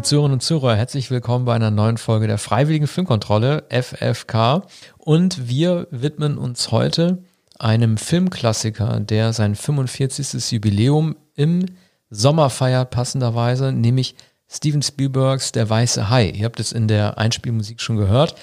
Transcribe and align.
Liebe 0.00 0.08
Zuhörerinnen 0.08 0.36
und 0.36 0.40
Zuhörer, 0.42 0.76
herzlich 0.76 1.10
willkommen 1.10 1.44
bei 1.44 1.54
einer 1.54 1.70
neuen 1.70 1.98
Folge 1.98 2.26
der 2.26 2.38
Freiwilligen 2.38 2.86
Filmkontrolle, 2.86 3.64
FFK. 3.68 4.62
Und 4.96 5.46
wir 5.46 5.88
widmen 5.90 6.38
uns 6.38 6.70
heute 6.70 7.18
einem 7.58 7.98
Filmklassiker, 7.98 8.98
der 9.00 9.34
sein 9.34 9.54
45. 9.54 10.52
Jubiläum 10.52 11.16
im 11.34 11.66
Sommer 12.08 12.48
feiert, 12.48 12.88
passenderweise, 12.88 13.72
nämlich 13.72 14.14
Steven 14.50 14.80
Spielbergs 14.80 15.52
Der 15.52 15.68
Weiße 15.68 16.08
Hai. 16.08 16.30
Ihr 16.30 16.46
habt 16.46 16.60
es 16.60 16.72
in 16.72 16.88
der 16.88 17.18
Einspielmusik 17.18 17.82
schon 17.82 17.98
gehört. 17.98 18.36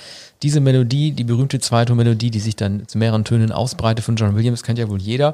Diese 0.44 0.60
Melodie, 0.60 1.10
die 1.10 1.24
berühmte 1.24 1.60
zweite 1.60 1.96
Melodie, 1.96 2.30
die 2.30 2.40
sich 2.40 2.56
dann 2.56 2.88
zu 2.88 3.00
mehreren 3.00 3.26
Tönen 3.26 3.52
ausbreitet 3.52 4.06
von 4.06 4.16
John 4.16 4.36
Williams, 4.36 4.62
kennt 4.62 4.78
ja 4.78 4.90
wohl 4.90 5.02
jeder. 5.02 5.34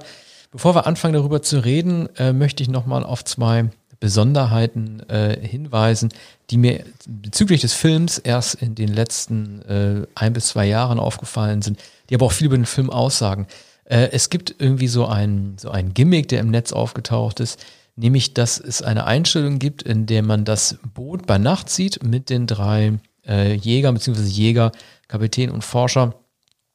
Bevor 0.54 0.74
wir 0.74 0.88
anfangen 0.88 1.16
darüber 1.16 1.42
zu 1.42 1.66
reden, 1.66 2.08
äh, 2.16 2.32
möchte 2.32 2.64
ich 2.64 2.70
nochmal 2.70 3.04
auf 3.04 3.26
zwei 3.26 3.72
Besonderheiten 4.04 5.00
äh, 5.08 5.40
hinweisen, 5.40 6.10
die 6.50 6.58
mir 6.58 6.84
bezüglich 7.08 7.62
des 7.62 7.72
Films 7.72 8.18
erst 8.18 8.56
in 8.56 8.76
den 8.76 8.90
letzten 8.90 9.62
äh, 9.62 10.06
ein 10.14 10.34
bis 10.34 10.48
zwei 10.48 10.66
Jahren 10.66 11.00
aufgefallen 11.00 11.62
sind, 11.62 11.80
die 12.10 12.16
aber 12.16 12.26
auch 12.26 12.34
viel 12.34 12.48
über 12.48 12.58
den 12.58 12.66
Film 12.66 12.90
aussagen. 12.90 13.48
Äh, 13.86 14.10
es 14.12 14.30
gibt 14.30 14.56
irgendwie 14.60 14.90
so 14.90 15.06
ein, 15.06 15.56
so 15.58 15.72
ein 15.72 15.94
Gimmick, 15.94 16.28
der 16.28 16.42
im 16.42 16.52
Netz 16.52 16.74
aufgetaucht 16.74 17.40
ist, 17.40 17.64
nämlich 17.96 18.34
dass 18.34 18.60
es 18.60 18.82
eine 18.82 19.06
Einstellung 19.06 19.58
gibt, 19.58 19.84
in 19.84 20.06
der 20.06 20.22
man 20.22 20.44
das 20.44 20.80
Boot 20.94 21.26
bei 21.26 21.38
Nacht 21.38 21.70
sieht 21.70 22.04
mit 22.04 22.30
den 22.30 22.46
drei 22.46 23.00
äh, 23.26 23.54
Jägern 23.54 23.94
bzw. 23.94 24.22
Jäger, 24.24 24.74
Kapitän 25.08 25.50
und 25.50 25.64
Forscher. 25.64 26.14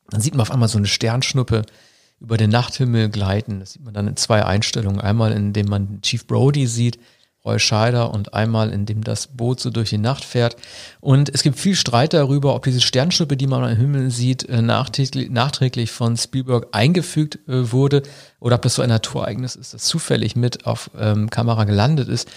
Dann 0.08 0.22
sieht 0.22 0.32
man 0.32 0.40
auf 0.40 0.50
einmal 0.50 0.70
so 0.70 0.78
eine 0.78 0.86
Sternschnuppe 0.86 1.66
über 2.20 2.38
den 2.38 2.48
Nachthimmel 2.48 3.10
gleiten. 3.10 3.60
Das 3.60 3.74
sieht 3.74 3.84
man 3.84 3.92
dann 3.92 4.08
in 4.08 4.16
zwei 4.16 4.46
Einstellungen. 4.46 4.98
Einmal, 4.98 5.32
in 5.32 5.52
dem 5.52 5.68
man 5.68 6.00
Chief 6.00 6.26
Brody 6.26 6.66
sieht, 6.66 6.98
Roy 7.48 7.58
Scheider 7.58 8.12
und 8.12 8.34
einmal, 8.34 8.70
in 8.70 8.84
dem 8.84 9.02
das 9.02 9.26
Boot 9.26 9.58
so 9.58 9.70
durch 9.70 9.88
die 9.88 9.98
Nacht 9.98 10.24
fährt. 10.24 10.56
Und 11.00 11.30
es 11.34 11.42
gibt 11.42 11.58
viel 11.58 11.74
Streit 11.74 12.12
darüber, 12.12 12.54
ob 12.54 12.64
diese 12.64 12.80
Sternschnuppe, 12.80 13.36
die 13.36 13.46
man 13.46 13.64
am 13.64 13.74
Himmel 13.74 14.10
sieht, 14.10 14.48
äh, 14.48 14.60
nachträglich, 14.60 15.30
nachträglich 15.30 15.90
von 15.90 16.16
Spielberg 16.16 16.68
eingefügt 16.72 17.38
äh, 17.48 17.72
wurde 17.72 18.02
oder 18.40 18.56
ob 18.56 18.62
das 18.62 18.74
so 18.74 18.82
ein 18.82 18.90
Naturereignis 18.90 19.56
ist, 19.56 19.74
das 19.74 19.84
zufällig 19.84 20.36
mit 20.36 20.66
auf 20.66 20.90
ähm, 20.98 21.30
Kamera 21.30 21.64
gelandet 21.64 22.08
ist. 22.08 22.28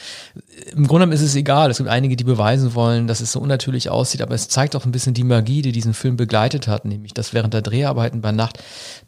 Im 0.72 0.88
Grunde 0.88 1.06
genommen 1.06 1.12
ist 1.12 1.22
es 1.22 1.36
egal. 1.36 1.70
Es 1.70 1.78
gibt 1.78 1.90
einige, 1.90 2.16
die 2.16 2.24
beweisen 2.24 2.74
wollen, 2.74 3.08
dass 3.08 3.22
es 3.22 3.34
so 3.34 3.40
unnatürlich 3.40 3.90
aussieht, 3.90 4.22
aber 4.22 4.34
es 4.34 4.48
zeigt 4.48 4.76
auch 4.76 4.86
ein 4.86 4.92
bisschen 4.92 5.14
die 5.14 5.24
Magie, 5.24 5.62
die 5.62 5.72
diesen 5.72 5.94
Film 5.94 6.16
begleitet 6.16 6.68
hat, 6.68 6.86
nämlich 6.86 7.14
dass 7.14 7.34
während 7.34 7.54
der 7.54 7.62
Dreharbeiten 7.62 8.22
bei 8.22 8.32
Nacht 8.32 8.60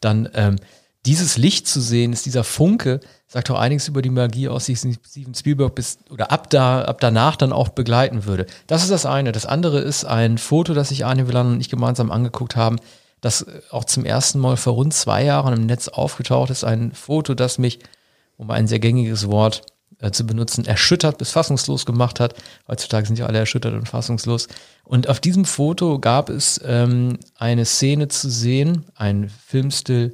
dann 0.01 0.29
ähm, 0.33 0.57
dieses 1.05 1.37
Licht 1.37 1.67
zu 1.67 1.81
sehen, 1.81 2.13
ist 2.13 2.25
dieser 2.25 2.43
Funke, 2.43 3.01
sagt 3.27 3.51
auch 3.51 3.59
einiges 3.59 3.87
über 3.87 4.01
die 4.01 4.09
Magie 4.09 4.47
aus, 4.47 4.65
die 4.65 4.75
Steven 4.75 5.33
Spielberg 5.35 5.75
bis 5.75 5.97
oder 6.09 6.31
ab 6.31 6.49
da, 6.49 6.83
ab 6.83 7.01
danach 7.01 7.35
dann 7.35 7.51
auch 7.51 7.69
begleiten 7.69 8.25
würde. 8.25 8.45
Das 8.67 8.83
ist 8.83 8.91
das 8.91 9.05
eine. 9.05 9.31
Das 9.31 9.45
andere 9.45 9.79
ist 9.79 10.05
ein 10.05 10.37
Foto, 10.37 10.73
das 10.73 10.89
sich 10.89 11.05
Arne 11.05 11.27
Wieland 11.27 11.55
und 11.55 11.61
ich 11.61 11.69
gemeinsam 11.69 12.11
angeguckt 12.11 12.55
haben, 12.55 12.77
das 13.19 13.45
auch 13.69 13.85
zum 13.85 14.05
ersten 14.05 14.39
Mal 14.39 14.55
vor 14.55 14.73
rund 14.73 14.93
zwei 14.93 15.23
Jahren 15.23 15.53
im 15.53 15.65
Netz 15.65 15.87
aufgetaucht 15.87 16.49
ist. 16.51 16.63
Ein 16.63 16.93
Foto, 16.93 17.33
das 17.33 17.57
mich, 17.57 17.79
um 18.37 18.49
ein 18.51 18.67
sehr 18.67 18.79
gängiges 18.79 19.29
Wort 19.29 19.63
äh, 19.99 20.11
zu 20.11 20.25
benutzen, 20.25 20.65
erschüttert 20.65 21.17
bis 21.17 21.31
fassungslos 21.31 21.85
gemacht 21.85 22.19
hat. 22.19 22.35
Heutzutage 22.67 23.07
sind 23.07 23.19
ja 23.19 23.25
alle 23.25 23.39
erschüttert 23.39 23.73
und 23.73 23.89
fassungslos. 23.89 24.47
Und 24.83 25.09
auf 25.09 25.19
diesem 25.19 25.45
Foto 25.45 25.99
gab 25.99 26.29
es 26.29 26.61
ähm, 26.65 27.17
eine 27.37 27.65
Szene 27.65 28.09
zu 28.09 28.29
sehen, 28.29 28.85
ein 28.95 29.29
Filmstil, 29.29 30.13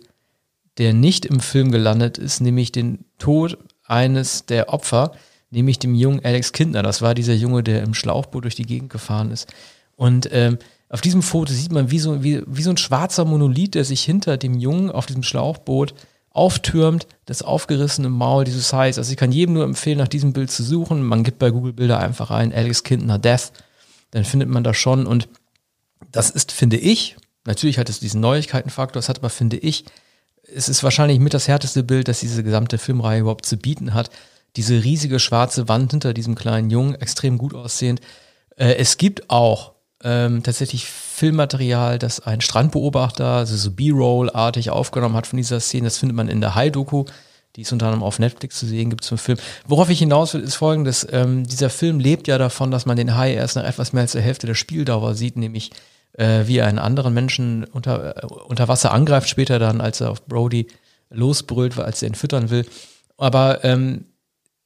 der 0.80 0.94
nicht 0.94 1.26
im 1.26 1.40
Film 1.40 1.72
gelandet 1.72 2.18
ist, 2.18 2.40
nämlich 2.40 2.72
den 2.72 3.06
Tod 3.18 3.58
eines 3.86 4.46
der 4.46 4.74
Opfer, 4.74 5.12
nämlich 5.52 5.78
dem 5.78 5.94
jungen 5.94 6.24
Alex 6.24 6.54
Kindner. 6.54 6.82
Das 6.82 7.02
war 7.02 7.14
dieser 7.14 7.34
Junge, 7.34 7.64
der 7.64 7.84
im 7.84 7.94
Schlauchboot 7.94 8.46
durch 8.46 8.56
die 8.56 8.66
Gegend 8.66 8.90
gefahren 8.90 9.32
ist. 9.32 9.54
Und 9.96 10.30
ähm, 10.32 10.58
auf 10.88 11.02
diesem 11.02 11.22
Foto 11.22 11.54
sieht 11.54 11.72
man 11.72 11.92
wie 11.92 12.00
so, 12.00 12.24
wie, 12.24 12.42
wie 12.48 12.64
so 12.64 12.70
ein 12.70 12.78
schwarzer 12.78 13.26
Monolith, 13.26 13.76
der 13.76 13.84
sich 13.84 14.02
hinter 14.02 14.38
dem 14.38 14.58
Jungen 14.58 14.90
auf 14.90 15.06
diesem 15.06 15.24
Schlauchboot 15.24 15.94
auftürmt, 16.32 17.08
das 17.26 17.42
aufgerissene 17.42 18.10
Maul 18.10 18.46
dieses 18.46 18.72
Hais. 18.72 18.98
Also 18.98 19.12
ich 19.12 19.18
kann 19.18 19.32
jedem 19.32 19.56
nur 19.56 19.66
empfehlen, 19.66 19.98
nach 19.98 20.08
diesem 20.08 20.32
Bild 20.34 20.50
zu 20.50 20.64
suchen. 20.64 21.04
Man 21.04 21.24
gibt 21.24 21.40
bei 21.40 21.52
Google 21.52 21.74
Bilder 21.74 22.00
einfach 22.00 22.30
rein, 22.30 22.54
Alex 22.54 22.84
Kindner 22.84 23.20
Death, 23.20 23.52
dann 24.12 24.24
findet 24.24 24.48
man 24.50 24.64
das 24.64 24.78
schon. 24.78 25.06
Und 25.06 25.28
das 26.12 26.30
ist, 26.30 26.52
finde 26.52 26.78
ich, 26.78 27.18
natürlich 27.46 27.78
hat 27.78 27.90
es 27.90 28.00
diesen 28.00 28.22
Neuigkeitenfaktor, 28.22 29.00
das 29.00 29.10
hat 29.10 29.20
aber, 29.20 29.30
finde 29.30 29.58
ich, 29.58 29.86
es 30.54 30.70
ist 30.70 30.84
wahrscheinlich 30.84 31.20
mit 31.20 31.34
das 31.34 31.48
härteste 31.48 31.84
Bild, 31.84 32.08
das 32.08 32.20
diese 32.20 32.44
gesamte 32.44 32.78
Filmreihe 32.78 33.22
überhaupt 33.22 33.46
zu 33.46 33.58
bieten 33.58 33.94
hat. 33.94 34.10
Diese 34.56 34.84
riesige 34.84 35.20
schwarze 35.20 35.68
Wand 35.68 35.92
hinter 35.92 36.14
diesem 36.14 36.36
kleinen 36.36 36.70
Jungen, 36.70 36.96
extrem 36.96 37.38
gut 37.38 37.54
aussehend. 37.54 38.02
Äh, 38.56 38.76
es 38.76 38.98
gibt 38.98 39.30
auch 39.30 39.74
ähm, 40.04 40.44
tatsächlich 40.44 40.86
Filmmaterial, 40.86 42.00
das 42.00 42.20
ein 42.22 42.42
Strandbeobachter, 42.42 43.26
also 43.26 43.56
so 43.56 43.72
B-Roll-artig 43.72 44.70
aufgenommen 44.70 45.16
hat 45.16 45.28
von 45.28 45.38
dieser 45.38 45.60
Szene. 45.60 45.86
Das 45.86 45.98
findet 45.98 46.16
man 46.16 46.30
in 46.30 46.42
der 46.42 46.56
High-Doku. 46.56 47.06
Die 47.56 47.62
ist 47.62 47.72
unter 47.72 47.88
anderem 47.88 48.04
auf 48.04 48.20
Netflix 48.20 48.60
zu 48.60 48.66
sehen, 48.66 48.90
gibt 48.90 49.04
es 49.04 49.12
einen 49.12 49.18
Film. 49.18 49.38
Worauf 49.68 49.90
ich 49.90 50.00
hinaus 50.00 50.34
will, 50.34 50.42
ist 50.42 50.56
folgendes. 50.56 51.06
Ähm, 51.12 51.46
dieser 51.46 51.70
Film 51.70 52.00
lebt 52.00 52.28
ja 52.28 52.38
davon, 52.38 52.72
dass 52.72 52.86
man 52.86 52.96
den 52.96 53.18
Hai 53.18 53.34
erst 53.34 53.56
nach 53.56 53.66
etwas 53.66 53.92
mehr 53.92 54.04
als 54.04 54.14
der 54.14 54.22
Hälfte 54.22 54.48
der 54.48 54.56
Spieldauer 54.56 55.16
sieht, 55.16 55.36
nämlich 55.36 55.72
äh, 56.14 56.46
wie 56.46 56.58
er 56.58 56.68
einen 56.68 56.80
anderen 56.80 57.14
Menschen 57.14 57.64
unter, 57.66 58.24
äh, 58.24 58.26
unter 58.26 58.68
Wasser 58.68 58.92
angreift, 58.92 59.30
später 59.30 59.60
dann, 59.60 59.82
als 59.82 60.02
er 60.02 60.12
auf 60.12 60.26
Brody 60.26 60.68
losbrüllt, 61.10 61.78
als 61.80 62.02
er 62.02 62.10
ihn 62.10 62.16
füttern 62.16 62.50
will. 62.50 62.66
Aber 63.18 63.64
ähm, 63.64 64.06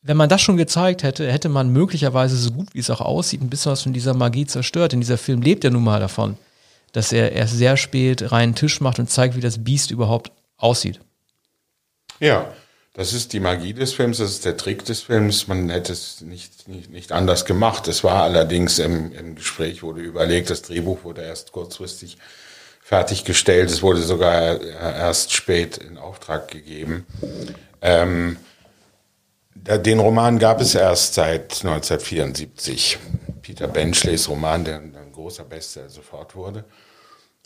wenn 0.01 0.17
man 0.17 0.29
das 0.29 0.41
schon 0.41 0.57
gezeigt 0.57 1.03
hätte, 1.03 1.31
hätte 1.31 1.49
man 1.49 1.69
möglicherweise 1.69 2.35
so 2.35 2.51
gut 2.51 2.73
wie 2.73 2.79
es 2.79 2.89
auch 2.89 3.01
aussieht, 3.01 3.41
ein 3.41 3.49
bisschen 3.49 3.71
was 3.71 3.83
von 3.83 3.93
dieser 3.93 4.13
Magie 4.13 4.45
zerstört. 4.45 4.91
Denn 4.91 4.99
dieser 4.99 5.17
Film 5.17 5.41
lebt 5.41 5.63
ja 5.63 5.69
nun 5.69 5.83
mal 5.83 5.99
davon, 5.99 6.37
dass 6.91 7.11
er 7.11 7.31
erst 7.31 7.57
sehr 7.57 7.77
spät 7.77 8.31
reinen 8.31 8.53
Tisch 8.53 8.81
macht 8.81 8.99
und 8.99 9.09
zeigt, 9.09 9.35
wie 9.35 9.41
das 9.41 9.63
Biest 9.63 9.91
überhaupt 9.91 10.31
aussieht. 10.57 10.99
Ja, 12.19 12.53
das 12.93 13.13
ist 13.13 13.33
die 13.33 13.39
Magie 13.39 13.73
des 13.73 13.93
Films, 13.93 14.19
das 14.19 14.29
ist 14.31 14.45
der 14.45 14.55
Trick 14.55 14.85
des 14.85 15.01
Films. 15.01 15.47
Man 15.47 15.69
hätte 15.69 15.91
es 15.91 16.21
nicht, 16.21 16.67
nicht, 16.67 16.91
nicht 16.91 17.11
anders 17.11 17.45
gemacht. 17.45 17.87
Es 17.87 18.03
war 18.03 18.21
allerdings 18.21 18.77
im, 18.77 19.11
im 19.13 19.35
Gespräch 19.35 19.81
wurde 19.81 20.01
überlegt, 20.01 20.51
das 20.51 20.61
Drehbuch 20.61 21.03
wurde 21.03 21.23
erst 21.23 21.51
kurzfristig 21.51 22.17
fertiggestellt. 22.83 23.71
Es 23.71 23.81
wurde 23.81 24.01
sogar 24.01 24.61
erst 24.61 25.33
spät 25.33 25.77
in 25.77 25.97
Auftrag 25.97 26.49
gegeben. 26.49 27.07
Ähm, 27.81 28.37
den 29.55 29.99
Roman 29.99 30.37
gab 30.37 30.61
es 30.61 30.75
erst 30.75 31.15
seit 31.15 31.63
1974. 31.63 32.99
Peter 33.41 33.67
Benchleys 33.67 34.29
Roman, 34.29 34.65
der 34.65 34.75
ein 34.77 35.11
großer 35.13 35.45
Bestseller 35.45 35.89
sofort 35.89 36.35
wurde. 36.35 36.63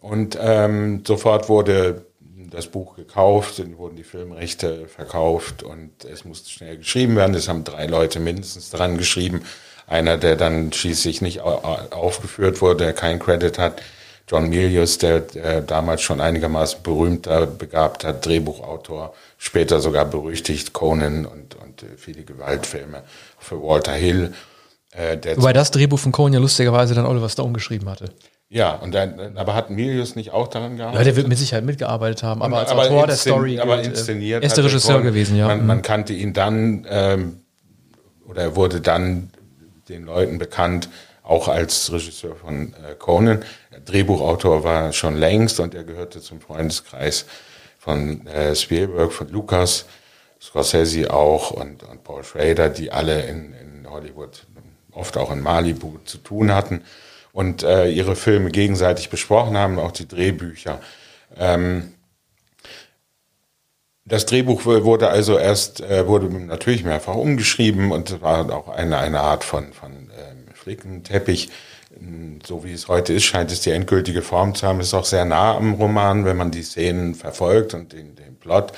Und 0.02 0.38
ähm, 0.41 1.03
sofort 1.08 1.47
wurde 1.47 2.06
das 2.50 2.68
Buch 2.68 2.96
gekauft, 2.96 3.59
dann 3.59 3.78
wurden 3.78 3.96
die 3.96 4.03
Filmrechte 4.03 4.88
verkauft 4.88 5.63
und 5.63 6.06
es 6.06 6.25
musste 6.25 6.50
schnell 6.50 6.78
geschrieben 6.78 7.16
werden. 7.16 7.35
Es 7.35 7.47
haben 7.47 7.63
drei 7.63 7.85
Leute 7.85 8.19
mindestens 8.19 8.69
dran 8.69 8.97
geschrieben. 8.97 9.44
Einer, 9.88 10.18
der 10.18 10.35
dann 10.35 10.74
schließlich 10.74 11.22
nicht 11.22 11.41
aufgeführt 11.41 12.62
wurde, 12.62 12.85
der 12.85 12.94
keinen 12.94 13.19
Credit 13.19 13.58
hat. 13.58 13.81
John 14.30 14.50
Milius, 14.50 14.97
der, 14.97 15.22
der 15.22 15.62
damals 15.62 16.02
schon 16.02 16.19
einigermaßen 16.19 16.84
berühmter, 16.84 17.46
begabter 17.46 18.12
Drehbuchautor, 18.12 19.14
später 19.38 19.79
sogar 19.79 20.03
berüchtigt, 20.03 20.73
Conan 20.73 21.26
und, 21.26 21.55
und 21.55 21.84
äh, 21.84 21.96
viele 21.96 22.23
Gewaltfilme 22.23 23.03
für 23.40 23.64
Walter 23.64 23.93
Hill. 23.93 24.34
Äh, 24.91 25.17
Wobei 25.38 25.53
das 25.53 25.72
Drehbuch 25.72 26.00
von 26.00 26.11
Conan 26.11 26.34
ja 26.34 26.40
lustigerweise 26.40 26.93
dann 26.93 27.05
Oliver 27.05 27.29
Stone 27.29 27.53
geschrieben 27.53 27.90
hatte. 27.90 28.11
Ja, 28.49 28.76
und 28.76 28.94
dann, 28.94 29.38
aber 29.38 29.55
hat 29.55 29.70
Milius 29.70 30.16
nicht 30.16 30.32
auch 30.32 30.47
daran 30.47 30.78
gearbeitet? 30.78 30.99
Ja, 30.99 31.03
der 31.03 31.16
wird 31.17 31.28
mit 31.28 31.38
Sicherheit 31.38 31.66
mitgearbeitet 31.66 32.23
haben, 32.23 32.41
aber 32.41 32.59
als 32.59 32.72
aber 32.72 32.84
Autor 32.84 33.08
der 33.08 33.17
Story. 33.17 33.59
Aber 33.59 33.76
gilt, 33.76 33.88
äh, 33.88 33.90
inszeniert. 33.90 34.41
Er 34.41 34.47
ist 34.47 34.55
der 34.55 34.64
Regisseur 34.64 35.02
gewesen, 35.02 35.35
ja. 35.35 35.47
Man, 35.47 35.66
man, 35.66 35.82
kannte 35.82 36.14
ihn 36.14 36.32
dann, 36.32 36.88
ähm, 36.90 37.41
oder 38.26 38.44
er 38.44 38.55
wurde 38.55 38.79
dann 38.79 39.32
den 39.90 40.05
Leuten 40.05 40.38
bekannt, 40.38 40.88
auch 41.23 41.49
als 41.49 41.91
Regisseur 41.91 42.38
von 42.38 42.73
äh, 42.73 42.96
Conan. 42.97 43.44
Drehbuchautor 43.84 44.64
war 44.64 44.93
schon 44.93 45.17
längst 45.17 45.59
und 45.59 45.76
er 45.76 45.84
gehörte 45.84 46.22
zum 46.22 46.40
Freundeskreis 46.40 47.26
von 47.78 48.26
äh, 48.28 48.55
Spielberg, 48.55 49.11
von 49.11 49.29
Lucas, 49.29 49.85
Scorsese 50.41 51.11
auch 51.11 51.52
und, 51.52 51.84
und 51.84 52.03
Paul 52.05 52.23
Schrader, 52.23 52.70
die 52.70 52.93
alle 52.93 53.23
in, 53.23 53.53
in 53.53 53.90
Hollywood, 53.90 54.46
oft 54.91 55.17
auch 55.17 55.32
in 55.32 55.41
Malibu 55.41 55.97
zu 56.05 56.17
tun 56.20 56.53
hatten 56.53 56.82
und 57.37 57.61
äh, 57.61 57.87
ihre 57.91 58.16
Filme 58.16 58.49
gegenseitig 58.49 59.11
besprochen 59.11 59.55
haben, 59.55 59.78
auch 59.78 59.91
die 59.91 60.07
Drehbücher. 60.07 60.81
Ähm, 61.37 61.93
das 64.05 64.25
Drehbuch 64.25 64.66
wurde 64.66 65.09
also 65.09 65.37
erst, 65.37 65.81
äh, 65.81 66.07
wurde 66.07 66.35
natürlich 66.35 66.84
mehrfach 66.84 67.13
umgeschrieben 67.13 67.91
und 67.91 68.23
war 68.23 68.51
auch 68.51 68.69
eine, 68.69 68.97
eine 68.97 69.19
Art 69.19 69.43
von, 69.43 69.72
von 69.72 69.91
ähm, 69.91 70.45
Flickenteppich. 70.55 71.51
So 72.43 72.63
wie 72.63 72.73
es 72.73 72.87
heute 72.87 73.13
ist, 73.13 73.25
scheint 73.25 73.51
es 73.51 73.61
die 73.61 73.69
endgültige 73.69 74.23
Form 74.23 74.55
zu 74.55 74.66
haben. 74.66 74.79
Es 74.79 74.87
ist 74.87 74.93
auch 74.95 75.05
sehr 75.05 75.25
nah 75.25 75.55
am 75.57 75.75
Roman, 75.75 76.25
wenn 76.25 76.37
man 76.37 76.49
die 76.49 76.63
Szenen 76.63 77.13
verfolgt 77.13 77.75
und 77.75 77.93
den, 77.93 78.16
den 78.16 78.37
Plot. 78.37 78.73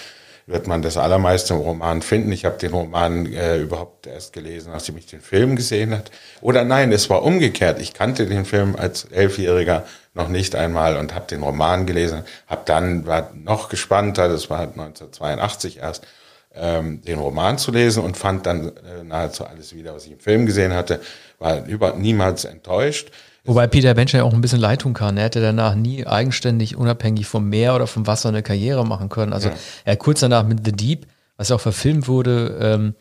Wird 0.50 0.66
man 0.66 0.82
das 0.82 0.98
allermeiste 0.98 1.54
im 1.54 1.60
Roman 1.60 2.02
finden. 2.02 2.32
Ich 2.32 2.44
habe 2.44 2.58
den 2.58 2.74
Roman 2.74 3.32
äh, 3.32 3.58
überhaupt 3.58 4.08
erst 4.08 4.34
gelesen, 4.34 4.72
nachdem 4.74 4.98
ich 4.98 5.06
den 5.06 5.22
Film 5.22 5.56
gesehen 5.56 5.94
hat. 5.96 6.10
Oder 6.42 6.64
nein, 6.64 6.92
es 6.92 7.08
war 7.10 7.22
umgekehrt. 7.22 7.80
Ich 7.80 7.94
kannte 7.94 8.26
den 8.26 8.46
Film 8.46 8.76
als 8.76 9.06
Elfjähriger 9.06 9.86
noch 10.16 10.28
nicht 10.28 10.56
einmal 10.56 10.98
und 10.98 11.14
habe 11.14 11.28
den 11.28 11.44
Roman 11.44 11.86
gelesen. 11.86 12.24
Habe 12.48 12.64
dann 12.66 13.06
war 13.06 13.32
noch 13.36 13.70
gespannter. 13.70 14.28
Das 14.28 14.50
war 14.50 14.62
1982 14.62 15.78
erst 15.78 16.08
ähm, 16.56 17.04
den 17.04 17.20
Roman 17.20 17.60
zu 17.60 17.72
lesen 17.72 18.04
und 18.04 18.18
fand 18.18 18.48
dann 18.48 18.70
äh, 18.70 19.04
nahezu 19.04 19.46
alles 19.46 19.76
wieder, 19.76 19.94
was 19.94 20.08
ich 20.08 20.14
im 20.14 20.20
Film 20.20 20.48
gesehen 20.48 20.74
hatte. 20.74 21.00
War 21.38 21.64
über 21.68 21.94
niemals 21.94 22.46
enttäuscht. 22.46 23.12
Wobei 23.50 23.66
Peter 23.66 23.96
Bench 23.96 24.12
ja 24.12 24.24
auch 24.24 24.34
ein 24.34 24.42
bisschen 24.42 24.60
leid 24.60 24.82
tun 24.82 24.94
kann. 24.94 25.18
Er 25.18 25.24
hätte 25.24 25.42
danach 25.42 25.74
nie 25.74 26.06
eigenständig, 26.06 26.76
unabhängig 26.76 27.26
vom 27.26 27.50
Meer 27.50 27.74
oder 27.74 27.88
vom 27.88 28.06
Wasser 28.06 28.30
eine 28.30 28.44
Karriere 28.44 28.86
machen 28.86 29.10
können. 29.10 29.34
Also 29.34 29.50
ja. 29.50 29.56
er 29.86 29.94
hat 29.94 30.00
kurz 30.00 30.20
danach 30.20 30.44
mit 30.44 30.64
The 30.64 30.72
Deep, 30.72 31.08
was 31.36 31.50
ja 31.50 31.56
auch 31.56 31.60
verfilmt 31.60 32.08
wurde, 32.08 32.60
ähm, 32.62 32.94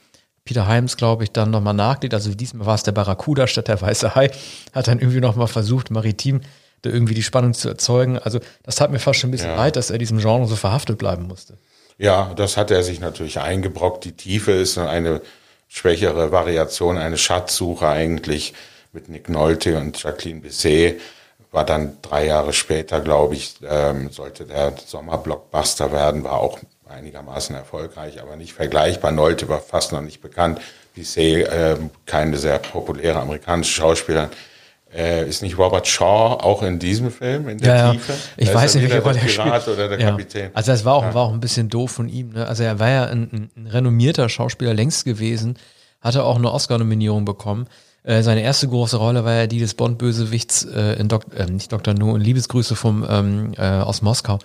Peter 0.46 0.66
Heims, 0.66 0.96
glaube 0.96 1.24
ich, 1.24 1.32
dann 1.32 1.50
nochmal 1.50 1.74
nachgelegt. 1.74 2.14
Also 2.14 2.34
diesmal 2.34 2.66
war 2.66 2.76
es 2.76 2.82
der 2.82 2.92
Barracuda 2.92 3.46
statt 3.46 3.68
der 3.68 3.78
Weiße 3.78 4.14
Hai. 4.14 4.30
Hat 4.72 4.88
dann 4.88 5.00
irgendwie 5.00 5.20
nochmal 5.20 5.48
versucht, 5.48 5.90
maritim 5.90 6.40
da 6.80 6.88
irgendwie 6.88 7.12
die 7.12 7.22
Spannung 7.22 7.52
zu 7.52 7.68
erzeugen. 7.68 8.18
Also 8.18 8.40
das 8.62 8.76
tat 8.76 8.90
mir 8.90 9.00
fast 9.00 9.20
schon 9.20 9.28
ein 9.28 9.32
bisschen 9.32 9.50
ja. 9.50 9.56
leid, 9.56 9.76
dass 9.76 9.90
er 9.90 9.98
diesem 9.98 10.16
Genre 10.16 10.46
so 10.46 10.56
verhaftet 10.56 10.96
bleiben 10.96 11.26
musste. 11.26 11.58
Ja, 11.98 12.32
das 12.34 12.56
hat 12.56 12.70
er 12.70 12.82
sich 12.82 13.00
natürlich 13.00 13.38
eingebrockt. 13.38 14.06
Die 14.06 14.12
Tiefe 14.12 14.52
ist 14.52 14.78
eine 14.78 15.20
schwächere 15.68 16.32
Variation, 16.32 16.96
eine 16.96 17.18
Schatzsuche 17.18 17.86
eigentlich 17.86 18.54
mit 18.92 19.08
Nick 19.08 19.28
Nolte 19.28 19.76
und 19.76 20.02
Jacqueline 20.02 20.40
Bisset. 20.40 21.00
War 21.50 21.64
dann 21.64 21.96
drei 22.02 22.26
Jahre 22.26 22.52
später, 22.52 23.00
glaube 23.00 23.34
ich, 23.34 23.56
ähm, 23.66 24.10
sollte 24.10 24.44
der 24.44 24.74
Sommerblockbuster 24.84 25.92
werden, 25.92 26.22
war 26.24 26.40
auch 26.40 26.58
einigermaßen 26.86 27.54
erfolgreich, 27.56 28.20
aber 28.20 28.36
nicht 28.36 28.52
vergleichbar. 28.52 29.12
Nolte 29.12 29.48
war 29.48 29.60
fast 29.60 29.92
noch 29.92 30.02
nicht 30.02 30.20
bekannt. 30.20 30.60
Bisset, 30.94 31.48
äh, 31.48 31.76
keine 32.06 32.36
sehr 32.36 32.58
populäre 32.58 33.20
amerikanische 33.20 33.72
Schauspielerin. 33.72 34.30
Äh, 34.94 35.28
ist 35.28 35.42
nicht 35.42 35.58
Robert 35.58 35.86
Shaw 35.86 36.38
auch 36.40 36.62
in 36.62 36.78
diesem 36.78 37.10
Film 37.10 37.48
in 37.50 37.58
der 37.58 37.76
ja, 37.76 37.92
Tiefe? 37.92 38.12
Ja. 38.12 38.18
Ich 38.38 38.48
da 38.48 38.54
weiß 38.54 38.74
nicht, 38.74 38.84
welche 38.84 39.02
Rolle 39.02 39.20
er 39.20 39.28
spielt. 39.28 39.68
oder 39.68 39.88
der 39.88 40.00
ja. 40.00 40.10
Kapitän. 40.10 40.50
Also 40.54 40.72
es 40.72 40.84
war 40.84 40.94
auch, 40.94 41.14
war 41.14 41.24
auch 41.24 41.32
ein 41.32 41.40
bisschen 41.40 41.68
doof 41.68 41.90
von 41.90 42.08
ihm. 42.08 42.30
Ne? 42.30 42.46
Also 42.46 42.62
er 42.62 42.78
war 42.78 42.88
ja 42.88 43.04
ein, 43.04 43.50
ein 43.54 43.66
renommierter 43.66 44.30
Schauspieler 44.30 44.72
längst 44.72 45.04
gewesen, 45.04 45.58
hatte 46.00 46.24
auch 46.24 46.36
eine 46.36 46.50
Oscar-Nominierung 46.50 47.26
bekommen. 47.26 47.68
Äh, 48.08 48.22
seine 48.22 48.40
erste 48.40 48.66
große 48.66 48.96
Rolle 48.96 49.26
war 49.26 49.34
ja 49.34 49.46
die 49.46 49.58
des 49.58 49.74
Bond-Bösewichts 49.74 50.64
äh, 50.64 50.98
in 50.98 51.08
Dok 51.08 51.26
äh, 51.36 51.44
nicht 51.44 51.70
Dr. 51.70 51.92
No, 51.92 52.16
in 52.16 52.22
Liebesgrüße 52.22 52.74
vom 52.74 53.06
ähm, 53.06 53.52
äh, 53.58 53.66
aus 53.66 54.00
Moskau. 54.00 54.38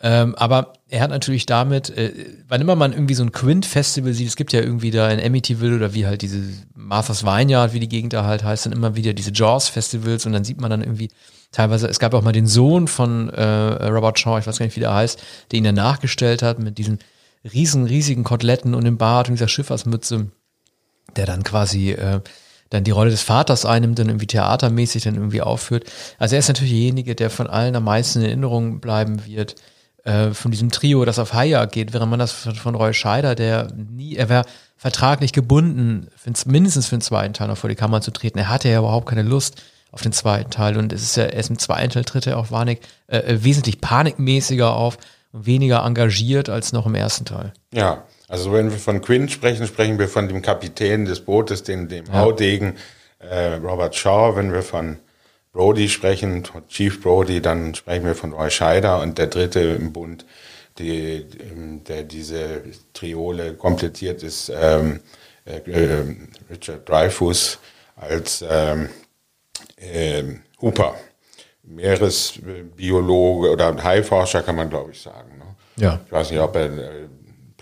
Ähm, 0.00 0.34
aber 0.34 0.74
er 0.90 1.00
hat 1.00 1.10
natürlich 1.10 1.46
damit, 1.46 1.88
äh, 1.88 2.12
wann 2.48 2.60
immer 2.60 2.76
man 2.76 2.92
irgendwie 2.92 3.14
so 3.14 3.22
ein 3.22 3.32
Quint-Festival 3.32 4.12
sieht, 4.12 4.28
es 4.28 4.36
gibt 4.36 4.52
ja 4.52 4.60
irgendwie 4.60 4.90
da 4.90 5.10
in 5.10 5.24
Amityville 5.24 5.76
oder 5.76 5.94
wie 5.94 6.06
halt 6.06 6.20
diese 6.20 6.42
Martha's 6.74 7.24
Vineyard, 7.24 7.72
wie 7.72 7.80
die 7.80 7.88
Gegend 7.88 8.12
da 8.12 8.24
halt 8.24 8.44
heißt, 8.44 8.66
dann 8.66 8.74
immer 8.74 8.94
wieder 8.94 9.14
diese 9.14 9.32
Jaws-Festivals 9.32 10.26
und 10.26 10.34
dann 10.34 10.44
sieht 10.44 10.60
man 10.60 10.70
dann 10.70 10.82
irgendwie 10.82 11.08
teilweise, 11.50 11.88
es 11.88 12.00
gab 12.00 12.12
auch 12.12 12.22
mal 12.22 12.32
den 12.32 12.46
Sohn 12.46 12.88
von 12.88 13.30
äh, 13.30 13.42
Robert 13.86 14.18
Shaw, 14.18 14.38
ich 14.38 14.46
weiß 14.46 14.58
gar 14.58 14.66
nicht, 14.66 14.76
wie 14.76 14.80
der 14.80 14.92
heißt, 14.92 15.18
der 15.50 15.56
ihn 15.56 15.64
dann 15.64 15.76
nachgestellt 15.76 16.42
hat 16.42 16.58
mit 16.58 16.76
diesen 16.76 16.98
riesen, 17.54 17.86
riesigen 17.86 18.22
Koteletten 18.22 18.74
und 18.74 18.84
dem 18.84 18.98
Bart 18.98 19.30
und 19.30 19.36
dieser 19.36 19.48
Schifffahrtsmütze, 19.48 20.26
der 21.16 21.24
dann 21.24 21.42
quasi 21.42 21.92
äh, 21.92 22.20
dann 22.70 22.84
die 22.84 22.90
Rolle 22.90 23.10
des 23.10 23.22
Vaters 23.22 23.64
einnimmt, 23.64 23.98
dann 23.98 24.08
irgendwie 24.08 24.26
theatermäßig 24.26 25.04
dann 25.04 25.14
irgendwie 25.14 25.42
aufführt. 25.42 25.84
Also 26.18 26.34
er 26.34 26.40
ist 26.40 26.48
natürlich 26.48 26.72
derjenige, 26.72 27.14
der 27.14 27.30
von 27.30 27.46
allen 27.46 27.76
am 27.76 27.84
meisten 27.84 28.20
in 28.20 28.26
Erinnerung 28.26 28.80
bleiben 28.80 29.26
wird, 29.26 29.54
äh, 30.04 30.30
von 30.30 30.50
diesem 30.50 30.70
Trio, 30.70 31.04
das 31.04 31.18
auf 31.18 31.34
Haya 31.34 31.66
geht, 31.66 31.92
während 31.92 32.10
man 32.10 32.18
das 32.18 32.32
von, 32.32 32.54
von 32.54 32.74
Roy 32.74 32.94
Scheider, 32.94 33.34
der 33.34 33.72
nie, 33.74 34.16
er 34.16 34.28
wäre 34.28 34.44
vertraglich 34.76 35.32
gebunden, 35.32 36.08
mindestens 36.46 36.86
für 36.86 36.96
den 36.96 37.02
zweiten 37.02 37.34
Teil 37.34 37.48
noch 37.48 37.58
vor 37.58 37.68
die 37.68 37.76
Kamera 37.76 38.00
zu 38.00 38.12
treten. 38.12 38.38
Er 38.38 38.48
hatte 38.48 38.68
ja 38.68 38.78
überhaupt 38.78 39.08
keine 39.08 39.22
Lust 39.22 39.60
auf 39.90 40.02
den 40.02 40.12
zweiten 40.12 40.50
Teil 40.50 40.76
und 40.76 40.92
es 40.92 41.02
ist 41.02 41.16
ja 41.16 41.24
erst 41.24 41.50
im 41.50 41.58
zweiten 41.58 41.90
Teil 41.90 42.04
tritt 42.04 42.26
er 42.26 42.38
auch 42.38 42.50
wahrlich, 42.50 42.80
äh, 43.08 43.18
äh, 43.18 43.44
wesentlich 43.44 43.80
panikmäßiger 43.80 44.72
auf 44.74 44.98
und 45.32 45.46
weniger 45.46 45.84
engagiert 45.84 46.48
als 46.48 46.72
noch 46.72 46.86
im 46.86 46.94
ersten 46.94 47.24
Teil. 47.24 47.52
Ja, 47.72 48.04
also 48.28 48.52
wenn 48.52 48.70
wir 48.70 48.78
von 48.78 49.00
Quinn 49.00 49.28
sprechen, 49.28 49.66
sprechen 49.66 49.98
wir 49.98 50.08
von 50.08 50.28
dem 50.28 50.42
Kapitän 50.42 51.06
des 51.06 51.20
Bootes, 51.20 51.62
dem, 51.62 51.88
dem 51.88 52.04
ja. 52.06 52.12
Haudegen 52.12 52.76
äh, 53.18 53.54
Robert 53.54 53.96
Shaw. 53.96 54.36
Wenn 54.36 54.52
wir 54.52 54.62
von 54.62 54.98
Brody 55.52 55.88
sprechen, 55.88 56.46
Chief 56.68 57.00
Brody, 57.02 57.40
dann 57.40 57.74
sprechen 57.74 58.04
wir 58.04 58.14
von 58.14 58.34
Roy 58.34 58.50
Scheider 58.50 59.00
und 59.00 59.16
der 59.16 59.28
dritte 59.28 59.60
im 59.60 59.92
Bund, 59.92 60.26
die, 60.78 61.26
der 61.88 62.04
diese 62.04 62.62
Triole 62.92 63.54
komplettiert 63.54 64.22
ist, 64.22 64.52
ähm, 64.54 65.00
äh, 65.46 65.60
Richard 66.50 66.88
Dreyfus 66.88 67.58
als 67.96 68.44
ähm, 68.48 68.90
äh, 69.76 70.22
Hooper. 70.60 70.94
Meeresbiologe 71.62 73.50
oder 73.50 73.82
Haiforscher 73.82 74.42
kann 74.42 74.56
man 74.56 74.70
glaube 74.70 74.92
ich 74.92 75.02
sagen. 75.02 75.38
Ne? 75.38 75.44
Ja. 75.76 76.00
Ich 76.06 76.12
weiß 76.12 76.30
nicht, 76.30 76.40
ob 76.40 76.56
er 76.56 77.08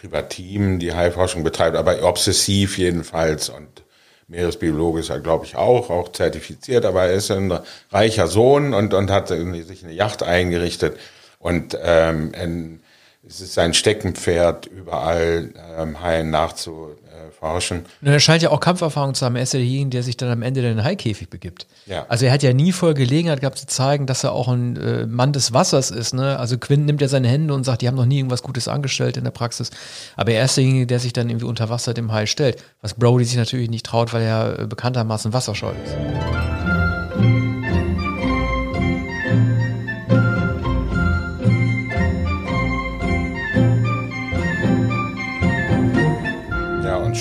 Privatim 0.06 0.78
die 0.78 0.94
Haiforschung 0.94 1.42
betreibt, 1.42 1.76
aber 1.76 2.02
obsessiv 2.02 2.78
jedenfalls. 2.78 3.48
Und 3.48 3.82
Meeresbiologe 4.28 5.00
ist 5.00 5.10
er, 5.10 5.20
glaube 5.20 5.44
ich, 5.44 5.56
auch, 5.56 5.90
auch 5.90 6.12
zertifiziert, 6.12 6.84
aber 6.84 7.04
er 7.04 7.14
ist 7.14 7.30
ein 7.30 7.58
reicher 7.90 8.26
Sohn 8.26 8.74
und, 8.74 8.94
und 8.94 9.10
hat 9.10 9.28
sich 9.28 9.84
eine 9.84 9.92
Yacht 9.92 10.22
eingerichtet. 10.22 10.96
Und 11.38 11.76
ähm, 11.82 12.32
ein, 12.36 12.80
es 13.28 13.40
ist 13.40 13.54
sein 13.54 13.74
Steckenpferd, 13.74 14.66
überall 14.66 15.50
ähm, 15.76 16.00
Haien 16.00 16.30
nachzuforschen. 16.30 17.84
Und 18.00 18.06
er 18.08 18.20
scheint 18.20 18.42
ja 18.42 18.50
auch 18.50 18.60
Kampferfahrung 18.60 19.14
zu 19.14 19.24
haben. 19.24 19.34
Er 19.34 19.42
ist 19.42 19.52
ja 19.52 19.58
derjenige, 19.58 19.90
der 19.90 20.02
sich 20.04 20.16
dann 20.16 20.30
am 20.30 20.42
Ende 20.42 20.60
in 20.60 20.76
den 20.76 20.84
Haikäfig 20.84 21.28
begibt. 21.28 21.66
Ja. 21.86 22.06
Also 22.08 22.26
er 22.26 22.32
hat 22.32 22.44
ja 22.44 22.52
nie 22.52 22.70
voll 22.70 22.94
Gelegenheit 22.94 23.40
gehabt 23.40 23.58
zu 23.58 23.66
zeigen, 23.66 24.06
dass 24.06 24.22
er 24.22 24.32
auch 24.32 24.46
ein 24.48 24.76
äh, 24.76 25.06
Mann 25.06 25.32
des 25.32 25.52
Wassers 25.52 25.90
ist. 25.90 26.14
Ne? 26.14 26.38
Also 26.38 26.56
Quinn 26.56 26.84
nimmt 26.84 27.00
ja 27.00 27.08
seine 27.08 27.28
Hände 27.28 27.52
und 27.52 27.64
sagt, 27.64 27.82
die 27.82 27.88
haben 27.88 27.96
noch 27.96 28.06
nie 28.06 28.18
irgendwas 28.18 28.42
Gutes 28.44 28.68
angestellt 28.68 29.16
in 29.16 29.24
der 29.24 29.32
Praxis. 29.32 29.70
Aber 30.16 30.30
er 30.30 30.44
ist 30.44 30.56
derjenige, 30.56 30.86
der 30.86 31.00
sich 31.00 31.12
dann 31.12 31.28
irgendwie 31.28 31.46
unter 31.46 31.68
Wasser 31.68 31.94
dem 31.94 32.12
Hai 32.12 32.26
stellt. 32.26 32.62
Was 32.80 32.94
Brody 32.94 33.24
sich 33.24 33.36
natürlich 33.36 33.70
nicht 33.70 33.86
traut, 33.86 34.12
weil 34.12 34.22
er 34.22 34.60
äh, 34.60 34.66
bekanntermaßen 34.66 35.32
wasserscheu 35.32 35.72
ist. 35.84 36.85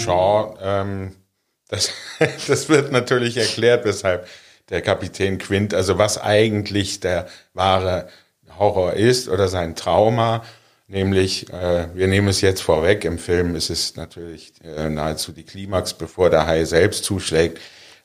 Shaw, 0.06 0.58
ähm, 0.62 1.16
das, 1.68 1.92
das 2.48 2.70
wird 2.70 2.92
natürlich 2.92 3.38
erklärt, 3.38 3.86
weshalb 3.86 4.28
der 4.70 4.82
Kapitän 4.82 5.38
Quint, 5.38 5.74
also 5.74 5.98
was 5.98 6.18
eigentlich 6.22 7.00
der 7.00 7.28
wahre 7.54 8.08
Horror 8.58 8.94
ist 8.94 9.30
oder 9.30 9.48
sein 9.48 9.76
Trauma, 9.76 10.44
nämlich, 10.88 11.52
äh, 11.52 11.88
wir 11.94 12.08
nehmen 12.08 12.28
es 12.28 12.42
jetzt 12.42 12.62
vorweg, 12.62 13.06
im 13.06 13.20
Film 13.20 13.56
ist 13.56 13.70
es 13.70 13.96
natürlich 13.96 14.54
äh, 14.64 14.90
nahezu 14.90 15.32
die 15.32 15.44
Klimax, 15.44 15.94
bevor 15.94 16.30
der 16.30 16.48
Hai 16.48 16.66
selbst 16.66 17.04
zuschlägt, 17.04 17.60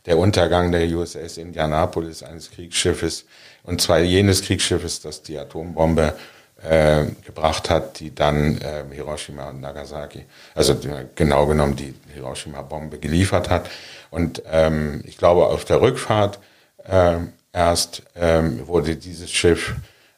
der 0.06 0.18
Untergang 0.18 0.72
der 0.72 0.88
USS 0.88 1.36
Indianapolis, 1.36 2.22
eines 2.22 2.50
Kriegsschiffes, 2.50 3.26
und 3.62 3.80
zwar 3.80 4.00
jenes 4.00 4.42
Kriegsschiffes, 4.42 5.00
das 5.00 5.22
die 5.22 5.38
Atombombe 5.38 6.14
äh, 6.62 7.06
gebracht 7.24 7.70
hat, 7.70 8.00
die 8.00 8.14
dann 8.14 8.58
äh, 8.58 8.84
Hiroshima 8.92 9.48
und 9.48 9.60
Nagasaki, 9.60 10.24
also 10.54 10.76
genau 11.14 11.46
genommen 11.46 11.76
die 11.76 11.94
Hiroshima-Bombe 12.12 12.98
geliefert 12.98 13.48
hat. 13.48 13.70
Und 14.10 14.42
ähm, 14.50 15.02
ich 15.06 15.16
glaube, 15.16 15.46
auf 15.46 15.64
der 15.64 15.80
Rückfahrt 15.80 16.38
äh, 16.84 17.16
erst 17.52 18.02
ähm, 18.14 18.66
wurde 18.66 18.96
dieses 18.96 19.30
Schiff 19.30 19.74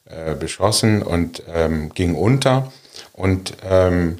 äh, 0.06 0.34
beschossen 0.34 1.02
und 1.02 1.42
ähm, 1.52 1.90
ging 1.94 2.14
unter. 2.14 2.72
Und 3.12 3.54
ähm, 3.64 4.18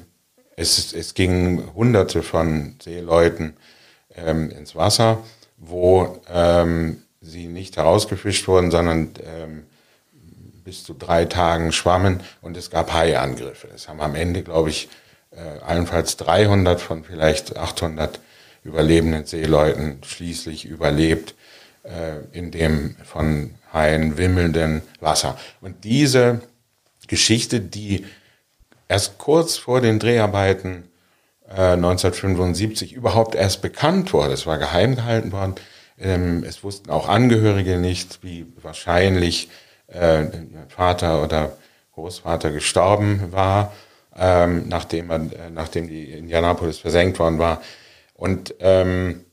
es, 0.55 0.93
es 0.93 1.13
gingen 1.13 1.73
Hunderte 1.75 2.23
von 2.23 2.75
Seeleuten 2.81 3.55
ähm, 4.15 4.49
ins 4.49 4.75
Wasser, 4.75 5.19
wo 5.57 6.21
ähm, 6.31 7.03
sie 7.21 7.47
nicht 7.47 7.77
herausgefischt 7.77 8.47
wurden, 8.47 8.71
sondern 8.71 9.11
ähm, 9.23 9.63
bis 10.63 10.83
zu 10.83 10.93
drei 10.93 11.25
Tagen 11.25 11.71
schwammen 11.71 12.21
und 12.41 12.57
es 12.57 12.69
gab 12.69 12.93
Haiangriffe. 12.93 13.67
Es 13.73 13.87
haben 13.87 14.01
am 14.01 14.15
Ende, 14.15 14.43
glaube 14.43 14.69
ich, 14.69 14.89
äh, 15.31 15.63
allenfalls 15.63 16.17
300 16.17 16.79
von 16.79 17.03
vielleicht 17.03 17.57
800 17.57 18.19
überlebenden 18.63 19.25
Seeleuten 19.25 19.99
schließlich 20.05 20.65
überlebt 20.65 21.35
äh, 21.83 22.19
in 22.31 22.51
dem 22.51 22.95
von 23.03 23.55
Haien 23.73 24.17
wimmelnden 24.17 24.81
Wasser. 24.99 25.37
Und 25.61 25.83
diese 25.83 26.41
Geschichte, 27.07 27.59
die 27.59 28.05
erst 28.87 29.17
kurz 29.17 29.57
vor 29.57 29.81
den 29.81 29.99
Dreharbeiten 29.99 30.85
äh, 31.49 31.73
1975 31.73 32.93
überhaupt 32.93 33.35
erst 33.35 33.61
bekannt 33.61 34.13
wurde, 34.13 34.33
es 34.33 34.45
war 34.45 34.57
geheim 34.57 34.95
gehalten 34.95 35.31
worden, 35.31 35.55
ähm, 35.99 36.43
es 36.43 36.63
wussten 36.63 36.89
auch 36.89 37.09
Angehörige 37.09 37.77
nicht, 37.77 38.19
wie 38.23 38.45
wahrscheinlich 38.61 39.49
äh, 39.93 40.25
Vater 40.69 41.23
oder 41.23 41.57
Großvater 41.93 42.51
gestorben 42.51 43.31
war. 43.31 43.71
ähm, 44.15 44.67
nachdem, 44.67 45.07
man, 45.07 45.31
äh, 45.31 45.49
nachdem 45.49 45.87
die 45.87 46.11
Indianapolis 46.11 46.77
versenkt 46.77 47.19
worden 47.19 47.39
war. 47.39 47.61
Und 48.13 48.55
ähm, 48.59 49.25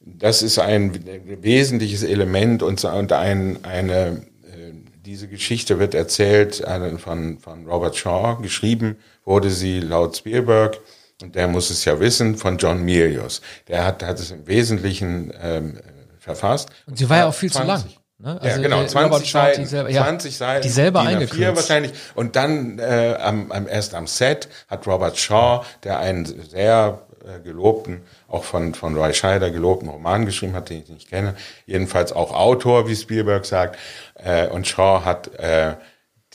das 0.00 0.42
ist 0.42 0.58
ein 0.58 1.04
wesentliches 1.42 2.02
Element 2.02 2.62
und, 2.62 2.84
und 2.84 3.12
ein, 3.12 3.64
eine, 3.64 4.26
äh, 4.42 4.72
diese 5.04 5.28
Geschichte 5.28 5.78
wird 5.78 5.94
erzählt 5.94 6.64
von, 6.98 7.38
von 7.38 7.66
Robert 7.66 7.96
Shaw, 7.96 8.38
geschrieben 8.42 8.96
wurde 9.24 9.50
sie 9.50 9.80
laut 9.80 10.16
Spielberg 10.16 10.78
und 11.22 11.34
der 11.34 11.48
muss 11.48 11.70
es 11.70 11.84
ja 11.84 11.98
wissen, 12.00 12.36
von 12.36 12.58
John 12.58 12.84
Milius. 12.84 13.40
Der 13.68 13.84
hat, 13.84 14.02
hat 14.02 14.18
es 14.18 14.30
im 14.30 14.46
Wesentlichen 14.46 15.32
ähm, 15.40 15.78
verfasst. 16.18 16.68
Und 16.86 16.98
sie 16.98 17.08
war 17.08 17.18
ja 17.18 17.26
auch 17.26 17.34
viel 17.34 17.50
20, 17.50 17.82
zu 17.82 17.88
lang. 17.88 17.96
Ne? 18.18 18.40
Also 18.40 18.56
ja, 18.56 18.62
genau, 18.62 18.84
20 18.84 19.30
Seiten, 19.30 19.60
die 19.60 19.66
selber, 19.66 19.90
ja, 19.90 20.02
20 20.04 20.36
Seiten, 20.36 20.62
die 20.62 20.68
selber 20.70 21.00
eingekürzt. 21.00 21.56
wahrscheinlich. 21.56 21.92
Und 22.14 22.34
dann 22.36 22.78
äh, 22.78 23.16
am, 23.20 23.52
am, 23.52 23.68
erst 23.68 23.94
am 23.94 24.06
Set 24.06 24.48
hat 24.68 24.86
Robert 24.86 25.18
Shaw, 25.18 25.64
der 25.84 25.98
einen 25.98 26.24
sehr 26.24 27.02
äh, 27.26 27.40
gelobten, 27.40 28.02
auch 28.28 28.44
von, 28.44 28.74
von 28.74 28.96
Roy 28.96 29.12
Scheider 29.12 29.50
gelobten 29.50 29.88
Roman 29.88 30.24
geschrieben 30.24 30.54
hat, 30.54 30.70
den 30.70 30.82
ich 30.82 30.88
nicht 30.88 31.08
kenne, 31.10 31.34
jedenfalls 31.66 32.12
auch 32.12 32.32
Autor, 32.32 32.88
wie 32.88 32.96
Spielberg 32.96 33.44
sagt, 33.44 33.78
äh, 34.14 34.46
und 34.46 34.66
Shaw 34.66 35.04
hat 35.04 35.34
äh, 35.34 35.74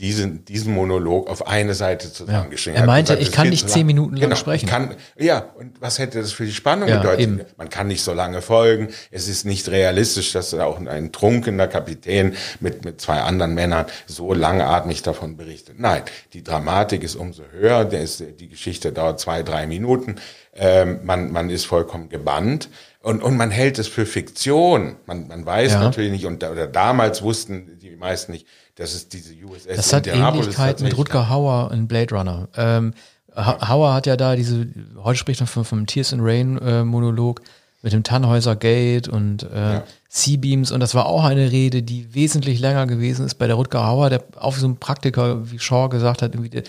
diesen, 0.02 0.44
diesen 0.46 0.74
Monolog 0.74 1.30
auf 1.30 1.48
eine 1.48 1.76
Seite 1.76 2.12
zusammengeschrieben. 2.12 2.76
Ja. 2.76 2.82
Er 2.82 2.88
meinte, 2.88 3.14
gesagt, 3.14 3.28
ich 3.28 3.32
kann 3.32 3.50
nicht 3.50 3.70
zehn 3.70 3.86
Minuten 3.86 4.16
lang 4.16 4.22
genau, 4.24 4.36
sprechen. 4.36 4.68
Kann, 4.68 4.96
ja, 5.16 5.46
und 5.60 5.80
was 5.80 6.00
hätte 6.00 6.20
das 6.20 6.32
für 6.32 6.46
die 6.46 6.52
Spannung 6.54 6.90
ja, 6.90 6.98
bedeutet? 6.98 7.20
Eben. 7.20 7.42
Man 7.56 7.70
kann 7.70 7.88
nicht 7.88 8.02
so 8.02 8.12
lange 8.12 8.42
folgen. 8.42 8.90
Es 9.12 9.28
ist 9.28 9.46
nicht 9.46 9.70
realistisch, 9.70 10.34
dass 10.34 10.56
auch 10.56 10.80
ein 10.80 11.12
trunkener 11.12 11.68
Kapitän 11.68 12.36
mit, 12.60 12.84
mit 12.84 13.00
zwei 13.00 13.22
anderen 13.22 13.54
Männern 13.54 13.86
so 14.08 14.34
langatmig 14.34 15.04
davon 15.04 15.38
berichtet. 15.38 15.80
Nein, 15.80 16.02
die 16.34 16.44
Dramatik 16.44 17.04
ist 17.04 17.16
umso 17.16 17.44
höher. 17.52 17.86
Der 17.86 18.02
ist, 18.02 18.24
die 18.40 18.50
Geschichte 18.50 18.92
dauert 18.92 19.20
zwei, 19.20 19.44
drei 19.44 19.68
Minuten. 19.68 20.16
Ähm, 20.56 21.02
man, 21.04 21.32
man 21.32 21.52
ist 21.52 21.66
vollkommen 21.66 22.10
gebannt. 22.10 22.70
Und, 23.04 23.22
und 23.24 23.38
man 23.38 23.52
hält 23.52 23.80
es 23.80 23.88
für 23.88 24.08
Fiktion. 24.08 24.96
Man, 25.06 25.28
man 25.28 25.46
weiß 25.46 25.74
ja. 25.74 25.84
natürlich 25.84 26.12
nicht, 26.12 26.26
und 26.26 26.44
oder 26.44 26.68
damals 26.68 27.22
wussten 27.22 27.80
die 27.80 27.96
meisten 27.96 28.32
nicht, 28.32 28.48
dass 28.82 28.96
es 28.96 29.08
diese 29.08 29.34
USS 29.34 29.76
Das 29.76 29.94
hat 29.94 30.08
Ähnlichkeit 30.08 30.82
mit 30.82 30.98
Rutger 30.98 31.30
Hauer 31.30 31.72
in 31.72 31.88
Blade 31.88 32.16
Runner. 32.16 32.48
Ähm, 32.58 32.94
Hauer 33.36 33.94
hat 33.94 34.08
ja 34.08 34.18
da 34.18 34.36
diese, 34.36 34.68
heute 35.04 35.18
spricht 35.18 35.40
man 35.40 35.48
vom, 35.48 35.64
vom 35.64 35.86
Tears 35.86 36.14
and 36.14 36.24
Rain 36.24 36.58
äh, 36.58 36.84
Monolog 36.84 37.42
mit 37.84 37.94
dem 37.94 38.04
Tannhäuser 38.04 38.56
Gate 38.56 39.08
und 39.08 39.44
äh, 39.44 39.56
ja. 39.56 39.84
Seabeams 40.10 40.72
und 40.72 40.80
das 40.80 40.96
war 40.96 41.06
auch 41.06 41.24
eine 41.24 41.52
Rede, 41.52 41.84
die 41.84 42.14
wesentlich 42.14 42.60
länger 42.60 42.88
gewesen 42.88 43.26
ist 43.26 43.36
bei 43.36 43.48
der 43.48 43.56
Rutger 43.56 43.86
Hauer, 43.86 44.10
der 44.10 44.24
auf 44.36 44.58
so 44.58 44.66
einem 44.66 44.78
Praktiker, 44.78 45.50
wie 45.52 45.60
Shaw 45.60 45.88
gesagt 45.90 46.22
hat, 46.22 46.34
irgendwie, 46.34 46.64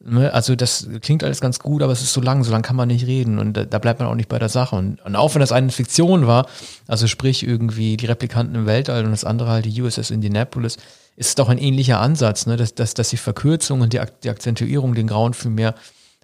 ne, 0.00 0.32
also 0.32 0.56
das 0.56 0.88
klingt 1.02 1.22
alles 1.22 1.40
ganz 1.40 1.58
gut, 1.58 1.82
aber 1.82 1.92
es 1.92 2.00
ist 2.00 2.12
so 2.12 2.20
lang, 2.20 2.44
so 2.44 2.52
lang 2.52 2.62
kann 2.62 2.76
man 2.76 2.88
nicht 2.88 3.06
reden 3.06 3.38
und 3.38 3.54
da, 3.54 3.64
da 3.64 3.78
bleibt 3.78 4.00
man 4.00 4.08
auch 4.08 4.14
nicht 4.14 4.28
bei 4.28 4.38
der 4.38 4.48
Sache 4.48 4.76
und, 4.76 5.04
und 5.04 5.16
auch 5.16 5.34
wenn 5.34 5.40
das 5.40 5.52
eine 5.52 5.70
Fiktion 5.70 6.26
war, 6.26 6.46
also 6.86 7.06
sprich 7.08 7.46
irgendwie 7.46 7.96
die 7.96 8.06
Replikanten 8.06 8.54
im 8.54 8.66
Weltall 8.66 9.04
und 9.04 9.10
das 9.10 9.24
andere 9.24 9.50
halt 9.50 9.64
die 9.64 9.82
USS 9.82 10.10
Indianapolis, 10.10 10.78
ist 11.16 11.38
doch 11.38 11.48
ein 11.48 11.58
ähnlicher 11.58 12.00
Ansatz, 12.00 12.46
ne? 12.46 12.56
dass, 12.56 12.74
dass, 12.74 12.94
dass 12.94 13.08
die 13.08 13.16
Verkürzung 13.16 13.80
und 13.80 13.92
die, 13.92 14.00
die 14.22 14.30
Akzentuierung 14.30 14.94
den 14.94 15.06
Grauen 15.06 15.34
viel 15.34 15.50
mehr 15.50 15.74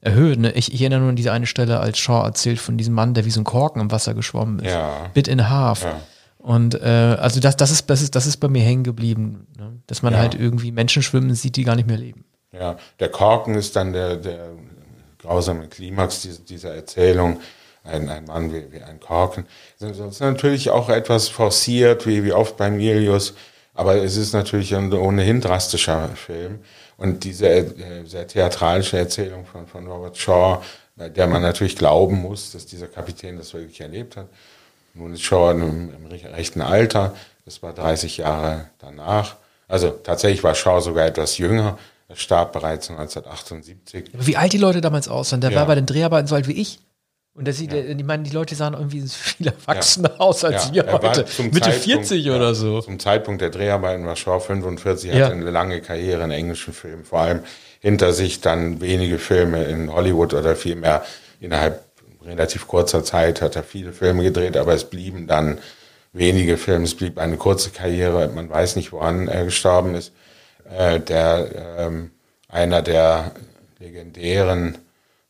erhöht. 0.02 0.38
Ne? 0.38 0.52
Ich, 0.52 0.72
ich 0.72 0.80
erinnere 0.82 1.00
nur 1.00 1.08
an 1.10 1.16
diese 1.16 1.32
eine 1.32 1.46
Stelle, 1.46 1.80
als 1.80 1.98
Shaw 1.98 2.24
erzählt 2.24 2.60
von 2.60 2.76
diesem 2.76 2.94
Mann, 2.94 3.14
der 3.14 3.24
wie 3.24 3.30
so 3.30 3.40
ein 3.40 3.44
Korken 3.44 3.80
im 3.80 3.90
Wasser 3.90 4.14
geschwommen 4.14 4.58
ist. 4.58 4.72
Ja. 4.72 5.10
Bit 5.14 5.28
in 5.28 5.48
half. 5.48 5.84
Ja. 5.84 6.00
Und 6.38 6.74
äh, 6.74 7.16
also 7.20 7.40
das, 7.40 7.56
das, 7.56 7.70
ist, 7.70 7.88
das, 7.88 8.02
ist, 8.02 8.14
das 8.14 8.26
ist 8.26 8.38
bei 8.38 8.48
mir 8.48 8.62
hängen 8.62 8.84
geblieben, 8.84 9.46
ne? 9.56 9.80
dass 9.86 10.02
man 10.02 10.12
ja. 10.12 10.18
halt 10.18 10.34
irgendwie 10.34 10.72
Menschen 10.72 11.02
schwimmen 11.02 11.34
sieht, 11.34 11.56
die 11.56 11.64
gar 11.64 11.76
nicht 11.76 11.86
mehr 11.86 11.98
leben. 11.98 12.24
Ja, 12.52 12.76
der 13.00 13.08
Korken 13.08 13.54
ist 13.54 13.76
dann 13.76 13.92
der, 13.92 14.16
der 14.16 14.50
grausame 15.18 15.68
Klimax 15.68 16.22
dieser, 16.22 16.42
dieser 16.42 16.74
Erzählung. 16.74 17.40
Ein, 17.84 18.08
ein 18.08 18.26
Mann 18.26 18.52
wie, 18.52 18.70
wie 18.70 18.80
ein 18.80 19.00
Korken. 19.00 19.44
Das 19.80 19.98
ist 19.98 20.20
natürlich 20.20 20.70
auch 20.70 20.88
etwas 20.88 21.28
forciert, 21.28 22.06
wie, 22.06 22.22
wie 22.22 22.32
oft 22.32 22.56
bei 22.56 22.70
Milius 22.70 23.34
aber 23.74 23.96
es 23.96 24.16
ist 24.16 24.32
natürlich 24.32 24.74
ein 24.74 24.92
ohnehin 24.92 25.40
drastischer 25.40 26.08
Film. 26.10 26.60
Und 26.96 27.24
diese 27.24 27.48
äh, 27.48 28.04
sehr 28.04 28.26
theatralische 28.26 28.98
Erzählung 28.98 29.46
von, 29.46 29.66
von 29.66 29.86
Robert 29.86 30.16
Shaw, 30.16 30.62
bei 30.96 31.08
der 31.08 31.26
man 31.26 31.42
natürlich 31.42 31.76
glauben 31.76 32.20
muss, 32.20 32.52
dass 32.52 32.66
dieser 32.66 32.86
Kapitän 32.86 33.38
das 33.38 33.54
wirklich 33.54 33.80
erlebt 33.80 34.16
hat. 34.16 34.28
Nun 34.94 35.14
ist 35.14 35.22
Shaw 35.22 35.52
im, 35.52 35.90
im 35.94 36.06
rechten 36.06 36.60
Alter, 36.60 37.14
das 37.44 37.62
war 37.62 37.72
30 37.72 38.18
Jahre 38.18 38.68
danach. 38.78 39.36
Also 39.68 39.90
tatsächlich 39.90 40.44
war 40.44 40.54
Shaw 40.54 40.80
sogar 40.80 41.06
etwas 41.06 41.38
jünger. 41.38 41.78
Er 42.08 42.16
starb 42.16 42.52
bereits 42.52 42.90
1978. 42.90 44.10
Wie 44.12 44.36
alt 44.36 44.52
die 44.52 44.58
Leute 44.58 44.82
damals 44.82 45.08
aussahen, 45.08 45.40
der 45.40 45.50
ja. 45.50 45.56
war 45.56 45.66
bei 45.66 45.74
den 45.74 45.86
Dreharbeiten 45.86 46.26
so 46.26 46.34
alt 46.34 46.46
wie 46.46 46.52
ich. 46.52 46.78
Und 47.34 47.48
das 47.48 47.56
sieht, 47.56 47.72
ja. 47.72 47.78
ich 47.78 48.04
meine, 48.04 48.24
die 48.24 48.30
Leute 48.30 48.54
sahen 48.54 48.74
irgendwie 48.74 49.00
viel 49.08 49.46
erwachsener 49.46 50.10
ja. 50.10 50.20
aus 50.20 50.44
als 50.44 50.68
ja. 50.68 50.86
wir 50.86 50.92
heute. 50.92 51.24
Mitte 51.42 51.60
Zeitpunkt, 51.60 51.84
40 52.06 52.30
oder 52.30 52.54
so. 52.54 52.80
Zum 52.80 52.98
Zeitpunkt 52.98 53.40
der 53.40 53.50
Dreharbeiten 53.50 54.06
war 54.06 54.16
Shaw 54.16 54.40
45, 54.40 55.12
ja. 55.12 55.24
hatte 55.26 55.34
eine 55.34 55.50
lange 55.50 55.80
Karriere 55.80 56.24
in 56.24 56.30
englischen 56.30 56.74
Filmen, 56.74 57.04
vor 57.04 57.20
allem 57.20 57.40
hinter 57.80 58.12
sich 58.12 58.40
dann 58.40 58.80
wenige 58.80 59.18
Filme 59.18 59.64
in 59.64 59.92
Hollywood 59.92 60.34
oder 60.34 60.54
vielmehr 60.54 61.04
innerhalb 61.40 61.82
relativ 62.24 62.68
kurzer 62.68 63.04
Zeit 63.04 63.42
hat 63.42 63.56
er 63.56 63.62
viele 63.62 63.92
Filme 63.92 64.22
gedreht, 64.22 64.56
aber 64.56 64.74
es 64.74 64.84
blieben 64.84 65.26
dann 65.26 65.58
wenige 66.12 66.56
Filme. 66.56 66.84
Es 66.84 66.94
blieb 66.94 67.18
eine 67.18 67.36
kurze 67.36 67.70
Karriere. 67.70 68.28
Man 68.28 68.48
weiß 68.48 68.76
nicht, 68.76 68.92
woran 68.92 69.28
er 69.28 69.44
gestorben 69.44 69.94
ist. 69.94 70.12
Äh, 70.70 71.00
der, 71.00 71.76
ähm, 71.78 72.10
einer 72.48 72.82
der 72.82 73.32
legendären 73.78 74.78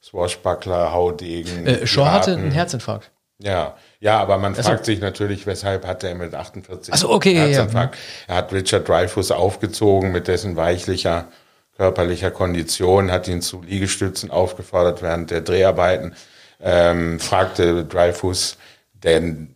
Swashbuckler, 0.02 0.92
Haudegen. 0.92 1.66
Äh, 1.66 1.86
Shaw 1.86 2.06
hatte 2.06 2.32
einen 2.32 2.50
Herzinfarkt. 2.50 3.10
Ja, 3.38 3.76
ja, 4.00 4.20
aber 4.20 4.38
man 4.38 4.54
also, 4.54 4.68
fragt 4.68 4.84
sich 4.84 5.00
natürlich, 5.00 5.46
weshalb 5.46 5.86
hat 5.86 6.04
er 6.04 6.14
mit 6.14 6.34
48 6.34 6.92
also 6.92 7.10
okay, 7.10 7.34
Herzinfarkt? 7.34 7.94
Ja, 7.94 8.00
ja. 8.00 8.34
Er 8.34 8.36
hat 8.36 8.52
Richard 8.52 8.88
Dreyfuss 8.88 9.30
aufgezogen 9.30 10.12
mit 10.12 10.28
dessen 10.28 10.56
weichlicher 10.56 11.28
körperlicher 11.76 12.30
Kondition, 12.30 13.10
hat 13.10 13.28
ihn 13.28 13.42
zu 13.42 13.62
Liegestützen 13.62 14.30
aufgefordert 14.30 15.02
während 15.02 15.30
der 15.30 15.40
Dreharbeiten, 15.40 16.14
ähm, 16.60 17.18
fragte 17.18 17.84
Dreyfuss, 17.84 18.58
denn 18.92 19.54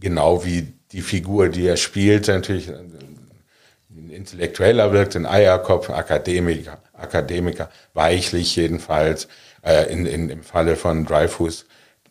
genau 0.00 0.44
wie 0.44 0.74
die 0.90 1.00
Figur, 1.00 1.48
die 1.48 1.66
er 1.66 1.76
spielte, 1.76 2.32
natürlich 2.32 2.70
ein 3.94 4.10
Intellektueller 4.10 4.92
wirkt, 4.92 5.16
ein 5.16 5.26
Eierkopf, 5.26 5.90
Akademiker, 5.90 6.78
Akademiker, 6.92 7.68
weichlich 7.94 8.56
jedenfalls, 8.56 9.28
äh, 9.62 9.92
in, 9.92 10.06
in, 10.06 10.30
im 10.30 10.42
Falle 10.42 10.76
von 10.76 11.04
Dreyfus, 11.04 11.66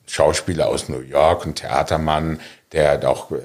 Schauspieler 0.06 0.68
aus 0.68 0.90
New 0.90 1.00
York, 1.00 1.46
ein 1.46 1.56
Theatermann, 1.56 2.40
der 2.72 3.08
auch 3.10 3.32
äh, 3.32 3.38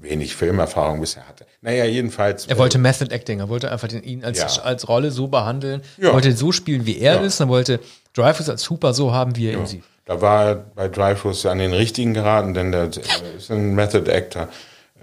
wenig 0.00 0.34
Filmerfahrung 0.36 1.00
bisher 1.00 1.26
hatte. 1.26 1.46
Naja, 1.60 1.84
jedenfalls. 1.84 2.46
Er 2.46 2.58
wollte 2.58 2.78
Method 2.78 3.12
Acting, 3.12 3.40
er 3.40 3.48
wollte 3.48 3.70
einfach 3.70 3.88
den, 3.88 4.02
ihn 4.02 4.24
als, 4.24 4.38
ja. 4.38 4.62
als 4.62 4.88
Rolle 4.88 5.10
so 5.10 5.28
behandeln, 5.28 5.82
ja. 5.96 6.12
wollte 6.12 6.32
so 6.36 6.52
spielen, 6.52 6.86
wie 6.86 6.98
er 6.98 7.16
ja. 7.16 7.20
ist, 7.22 7.40
er 7.40 7.48
wollte 7.48 7.80
Dreyfus 8.14 8.48
als 8.48 8.62
Super 8.62 8.94
so 8.94 9.12
haben, 9.12 9.36
wie 9.36 9.48
er 9.48 9.52
ja. 9.54 9.58
ihn 9.58 9.66
sieht. 9.66 9.84
Da 10.04 10.20
war 10.20 10.46
er 10.46 10.54
bei 10.54 10.88
Dreyfus 10.88 11.44
an 11.46 11.58
den 11.58 11.74
richtigen 11.74 12.14
geraten, 12.14 12.54
denn 12.54 12.72
der 12.72 12.88
ist 13.36 13.50
ein 13.50 13.74
Method 13.74 14.10
Actor. 14.10 14.48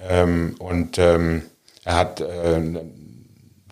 Ähm, 0.10 0.56
und 0.60 0.98
ähm, 0.98 1.44
er 1.86 1.96
hat 1.96 2.20
äh, 2.20 2.60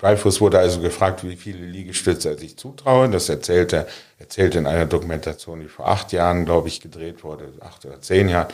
Dreyfus 0.04 0.42
wurde 0.42 0.60
also 0.60 0.82
gefragt, 0.82 1.24
wie 1.24 1.38
viele 1.38 1.66
Liegestütze 1.66 2.32
er 2.32 2.38
sich 2.38 2.58
zutraue. 2.58 3.10
Das 3.10 3.30
erzählt 3.30 3.72
er, 3.72 3.88
erzählt 4.20 4.54
in 4.56 4.68
einer 4.68 4.86
Dokumentation, 4.86 5.62
die 5.62 5.70
vor 5.70 5.88
acht 5.88 6.12
Jahren, 6.12 6.44
glaube 6.44 6.68
ich, 6.68 6.82
gedreht 6.82 7.24
wurde, 7.24 7.54
acht 7.62 7.86
oder 7.86 8.02
zehn 8.02 8.28
Jahren, 8.28 8.50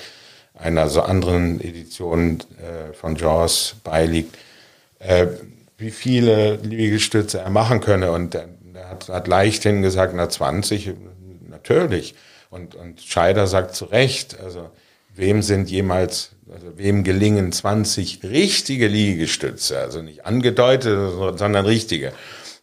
einer 0.53 0.89
so 0.89 1.01
anderen 1.01 1.59
Edition 1.59 2.39
äh, 2.59 2.93
von 2.93 3.15
Jaws 3.15 3.77
beiliegt, 3.83 4.37
äh, 4.99 5.25
wie 5.79 5.89
viele 5.89 6.57
Liegestütze 6.57 7.39
er 7.39 7.49
machen 7.49 7.81
könne. 7.81 8.11
Und 8.11 8.35
er, 8.35 8.47
er 8.75 8.89
hat, 8.89 9.09
hat 9.09 9.27
leichthin 9.27 9.81
gesagt, 9.81 10.13
na 10.15 10.29
20, 10.29 10.91
natürlich. 11.49 12.13
Und, 12.51 12.75
und 12.75 13.01
Scheider 13.01 13.47
sagt 13.47 13.73
zu 13.73 13.85
Recht, 13.85 14.39
also 14.39 14.69
wem 15.15 15.41
sind 15.41 15.67
jemals 15.71 16.29
also 16.53 16.77
wem 16.77 17.03
gelingen 17.03 17.51
20 17.51 18.23
richtige 18.23 18.87
Liegestütze, 18.87 19.79
also 19.79 20.01
nicht 20.01 20.25
angedeutete, 20.25 21.35
sondern 21.37 21.65
richtige. 21.65 22.13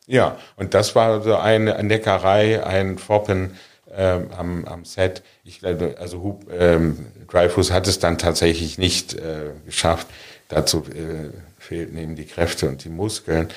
Ja, 0.07 0.39
und 0.57 0.75
das 0.75 0.95
war 0.95 1.23
so 1.23 1.37
eine 1.37 1.83
Neckerei, 1.83 2.65
ein 2.65 2.99
Foppen 2.99 3.57
ähm, 3.93 4.31
am, 4.37 4.65
am 4.65 4.85
Set. 4.85 5.23
Ich 5.45 5.61
glaube, 5.61 5.97
also 5.99 6.23
Hub, 6.23 6.47
ähm, 6.53 7.07
Dreyfus 7.29 7.73
hat 7.73 7.89
es 7.89 7.99
dann 7.99 8.19
tatsächlich 8.19 8.79
nicht 8.79 9.15
äh, 9.15 9.53
geschafft. 9.65 10.07
Dazu 10.49 10.85
äh, 10.85 11.31
fehlten 11.59 11.99
eben 11.99 12.15
die 12.15 12.27
Kräfte 12.27 12.69
und 12.69 12.85
die 12.85 12.89
Muskeln. 12.89 13.49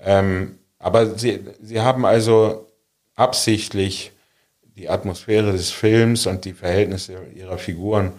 Ähm, 0.00 0.58
aber 0.78 1.18
sie, 1.18 1.40
sie 1.60 1.80
haben 1.80 2.04
also 2.04 2.70
absichtlich 3.16 4.12
die 4.76 4.88
Atmosphäre 4.88 5.52
des 5.52 5.70
Films 5.70 6.26
und 6.26 6.44
die 6.44 6.52
Verhältnisse 6.52 7.16
ihrer 7.34 7.58
Figuren 7.58 8.12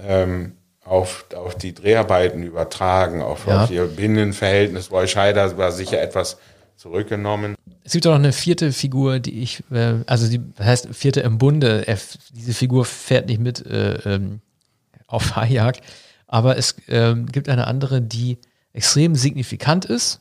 ähm, 0.00 0.56
auf, 0.84 1.26
auf 1.34 1.54
die 1.56 1.74
Dreharbeiten 1.74 2.42
übertragen, 2.42 3.22
auf, 3.22 3.46
ja. 3.46 3.64
auf 3.64 3.70
ihr 3.70 3.86
Binnenverhältnis. 3.86 4.90
Roy 4.90 5.06
Scheider 5.06 5.56
war 5.56 5.72
sicher 5.72 6.00
etwas 6.00 6.38
zurückgenommen. 6.76 7.54
Es 7.84 7.92
gibt 7.92 8.06
auch 8.06 8.12
noch 8.12 8.18
eine 8.18 8.32
vierte 8.32 8.72
Figur, 8.72 9.20
die 9.20 9.42
ich, 9.42 9.62
äh, 9.70 9.96
also 10.06 10.28
die 10.28 10.40
heißt 10.58 10.88
vierte 10.92 11.20
im 11.20 11.38
Bunde. 11.38 11.86
Er, 11.86 11.98
diese 12.32 12.54
Figur 12.54 12.84
fährt 12.84 13.26
nicht 13.26 13.40
mit 13.40 13.64
äh, 13.64 13.94
ähm, 14.04 14.40
auf 15.06 15.36
Haijagd, 15.36 15.82
aber 16.26 16.56
es 16.56 16.76
äh, 16.88 17.14
gibt 17.14 17.48
eine 17.48 17.66
andere, 17.66 18.00
die 18.00 18.38
extrem 18.72 19.14
signifikant 19.14 19.84
ist 19.84 20.18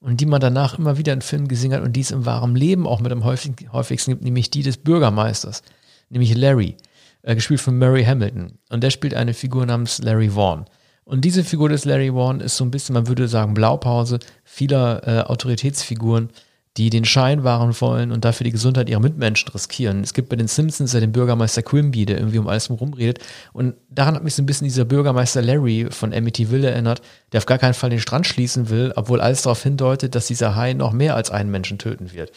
und 0.00 0.20
die 0.20 0.26
man 0.26 0.40
danach 0.40 0.78
immer 0.78 0.96
wieder 0.96 1.12
in 1.12 1.20
Filmen 1.20 1.48
gesehen 1.48 1.72
hat 1.72 1.82
und 1.82 1.94
die 1.94 2.00
es 2.00 2.10
im 2.10 2.24
wahren 2.24 2.54
Leben 2.54 2.86
auch 2.86 3.00
mit 3.00 3.12
am 3.12 3.24
häufigsten, 3.24 3.72
häufigsten 3.72 4.12
gibt, 4.12 4.22
nämlich 4.22 4.50
die 4.50 4.62
des 4.62 4.76
Bürgermeisters, 4.76 5.62
nämlich 6.08 6.34
Larry, 6.34 6.76
äh, 7.22 7.34
gespielt 7.34 7.60
von 7.60 7.78
Murray 7.78 8.04
Hamilton. 8.04 8.58
Und 8.70 8.82
der 8.82 8.90
spielt 8.90 9.14
eine 9.14 9.34
Figur 9.34 9.66
namens 9.66 9.98
Larry 9.98 10.30
Vaughn. 10.30 10.64
Und 11.04 11.24
diese 11.24 11.42
Figur 11.42 11.68
des 11.70 11.84
Larry 11.84 12.10
Vaughn 12.10 12.40
ist 12.40 12.56
so 12.56 12.64
ein 12.64 12.70
bisschen, 12.70 12.92
man 12.92 13.08
würde 13.08 13.28
sagen, 13.28 13.54
Blaupause 13.54 14.18
vieler 14.44 15.06
äh, 15.06 15.20
Autoritätsfiguren, 15.22 16.28
die 16.76 16.90
den 16.90 17.04
Schein 17.04 17.42
wahren 17.42 17.74
wollen 17.80 18.12
und 18.12 18.24
dafür 18.24 18.44
die 18.44 18.52
Gesundheit 18.52 18.88
ihrer 18.88 19.00
Mitmenschen 19.00 19.48
riskieren. 19.48 20.02
Es 20.02 20.14
gibt 20.14 20.28
bei 20.28 20.36
den 20.36 20.46
Simpsons 20.46 20.92
ja 20.92 21.00
den 21.00 21.10
Bürgermeister 21.10 21.62
Quimby, 21.62 22.06
der 22.06 22.18
irgendwie 22.18 22.38
um 22.38 22.46
alles 22.46 22.68
herum 22.68 22.92
redet. 22.92 23.18
Und 23.52 23.74
daran 23.90 24.14
hat 24.14 24.22
mich 24.22 24.34
so 24.34 24.42
ein 24.42 24.46
bisschen 24.46 24.66
dieser 24.66 24.84
Bürgermeister 24.84 25.42
Larry 25.42 25.88
von 25.90 26.14
Amityville 26.14 26.70
erinnert, 26.70 27.02
der 27.32 27.38
auf 27.38 27.46
gar 27.46 27.58
keinen 27.58 27.74
Fall 27.74 27.90
den 27.90 28.00
Strand 28.00 28.26
schließen 28.28 28.68
will, 28.68 28.92
obwohl 28.94 29.20
alles 29.20 29.42
darauf 29.42 29.62
hindeutet, 29.62 30.14
dass 30.14 30.28
dieser 30.28 30.54
Hai 30.54 30.74
noch 30.74 30.92
mehr 30.92 31.16
als 31.16 31.30
einen 31.30 31.50
Menschen 31.50 31.78
töten 31.78 32.12
wird. 32.12 32.30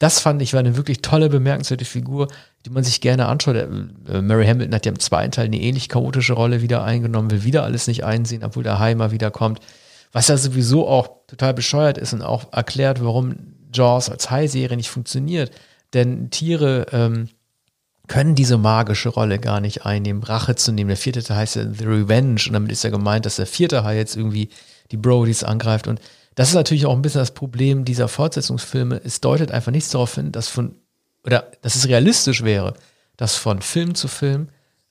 Das 0.00 0.18
fand 0.18 0.40
ich 0.40 0.54
war 0.54 0.60
eine 0.60 0.78
wirklich 0.78 1.02
tolle, 1.02 1.28
bemerkenswerte 1.28 1.84
Figur, 1.84 2.28
die 2.64 2.70
man 2.70 2.82
sich 2.82 3.02
gerne 3.02 3.26
anschaut. 3.26 3.56
Äh, 3.56 4.22
Mary 4.22 4.46
Hamilton 4.46 4.74
hat 4.74 4.86
ja 4.86 4.92
im 4.92 4.98
zweiten 4.98 5.30
Teil 5.30 5.44
eine 5.44 5.60
ähnlich 5.60 5.90
chaotische 5.90 6.32
Rolle 6.32 6.62
wieder 6.62 6.82
eingenommen, 6.82 7.30
will 7.30 7.44
wieder 7.44 7.64
alles 7.64 7.86
nicht 7.86 8.02
einsehen, 8.02 8.42
obwohl 8.42 8.62
der 8.62 8.78
Hai 8.78 8.94
mal 8.94 9.12
wieder 9.12 9.30
kommt. 9.30 9.60
Was 10.10 10.28
ja 10.28 10.38
sowieso 10.38 10.88
auch 10.88 11.26
total 11.26 11.52
bescheuert 11.52 11.98
ist 11.98 12.14
und 12.14 12.22
auch 12.22 12.50
erklärt, 12.52 13.04
warum 13.04 13.36
Jaws 13.74 14.08
als 14.08 14.30
High-Serie 14.30 14.78
nicht 14.78 14.88
funktioniert. 14.88 15.52
Denn 15.92 16.30
Tiere 16.30 16.86
ähm, 16.92 17.28
können 18.08 18.34
diese 18.34 18.56
magische 18.56 19.10
Rolle 19.10 19.38
gar 19.38 19.60
nicht 19.60 19.84
einnehmen, 19.84 20.22
Rache 20.22 20.56
zu 20.56 20.72
nehmen. 20.72 20.88
Der 20.88 20.96
vierte 20.96 21.22
Teil 21.22 21.36
heißt 21.36 21.56
ja 21.56 21.64
The 21.70 21.84
Revenge 21.84 22.40
und 22.46 22.54
damit 22.54 22.72
ist 22.72 22.84
ja 22.84 22.90
gemeint, 22.90 23.26
dass 23.26 23.36
der 23.36 23.46
vierte 23.46 23.84
Hai 23.84 23.98
jetzt 23.98 24.16
irgendwie 24.16 24.48
die 24.90 24.96
Brodies 24.96 25.44
angreift. 25.44 25.86
Und 25.86 26.00
das 26.34 26.48
ist 26.48 26.54
natürlich 26.54 26.86
auch 26.86 26.94
ein 26.94 27.02
bisschen 27.02 27.20
das 27.20 27.32
Problem 27.32 27.84
dieser 27.84 28.08
Fortsetzungsfilme. 28.08 29.00
Es 29.04 29.20
deutet 29.20 29.50
einfach 29.50 29.72
nichts 29.72 29.90
darauf 29.90 30.14
hin, 30.14 30.32
dass 30.32 30.48
von, 30.48 30.76
oder 31.24 31.50
dass 31.62 31.74
es 31.74 31.88
realistisch 31.88 32.44
wäre, 32.44 32.74
dass 33.16 33.36
von 33.36 33.60
Film 33.62 33.94
zu 33.94 34.08
Film 34.08 34.48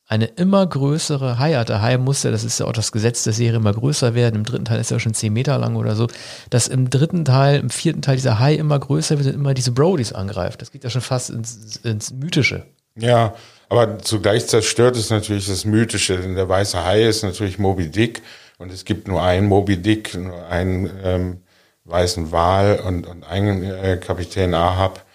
eine 0.09 0.25
immer 0.25 0.65
größere 0.65 1.37
Hai 1.37 1.53
hat. 1.53 1.69
Der 1.69 1.83
Hai 1.83 1.97
muss 1.97 2.23
ja, 2.23 2.31
das 2.31 2.43
ist 2.43 2.59
ja 2.59 2.65
auch 2.65 2.73
das 2.73 2.91
Gesetz 2.91 3.23
der 3.23 3.33
Serie, 3.33 3.57
immer 3.57 3.73
größer 3.73 4.15
werden. 4.15 4.37
Im 4.37 4.43
dritten 4.43 4.65
Teil 4.65 4.79
ist 4.79 4.91
er 4.91 4.99
schon 4.99 5.13
zehn 5.13 5.31
Meter 5.31 5.57
lang 5.59 5.75
oder 5.75 5.95
so. 5.95 6.07
Dass 6.49 6.67
im 6.67 6.89
dritten 6.89 7.25
Teil, 7.25 7.59
im 7.59 7.69
vierten 7.69 8.01
Teil 8.01 8.15
dieser 8.15 8.39
Hai 8.39 8.55
immer 8.55 8.79
größer 8.79 9.19
wird 9.19 9.27
und 9.27 9.35
immer 9.35 9.53
diese 9.53 9.71
Brodies 9.71 10.11
angreift. 10.11 10.63
Das 10.63 10.71
geht 10.71 10.83
ja 10.83 10.89
schon 10.89 11.01
fast 11.01 11.29
ins, 11.29 11.77
ins 11.83 12.11
Mythische. 12.11 12.65
Ja, 12.95 13.35
aber 13.69 13.99
zugleich 13.99 14.47
zerstört 14.47 14.97
es 14.97 15.11
natürlich 15.11 15.47
das 15.47 15.63
Mythische, 15.63 16.17
denn 16.17 16.33
der 16.33 16.49
weiße 16.49 16.83
Hai 16.83 17.03
ist 17.03 17.23
natürlich 17.23 17.59
Moby 17.59 17.91
Dick 17.91 18.23
und 18.59 18.71
es 18.71 18.85
gibt 18.85 19.07
nur 19.07 19.23
einen 19.23 19.47
Moby 19.47 19.77
Dick, 19.77 20.13
nur 20.13 20.45
einen 20.47 20.91
ähm, 21.03 21.37
weißen 21.85 22.31
Wal 22.31 22.79
und, 22.85 23.07
und 23.07 23.23
einen 23.23 23.63
äh, 23.63 23.97
Kapitän 23.97 24.53
Ahab 24.53 25.05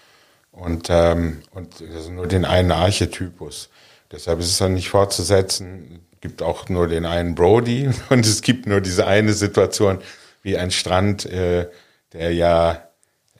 und, 0.51 0.87
ähm, 0.89 1.43
und 1.51 1.81
also 1.93 2.11
nur 2.11 2.27
den 2.27 2.43
einen 2.43 2.71
Archetypus. 2.71 3.69
Deshalb 4.11 4.39
ist 4.39 4.49
es 4.49 4.57
dann 4.57 4.73
nicht 4.73 4.89
fortzusetzen. 4.89 6.01
Es 6.13 6.21
gibt 6.21 6.41
auch 6.41 6.69
nur 6.69 6.87
den 6.87 7.05
einen 7.05 7.35
Brody 7.35 7.89
und 8.09 8.25
es 8.25 8.41
gibt 8.41 8.65
nur 8.65 8.81
diese 8.81 9.07
eine 9.07 9.33
Situation 9.33 9.99
wie 10.41 10.57
ein 10.57 10.71
Strand, 10.71 11.25
äh, 11.25 11.69
der 12.13 12.33
ja 12.33 12.84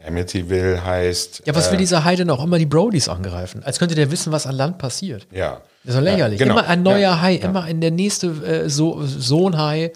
Amityville 0.05 0.83
heißt. 0.83 1.43
Ja, 1.45 1.55
was 1.55 1.69
will 1.69 1.75
äh, 1.75 1.79
dieser 1.79 2.03
Hai 2.03 2.15
denn 2.15 2.29
auch 2.29 2.43
immer 2.43 2.57
die 2.57 2.65
Brodies 2.65 3.09
angreifen? 3.09 3.63
Als 3.63 3.79
könnte 3.79 3.95
der 3.95 4.11
wissen, 4.11 4.31
was 4.31 4.47
an 4.47 4.55
Land 4.55 4.77
passiert. 4.77 5.27
Ja. 5.31 5.61
Das 5.83 5.93
ist 5.93 5.99
doch 5.99 6.03
lächerlich. 6.03 6.39
Ja, 6.39 6.45
genau. 6.45 6.59
Immer 6.59 6.67
ein 6.67 6.83
neuer 6.83 6.99
Ja, 6.99 7.21
Hai, 7.21 7.33
ja. 7.37 7.45
immer 7.45 7.63
ein, 7.63 7.81
der 7.81 7.91
nächste 7.91 8.27
äh, 8.27 8.69
so 8.69 9.01
Sohn-Hai, 9.03 9.91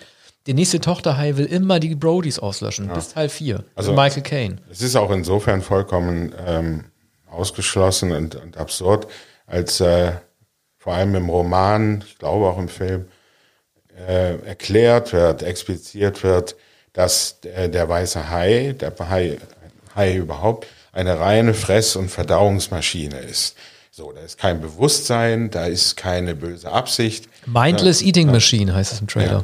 der 0.47 0.53
nächste 0.53 0.79
Tochter-Hai 0.79 1.37
will 1.37 1.45
immer 1.45 1.79
die 1.79 1.95
Brodies 1.95 2.39
auslöschen, 2.39 2.87
bis 2.87 3.09
Teil 3.09 3.29
4. 3.29 3.63
Also 3.75 3.93
Michael 3.93 4.23
Caine. 4.23 4.57
Es 4.69 4.81
ist 4.81 4.95
auch 4.95 5.11
insofern 5.11 5.61
vollkommen 5.61 6.33
ähm, 6.45 6.85
ausgeschlossen 7.29 8.11
und, 8.11 8.35
und 8.35 8.57
absurd, 8.57 9.07
als 9.45 9.79
äh, 9.79 10.13
vor 10.77 10.93
allem 10.93 11.15
im 11.15 11.29
Roman, 11.29 12.03
ich 12.07 12.17
glaube 12.17 12.47
auch 12.47 12.57
im 12.57 12.69
Film, 12.69 13.05
äh, 14.07 14.39
erklärt 14.45 15.13
wird, 15.13 15.43
expliziert 15.43 16.23
wird, 16.23 16.55
dass 16.93 17.41
der, 17.41 17.67
der 17.67 17.87
weiße 17.87 18.29
Hai, 18.29 18.75
der 18.79 18.93
Hai, 19.09 19.37
Hai 19.99 20.15
überhaupt, 20.15 20.65
eine 20.93 21.19
reine 21.19 21.53
Fress- 21.53 21.97
und 21.97 22.09
Verdauungsmaschine 22.09 23.17
ist. 23.19 23.57
So, 23.91 24.13
da 24.13 24.21
ist 24.21 24.37
kein 24.37 24.61
Bewusstsein, 24.61 25.51
da 25.51 25.65
ist 25.65 25.97
keine 25.97 26.35
böse 26.35 26.71
Absicht. 26.71 27.27
Mindless 27.45 28.01
Eating 28.01 28.31
Machine 28.31 28.73
heißt 28.73 28.93
es 28.93 29.01
im 29.01 29.07
Trailer. 29.07 29.43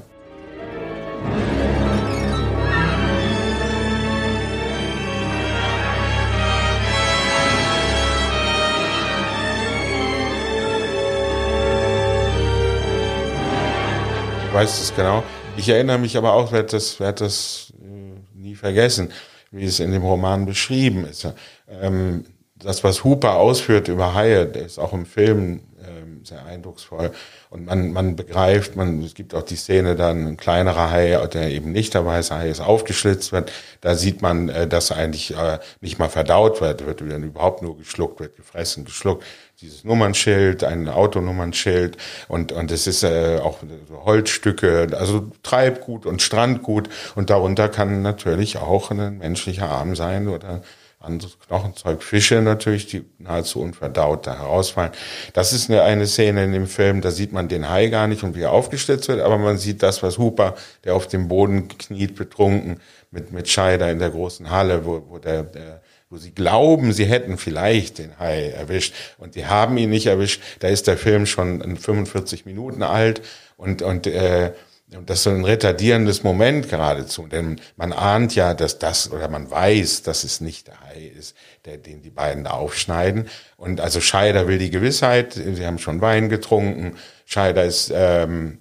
Ich 14.47 14.53
weiß 14.53 14.81
es 14.83 14.95
genau. 14.95 15.21
Ich 15.57 15.67
erinnere 15.67 15.97
mich 15.97 16.15
aber 16.15 16.31
auch, 16.31 16.53
werde 16.53 16.69
das, 16.69 16.97
werd 17.01 17.19
das 17.19 17.73
äh, 17.81 18.39
nie 18.41 18.55
vergessen, 18.55 19.11
wie 19.55 19.65
es 19.65 19.79
in 19.79 19.91
dem 19.91 20.03
Roman 20.03 20.45
beschrieben 20.45 21.05
ist. 21.05 21.27
Ähm, 21.69 22.25
das, 22.57 22.83
was 22.83 23.03
Hooper 23.03 23.35
ausführt 23.35 23.87
über 23.87 24.13
Haie, 24.13 24.43
ist 24.43 24.79
auch 24.79 24.93
im 24.93 25.05
Film 25.05 25.61
ähm, 25.85 26.23
sehr 26.23 26.45
eindrucksvoll. 26.45 27.11
Und 27.49 27.65
man, 27.65 27.91
man 27.91 28.15
begreift, 28.15 28.75
man, 28.75 29.03
es 29.03 29.13
gibt 29.13 29.33
auch 29.35 29.43
die 29.43 29.55
Szene, 29.55 29.95
dann 29.95 30.27
ein 30.27 30.37
kleinerer 30.37 30.89
Hai, 30.89 31.27
der 31.27 31.51
eben 31.51 31.71
nicht 31.71 31.93
der 31.93 32.05
weiße 32.05 32.35
Hai 32.35 32.49
ist, 32.49 32.61
aufgeschlitzt 32.61 33.31
wird. 33.31 33.51
Da 33.81 33.95
sieht 33.95 34.21
man, 34.21 34.49
äh, 34.49 34.67
dass 34.67 34.91
eigentlich 34.91 35.35
äh, 35.35 35.59
nicht 35.81 35.99
mal 35.99 36.09
verdaut 36.09 36.61
wird, 36.61 36.85
wird 36.85 37.01
dann 37.01 37.23
überhaupt 37.23 37.61
nur 37.61 37.77
geschluckt, 37.77 38.19
wird 38.19 38.35
gefressen, 38.35 38.85
geschluckt. 38.85 39.23
Dieses 39.61 39.85
Nummernschild, 39.85 40.65
ein 40.65 40.89
Autonummernschild 40.89 41.95
und, 42.27 42.51
und 42.51 42.71
es 42.71 42.87
ist 42.87 43.03
äh, 43.03 43.39
auch 43.41 43.59
Holzstücke, 44.03 44.87
also 44.97 45.31
Treibgut 45.43 46.05
und 46.05 46.21
Strandgut 46.21 46.89
und 47.15 47.29
darunter 47.29 47.69
kann 47.69 48.01
natürlich 48.01 48.57
auch 48.57 48.91
ein 48.91 49.19
menschlicher 49.19 49.69
Arm 49.69 49.95
sein 49.95 50.27
oder 50.27 50.61
anderes 50.99 51.37
Knochenzeug, 51.39 52.03
Fische 52.03 52.41
natürlich, 52.41 52.87
die 52.87 53.05
nahezu 53.19 53.61
unverdaut 53.61 54.27
da 54.27 54.37
herausfallen. 54.39 54.91
Das 55.33 55.53
ist 55.53 55.69
eine, 55.69 55.83
eine 55.83 56.07
Szene 56.07 56.43
in 56.43 56.51
dem 56.51 56.67
Film, 56.67 57.01
da 57.01 57.11
sieht 57.11 57.31
man 57.31 57.47
den 57.47 57.69
Hai 57.69 57.87
gar 57.87 58.07
nicht 58.07 58.23
und 58.23 58.35
wie 58.35 58.41
er 58.41 58.51
aufgeschlitzt 58.51 59.07
wird, 59.07 59.21
aber 59.21 59.37
man 59.37 59.57
sieht 59.57 59.83
das, 59.83 60.03
was 60.03 60.17
Hooper, 60.17 60.55
der 60.83 60.95
auf 60.95 61.07
dem 61.07 61.27
Boden 61.27 61.67
kniet, 61.67 62.15
betrunken, 62.15 62.81
mit, 63.11 63.31
mit 63.31 63.47
Scheider 63.47 63.89
in 63.89 63.99
der 63.99 64.09
großen 64.09 64.49
Halle, 64.49 64.85
wo, 64.85 65.03
wo 65.07 65.17
der, 65.19 65.43
der 65.43 65.81
wo 66.15 66.17
sie 66.17 66.31
glauben, 66.31 66.93
sie 66.93 67.05
hätten 67.05 67.37
vielleicht 67.37 67.97
den 67.97 68.17
Hai 68.17 68.49
erwischt 68.51 68.93
und 69.17 69.35
die 69.35 69.47
haben 69.47 69.77
ihn 69.77 69.89
nicht 69.89 70.05
erwischt. 70.05 70.41
Da 70.59 70.69
ist 70.69 70.87
der 70.87 70.97
Film 70.97 71.25
schon 71.25 71.75
45 71.75 72.45
Minuten 72.45 72.83
alt 72.83 73.21
und, 73.57 73.81
und 73.81 74.07
äh, 74.07 74.53
das 74.87 75.17
ist 75.17 75.23
so 75.23 75.31
ein 75.31 75.43
retardierendes 75.43 76.23
Moment 76.23 76.69
geradezu, 76.69 77.27
denn 77.27 77.59
man 77.75 77.91
ahnt 77.91 78.33
ja, 78.33 78.53
dass 78.53 78.79
das 78.79 79.11
oder 79.11 79.27
man 79.27 79.51
weiß, 79.51 80.03
dass 80.03 80.23
es 80.23 80.39
nicht 80.39 80.67
der 80.67 80.79
Hai 80.79 81.11
ist, 81.17 81.35
der, 81.65 81.77
den 81.77 82.01
die 82.01 82.11
beiden 82.11 82.45
da 82.45 82.51
aufschneiden. 82.51 83.27
Und 83.57 83.81
also 83.81 83.99
Scheider 83.99 84.47
will 84.47 84.57
die 84.57 84.69
Gewissheit, 84.69 85.33
sie 85.33 85.65
haben 85.65 85.79
schon 85.79 85.99
Wein 85.99 86.29
getrunken. 86.29 86.95
Scheider 87.25 87.65
ist, 87.65 87.91
ähm, 87.93 88.59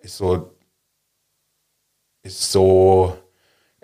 ist 0.00 0.16
so 0.16 0.50
ist 2.22 2.50
so 2.50 3.18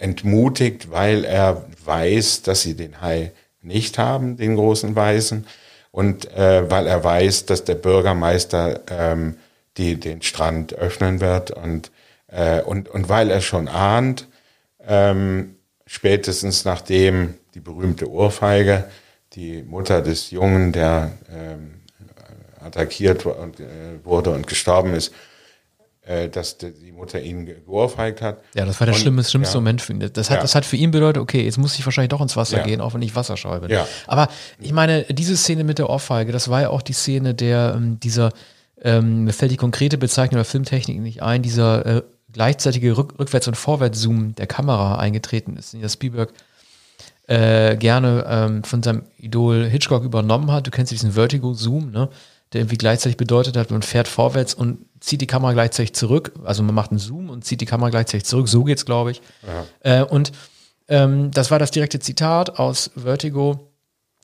entmutigt, 0.00 0.90
weil 0.90 1.24
er 1.24 1.64
weiß, 1.84 2.42
dass 2.42 2.62
sie 2.62 2.74
den 2.74 3.00
Hai 3.00 3.32
nicht 3.62 3.98
haben, 3.98 4.36
den 4.36 4.56
großen 4.56 4.96
Weißen, 4.96 5.46
und 5.92 6.32
äh, 6.36 6.70
weil 6.70 6.86
er 6.86 7.02
weiß, 7.02 7.46
dass 7.46 7.64
der 7.64 7.74
Bürgermeister 7.74 8.80
ähm, 8.88 9.36
die 9.76 9.98
den 9.98 10.22
Strand 10.22 10.72
öffnen 10.74 11.20
wird. 11.20 11.50
Und 11.50 11.90
äh, 12.28 12.60
und 12.62 12.88
und 12.88 13.08
weil 13.08 13.30
er 13.30 13.40
schon 13.40 13.68
ahnt, 13.68 14.28
ähm, 14.86 15.56
spätestens 15.86 16.64
nachdem 16.64 17.34
die 17.54 17.60
berühmte 17.60 18.10
Ohrfeige, 18.10 18.84
die 19.32 19.62
Mutter 19.62 20.02
des 20.02 20.30
Jungen, 20.30 20.72
der 20.72 21.12
ähm, 21.32 21.80
attackiert 22.64 23.26
äh, 23.26 24.04
wurde 24.04 24.30
und 24.30 24.46
gestorben 24.46 24.94
ist, 24.94 25.12
dass 26.28 26.58
die 26.58 26.92
Mutter 26.92 27.20
ihn 27.20 27.46
ge- 27.46 27.56
geohrfeigt 27.64 28.20
hat. 28.22 28.38
Ja, 28.54 28.64
das 28.64 28.80
war 28.80 28.86
der 28.86 28.94
Und- 28.94 29.00
schlimmste, 29.00 29.30
schlimmste 29.30 29.54
ja. 29.54 29.60
Moment 29.60 29.80
für 29.82 29.92
ihn. 29.92 30.00
Das 30.12 30.30
hat, 30.30 30.36
Ja. 30.38 30.42
das 30.42 30.54
hat 30.54 30.64
für 30.64 30.76
ihn 30.76 30.90
bedeutet, 30.90 31.22
okay, 31.22 31.44
jetzt 31.44 31.58
muss 31.58 31.78
ich 31.78 31.84
wahrscheinlich 31.86 32.10
doch 32.10 32.20
ins 32.20 32.36
Wasser 32.36 32.58
Ja. 32.58 32.64
gehen, 32.64 32.80
auch 32.80 32.94
wenn 32.94 33.02
ich 33.02 33.14
wasserscheu 33.14 33.60
bin. 33.60 33.70
Ja. 33.70 33.86
Aber 34.06 34.28
ich 34.58 34.72
meine, 34.72 35.04
diese 35.04 35.36
Szene 35.36 35.64
mit 35.64 35.78
der 35.78 35.88
Ohrfeige, 35.88 36.32
das 36.32 36.48
war 36.48 36.62
ja 36.62 36.70
auch 36.70 36.82
die 36.82 36.92
Szene 36.94 37.34
der, 37.34 37.74
ähm, 37.76 37.98
dieser, 38.00 38.30
ähm, 38.82 39.24
mir 39.24 39.32
fällt 39.32 39.52
die 39.52 39.56
konkrete 39.56 39.98
Bezeichnung 39.98 40.36
der 40.38 40.44
Filmtechnik 40.44 41.00
nicht 41.00 41.22
ein, 41.22 41.42
dieser 41.42 41.86
äh, 41.86 42.02
gleichzeitige 42.32 42.96
Rück 42.96 43.14
Rückwärts- 43.18 43.48
und 43.48 43.56
Vorwärtszoom 43.56 44.34
der 44.36 44.46
Kamera 44.46 44.98
eingetreten 44.98 45.56
ist, 45.56 45.74
in 45.74 45.80
der 45.80 45.88
Spielberg 45.88 46.32
äh, 47.26 47.76
gerne 47.76 48.24
ähm, 48.28 48.64
von 48.64 48.82
seinem 48.82 49.02
Idol 49.18 49.64
Hitchcock 49.68 50.02
übernommen 50.04 50.50
hat. 50.50 50.66
Du 50.66 50.70
kennst 50.72 50.90
diesen 50.92 51.12
Vertigo-Zoom, 51.12 51.90
ne? 51.92 52.08
Der 52.52 52.62
irgendwie 52.62 52.78
gleichzeitig 52.78 53.16
bedeutet 53.16 53.56
hat, 53.56 53.70
man 53.70 53.82
fährt 53.82 54.08
vorwärts 54.08 54.54
und 54.54 54.86
zieht 55.00 55.20
die 55.20 55.26
Kamera 55.26 55.52
gleichzeitig 55.52 55.94
zurück. 55.94 56.32
Also 56.44 56.62
man 56.62 56.74
macht 56.74 56.90
einen 56.90 56.98
Zoom 56.98 57.30
und 57.30 57.44
zieht 57.44 57.60
die 57.60 57.66
Kamera 57.66 57.90
gleichzeitig 57.90 58.24
zurück. 58.24 58.48
So 58.48 58.64
geht's, 58.64 58.84
glaube 58.84 59.12
ich. 59.12 59.22
Äh, 59.80 60.02
und 60.02 60.32
ähm, 60.88 61.30
das 61.30 61.50
war 61.50 61.58
das 61.58 61.70
direkte 61.70 62.00
Zitat 62.00 62.58
aus 62.58 62.90
Vertigo, 62.96 63.72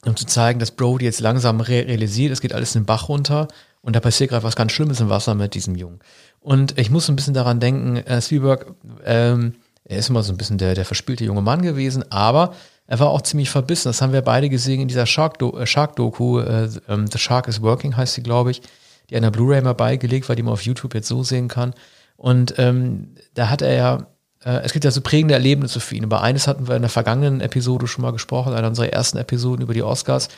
um 0.05 0.17
zu 0.17 0.27
zeigen, 0.27 0.59
dass 0.59 0.73
Brody 0.73 1.05
jetzt 1.05 1.21
langsam 1.21 1.61
re 1.61 1.87
realisiert, 1.87 2.33
es 2.33 2.41
geht 2.41 2.53
alles 2.53 2.75
in 2.75 2.83
den 2.83 2.87
Bach 2.87 3.09
runter 3.09 3.49
und 3.81 3.95
da 3.95 4.01
passiert 4.01 4.31
gerade 4.31 4.43
was 4.43 4.57
ganz 4.57 4.73
Schlimmes 4.73 5.01
im 5.01 5.09
Wasser 5.09 5.35
mit 5.35 5.55
diesem 5.55 5.77
Jungen. 5.77 6.01
Und 6.41 6.79
ich 6.79 6.91
muss 6.91 7.09
ein 7.09 7.17
bisschen 7.17 7.35
daran 7.35 7.61
denken, 7.61 7.97
äh, 7.99 8.21
Spielberg, 8.21 8.75
ähm, 9.05 9.55
er 9.85 9.99
ist 9.99 10.11
immer 10.11 10.25
so 10.25 10.33
ein 10.33 10.37
bisschen 10.37 10.59
der, 10.59 10.75
der 10.75 10.85
verspielte 10.85 11.25
junge 11.25 11.43
Mann 11.43 11.63
gewesen, 11.63 12.11
aber 12.11 12.55
er 12.87 12.99
war 13.01 13.09
auch 13.09 13.23
ziemlich 13.23 13.51
verbissen. 13.51 13.89
Das 13.89 14.01
haben 14.01 14.13
wir 14.13 14.23
beide 14.23 14.49
gesehen 14.49 14.81
in 14.81 14.89
dieser 14.89 15.07
Shark-Doku. 15.07 15.59
Äh, 15.59 15.67
Shark 15.67 15.99
äh, 15.99 16.69
ähm, 16.89 17.07
The 17.09 17.19
Shark 17.19 17.49
is 17.49 17.63
Working 17.63 17.97
heißt 17.97 18.15
sie, 18.15 18.23
glaube 18.23 18.53
ich, 18.53 18.63
die 19.11 19.17
einer 19.17 19.31
Blu-ray 19.31 19.61
mal 19.61 19.73
beigelegt 19.73 20.29
war, 20.29 20.37
die 20.37 20.43
man 20.43 20.53
auf 20.53 20.63
YouTube 20.63 20.95
jetzt 20.95 21.09
so 21.09 21.23
sehen 21.23 21.49
kann. 21.49 21.75
Und 22.17 22.55
ähm, 22.59 23.15
da 23.35 23.51
hat 23.51 23.63
er 23.63 23.75
ja, 23.75 24.07
äh, 24.45 24.65
es 24.65 24.73
gibt 24.73 24.85
ja 24.85 24.91
so 24.91 25.01
prägende 25.01 25.35
Erlebnisse 25.35 25.81
für 25.81 25.97
ihn. 25.97 26.05
Über 26.05 26.23
eines 26.23 26.47
hatten 26.47 26.69
wir 26.69 26.77
in 26.77 26.83
der 26.83 26.89
vergangenen 26.89 27.41
Episode 27.41 27.87
schon 27.87 28.03
mal 28.03 28.13
gesprochen, 28.13 28.53
einer 28.53 28.69
unserer 28.69 28.93
ersten 28.93 29.19
Episoden 29.19 29.63
über 29.63 29.75
die 29.75 29.83
Oscars, 29.83 30.29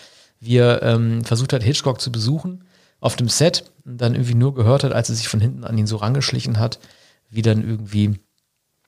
wie 0.40 0.56
er 0.56 0.82
ähm, 0.82 1.24
versucht 1.24 1.52
hat, 1.52 1.62
Hitchcock 1.62 2.00
zu 2.00 2.10
besuchen 2.10 2.64
auf 3.00 3.16
dem 3.16 3.28
Set 3.28 3.70
und 3.84 4.00
dann 4.00 4.14
irgendwie 4.14 4.34
nur 4.34 4.54
gehört 4.54 4.84
hat, 4.84 4.92
als 4.92 5.08
er 5.08 5.14
sich 5.14 5.28
von 5.28 5.40
hinten 5.40 5.64
an 5.64 5.78
ihn 5.78 5.86
so 5.86 5.96
rangeschlichen 5.96 6.58
hat, 6.58 6.78
wie 7.30 7.42
dann 7.42 7.62
irgendwie 7.62 8.18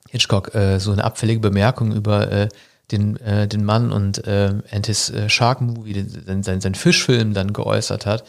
Hitchcock 0.09 0.55
äh, 0.55 0.79
so 0.81 0.92
eine 0.92 1.05
abfällige 1.05 1.40
Bemerkung 1.40 1.92
über 1.92 2.31
äh, 2.31 2.49
den, 2.92 3.16
äh, 3.18 3.46
den 3.48 3.64
Mann 3.64 3.92
und 3.92 4.26
äh, 4.26 4.55
Antis 4.72 5.11
äh, 5.11 5.29
Shark 5.29 5.61
Movie, 5.61 5.92
den, 5.92 6.42
sein, 6.42 6.61
sein 6.61 6.74
Fischfilm 6.74 7.35
dann 7.35 7.53
geäußert 7.53 8.07
hat. 8.07 8.24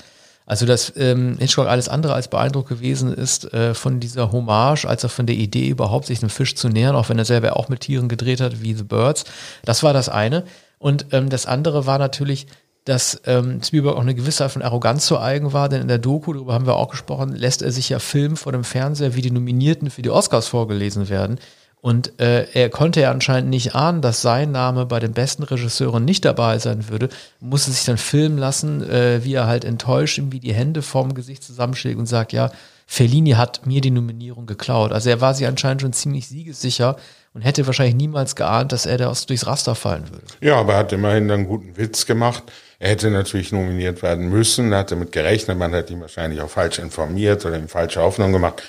Also 0.46 0.66
dass 0.66 0.94
ähm, 0.98 1.38
Hitchcock 1.40 1.68
alles 1.68 1.88
andere 1.88 2.14
als 2.14 2.28
beeindruckt 2.28 2.70
gewesen 2.70 3.14
ist 3.14 3.54
äh, 3.54 3.74
von 3.74 4.00
dieser 4.00 4.32
Hommage, 4.32 4.86
als 4.86 5.06
auch 5.06 5.12
von 5.12 5.26
der 5.26 5.36
Idee 5.36 5.70
überhaupt, 5.70 6.08
sich 6.08 6.22
einem 6.22 6.30
Fisch 6.30 6.56
zu 6.56 6.68
nähern, 6.68 6.96
auch 6.96 7.10
wenn 7.10 7.18
er 7.18 7.26
selber 7.26 7.56
auch 7.58 7.70
mit 7.70 7.82
Tieren 7.82 8.10
gedreht 8.10 8.42
hat, 8.42 8.62
wie 8.62 8.74
The 8.74 8.84
Birds. 8.84 9.24
Das 9.64 9.84
war 9.84 9.94
das 9.94 10.10
eine. 10.10 10.44
Und 10.78 11.06
ähm, 11.12 11.30
das 11.30 11.46
andere 11.46 11.86
war 11.86 12.00
natürlich, 12.00 12.48
dass 12.86 13.22
ähm, 13.26 13.62
Spielberg 13.64 13.96
auch 13.96 14.02
eine 14.02 14.16
gewisse 14.16 14.44
Art 14.44 14.52
von 14.52 14.64
Arroganz 14.64 15.06
zu 15.06 15.20
eigen 15.20 15.54
war, 15.54 15.70
denn 15.70 15.84
in 15.84 15.88
der 15.88 16.00
Doku, 16.00 16.34
darüber 16.34 16.54
haben 16.54 16.66
wir 16.66 16.76
auch 16.76 16.90
gesprochen, 16.90 17.36
lässt 17.36 17.62
er 17.62 17.72
sich 17.72 17.90
ja 17.90 18.00
filmen 18.00 18.36
vor 18.36 18.52
dem 18.52 18.64
Fernseher, 18.64 19.16
wie 19.16 19.22
die 19.22 19.32
Nominierten 19.32 19.92
für 19.92 20.02
die 20.02 20.10
Oscars 20.10 20.48
vorgelesen 20.48 21.08
werden. 21.08 21.38
Und 21.82 22.20
äh, 22.20 22.46
er 22.54 22.70
konnte 22.70 23.02
ja 23.02 23.10
anscheinend 23.10 23.50
nicht 23.50 23.74
ahnen, 23.74 24.04
dass 24.04 24.22
sein 24.22 24.52
Name 24.52 24.86
bei 24.86 25.00
den 25.00 25.14
besten 25.14 25.42
Regisseuren 25.42 26.06
nicht 26.06 26.24
dabei 26.26 26.60
sein 26.60 26.90
würde, 26.90 27.10
musste 27.40 27.72
sich 27.72 27.84
dann 27.86 27.98
filmen 27.98 28.38
lassen, 28.38 28.88
äh, 28.88 29.24
wie 29.24 29.34
er 29.34 29.48
halt 29.48 29.66
enttäuscht 29.66 30.20
irgendwie 30.20 30.40
die 30.40 30.54
Hände 30.54 30.84
vorm 30.84 31.16
Gesicht 31.16 31.44
zusammenschlägt 31.44 31.98
und 31.98 32.06
sagt, 32.06 32.34
ja, 32.34 32.52
Fellini 32.86 33.32
hat 33.32 33.66
mir 33.66 33.82
die 33.82 33.90
Nominierung 33.90 34.46
geklaut. 34.46 34.92
Also 34.92 35.10
er 35.10 35.22
war 35.22 35.34
sich 35.34 35.48
anscheinend 35.48 35.82
schon 35.82 35.94
ziemlich 35.94 36.28
siegessicher 36.28 36.98
und 37.34 37.42
hätte 37.42 37.66
wahrscheinlich 37.66 37.96
niemals 37.96 38.36
geahnt, 38.36 38.74
dass 38.74 38.86
er 38.86 38.98
da 38.98 39.12
durchs 39.28 39.48
Raster 39.48 39.74
fallen 39.74 40.10
würde. 40.12 40.26
Ja, 40.42 40.58
aber 40.58 40.74
er 40.74 40.80
hat 40.80 40.94
immerhin 40.94 41.32
einen 41.32 41.48
guten 41.48 41.78
Witz 41.78 42.06
gemacht. 42.06 42.44
Er 42.78 42.90
hätte 42.90 43.10
natürlich 43.10 43.52
nominiert 43.52 44.04
werden 44.04 44.30
müssen, 44.30 44.72
er 44.72 44.80
hatte 44.80 44.96
damit 44.96 45.12
gerechnet, 45.12 45.58
man 45.58 45.74
hat 45.74 45.90
ihn 45.90 46.02
wahrscheinlich 46.02 46.42
auch 46.42 46.50
falsch 46.50 46.80
informiert 46.80 47.46
oder 47.46 47.58
ihm 47.58 47.68
falsche 47.68 48.02
Hoffnung 48.02 48.34
gemacht. 48.34 48.62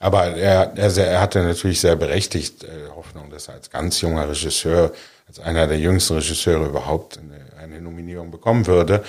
Aber 0.00 0.36
er, 0.36 0.72
er, 0.76 0.96
er 0.96 1.20
hatte 1.20 1.42
natürlich 1.42 1.80
sehr 1.80 1.96
berechtigt 1.96 2.64
äh, 2.64 2.88
Hoffnung, 2.94 3.30
dass 3.30 3.48
er 3.48 3.54
als 3.54 3.70
ganz 3.70 4.00
junger 4.00 4.28
Regisseur, 4.28 4.92
als 5.28 5.40
einer 5.40 5.66
der 5.66 5.78
jüngsten 5.78 6.14
Regisseure 6.14 6.66
überhaupt 6.66 7.18
eine, 7.18 7.62
eine 7.62 7.80
Nominierung 7.80 8.30
bekommen 8.30 8.66
würde. 8.66 9.04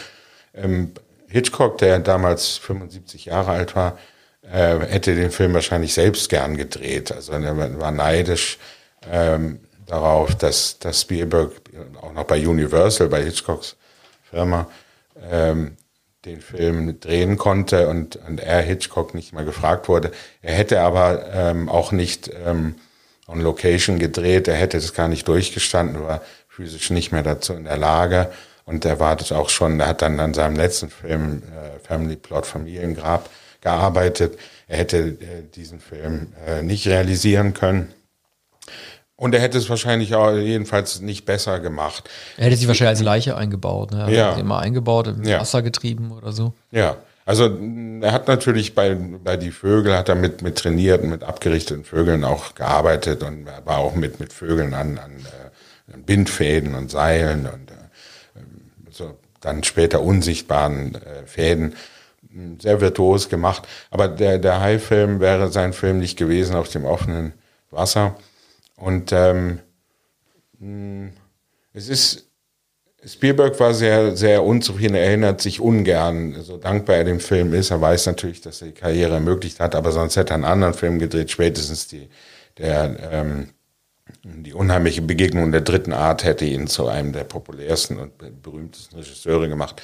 Ähm, 0.53 0.91
Hitchcock, 1.27 1.79
der 1.79 1.99
damals 1.99 2.57
75 2.57 3.25
Jahre 3.25 3.51
alt 3.51 3.75
war, 3.75 3.97
äh, 4.43 4.79
hätte 4.79 5.15
den 5.15 5.31
Film 5.31 5.53
wahrscheinlich 5.53 5.93
selbst 5.93 6.29
gern 6.29 6.57
gedreht. 6.57 7.11
Also 7.11 7.31
er 7.33 7.79
war 7.79 7.91
neidisch 7.91 8.59
ähm, 9.11 9.59
darauf, 9.85 10.35
dass, 10.35 10.77
dass 10.79 11.01
Spielberg 11.01 11.51
auch 12.01 12.13
noch 12.13 12.25
bei 12.25 12.45
Universal, 12.45 13.07
bei 13.07 13.23
Hitchcocks 13.23 13.75
Firma, 14.29 14.67
ähm, 15.31 15.77
den 16.25 16.41
Film 16.41 16.99
drehen 16.99 17.37
konnte 17.37 17.89
und, 17.89 18.15
und 18.27 18.39
er 18.39 18.61
Hitchcock 18.61 19.13
nicht 19.13 19.33
mal 19.33 19.45
gefragt 19.45 19.89
wurde. 19.89 20.11
Er 20.41 20.53
hätte 20.53 20.81
aber 20.81 21.25
ähm, 21.33 21.69
auch 21.69 21.91
nicht 21.91 22.31
ähm, 22.45 22.75
on 23.27 23.41
Location 23.41 23.99
gedreht, 23.99 24.47
er 24.47 24.55
hätte 24.55 24.77
das 24.77 24.93
gar 24.93 25.07
nicht 25.07 25.27
durchgestanden, 25.27 26.03
war 26.03 26.21
physisch 26.47 26.89
nicht 26.91 27.11
mehr 27.11 27.23
dazu 27.23 27.53
in 27.53 27.65
der 27.65 27.77
Lage 27.77 28.31
und 28.65 28.85
er 28.85 28.99
war 28.99 29.15
das 29.15 29.31
auch 29.31 29.49
schon, 29.49 29.79
er 29.79 29.87
hat 29.87 30.01
dann 30.01 30.19
an 30.19 30.33
seinem 30.33 30.55
letzten 30.55 30.89
Film 30.89 31.43
äh, 31.43 31.79
Family 31.85 32.15
Plot 32.15 32.45
Familiengrab 32.45 33.29
gearbeitet. 33.61 34.37
Er 34.67 34.77
hätte 34.77 34.97
äh, 34.97 35.43
diesen 35.55 35.79
Film 35.79 36.33
äh, 36.47 36.61
nicht 36.61 36.87
realisieren 36.87 37.53
können. 37.53 37.93
Und 39.23 39.33
er 39.33 39.39
hätte 39.39 39.57
es 39.57 39.69
wahrscheinlich 39.69 40.15
auch 40.15 40.33
jedenfalls 40.33 40.99
nicht 40.99 41.23
besser 41.23 41.61
gemacht. 41.61 42.09
Er 42.35 42.47
hätte 42.47 42.57
sie 42.57 42.67
wahrscheinlich 42.67 42.97
als 42.97 43.01
Leiche 43.01 43.37
eingebaut. 43.37 43.91
Ne? 43.91 44.01
Er 44.01 44.09
ja. 44.09 44.27
hat 44.27 44.35
sie 44.35 44.41
immer 44.41 44.59
eingebaut, 44.59 45.07
ins 45.07 45.25
ja. 45.25 45.39
Wasser 45.39 45.61
getrieben 45.61 46.11
oder 46.11 46.33
so. 46.33 46.51
Ja, 46.71 46.97
also 47.25 47.49
er 48.01 48.11
hat 48.11 48.27
natürlich 48.27 48.75
bei, 48.75 48.97
bei 49.23 49.37
die 49.37 49.51
Vögel, 49.51 49.95
hat 49.95 50.09
er 50.09 50.15
mit, 50.15 50.41
mit 50.41 50.57
trainierten, 50.57 51.09
mit 51.09 51.23
abgerichteten 51.23 51.85
Vögeln 51.85 52.25
auch 52.25 52.53
gearbeitet 52.53 53.23
und 53.23 53.45
war 53.63 53.77
auch 53.77 53.95
mit, 53.95 54.19
mit 54.19 54.33
Vögeln 54.33 54.73
an, 54.73 54.97
an 54.97 55.11
äh, 55.13 55.97
Bindfäden 55.99 56.75
und 56.75 56.91
Seilen 56.91 57.45
und 57.45 57.71
äh, 57.71 58.41
so 58.91 59.17
dann 59.39 59.63
später 59.63 60.01
unsichtbaren 60.01 60.95
äh, 60.95 61.25
Fäden 61.25 61.75
sehr 62.59 62.81
virtuos 62.81 63.29
gemacht. 63.29 63.65
Aber 63.89 64.09
der, 64.09 64.37
der 64.37 64.59
Hai-Film 64.59 65.21
wäre 65.21 65.49
sein 65.49 65.71
Film 65.71 65.99
nicht 65.99 66.17
gewesen 66.17 66.57
auf 66.57 66.67
dem 66.67 66.83
offenen 66.83 67.31
Wasser. 67.71 68.17
Und 68.83 69.13
ähm, 69.13 69.59
hm, 70.59 71.13
es 71.71 71.87
ist, 71.87 72.27
Spielberg 73.05 73.57
war 73.59 73.73
sehr, 73.73 74.17
sehr 74.17 74.43
unzufrieden, 74.43 74.95
er 74.95 75.05
erinnert 75.05 75.39
sich 75.39 75.61
ungern, 75.61 76.41
so 76.41 76.57
dankbar 76.57 76.97
er 76.97 77.05
dem 77.05 77.21
Film 77.21 77.53
ist. 77.53 77.71
Er 77.71 77.79
weiß 77.79 78.07
natürlich, 78.07 78.41
dass 78.41 78.61
er 78.61 78.67
die 78.67 78.73
Karriere 78.73 79.13
ermöglicht 79.13 79.61
hat, 79.61 79.75
aber 79.75 79.93
sonst 79.93 80.17
hätte 80.17 80.33
er 80.33 80.35
einen 80.35 80.43
anderen 80.43 80.73
Film 80.73 80.99
gedreht, 80.99 81.31
spätestens 81.31 81.87
die, 81.87 82.09
der, 82.57 82.95
ähm, 83.11 83.49
die 84.23 84.53
unheimliche 84.53 85.01
Begegnung 85.01 85.53
der 85.53 85.61
dritten 85.61 85.93
Art 85.93 86.25
hätte 86.25 86.43
ihn 86.43 86.67
zu 86.67 86.87
einem 86.87 87.13
der 87.13 87.23
populärsten 87.23 87.97
und 87.99 88.41
berühmtesten 88.41 88.97
Regisseure 88.97 89.47
gemacht. 89.47 89.81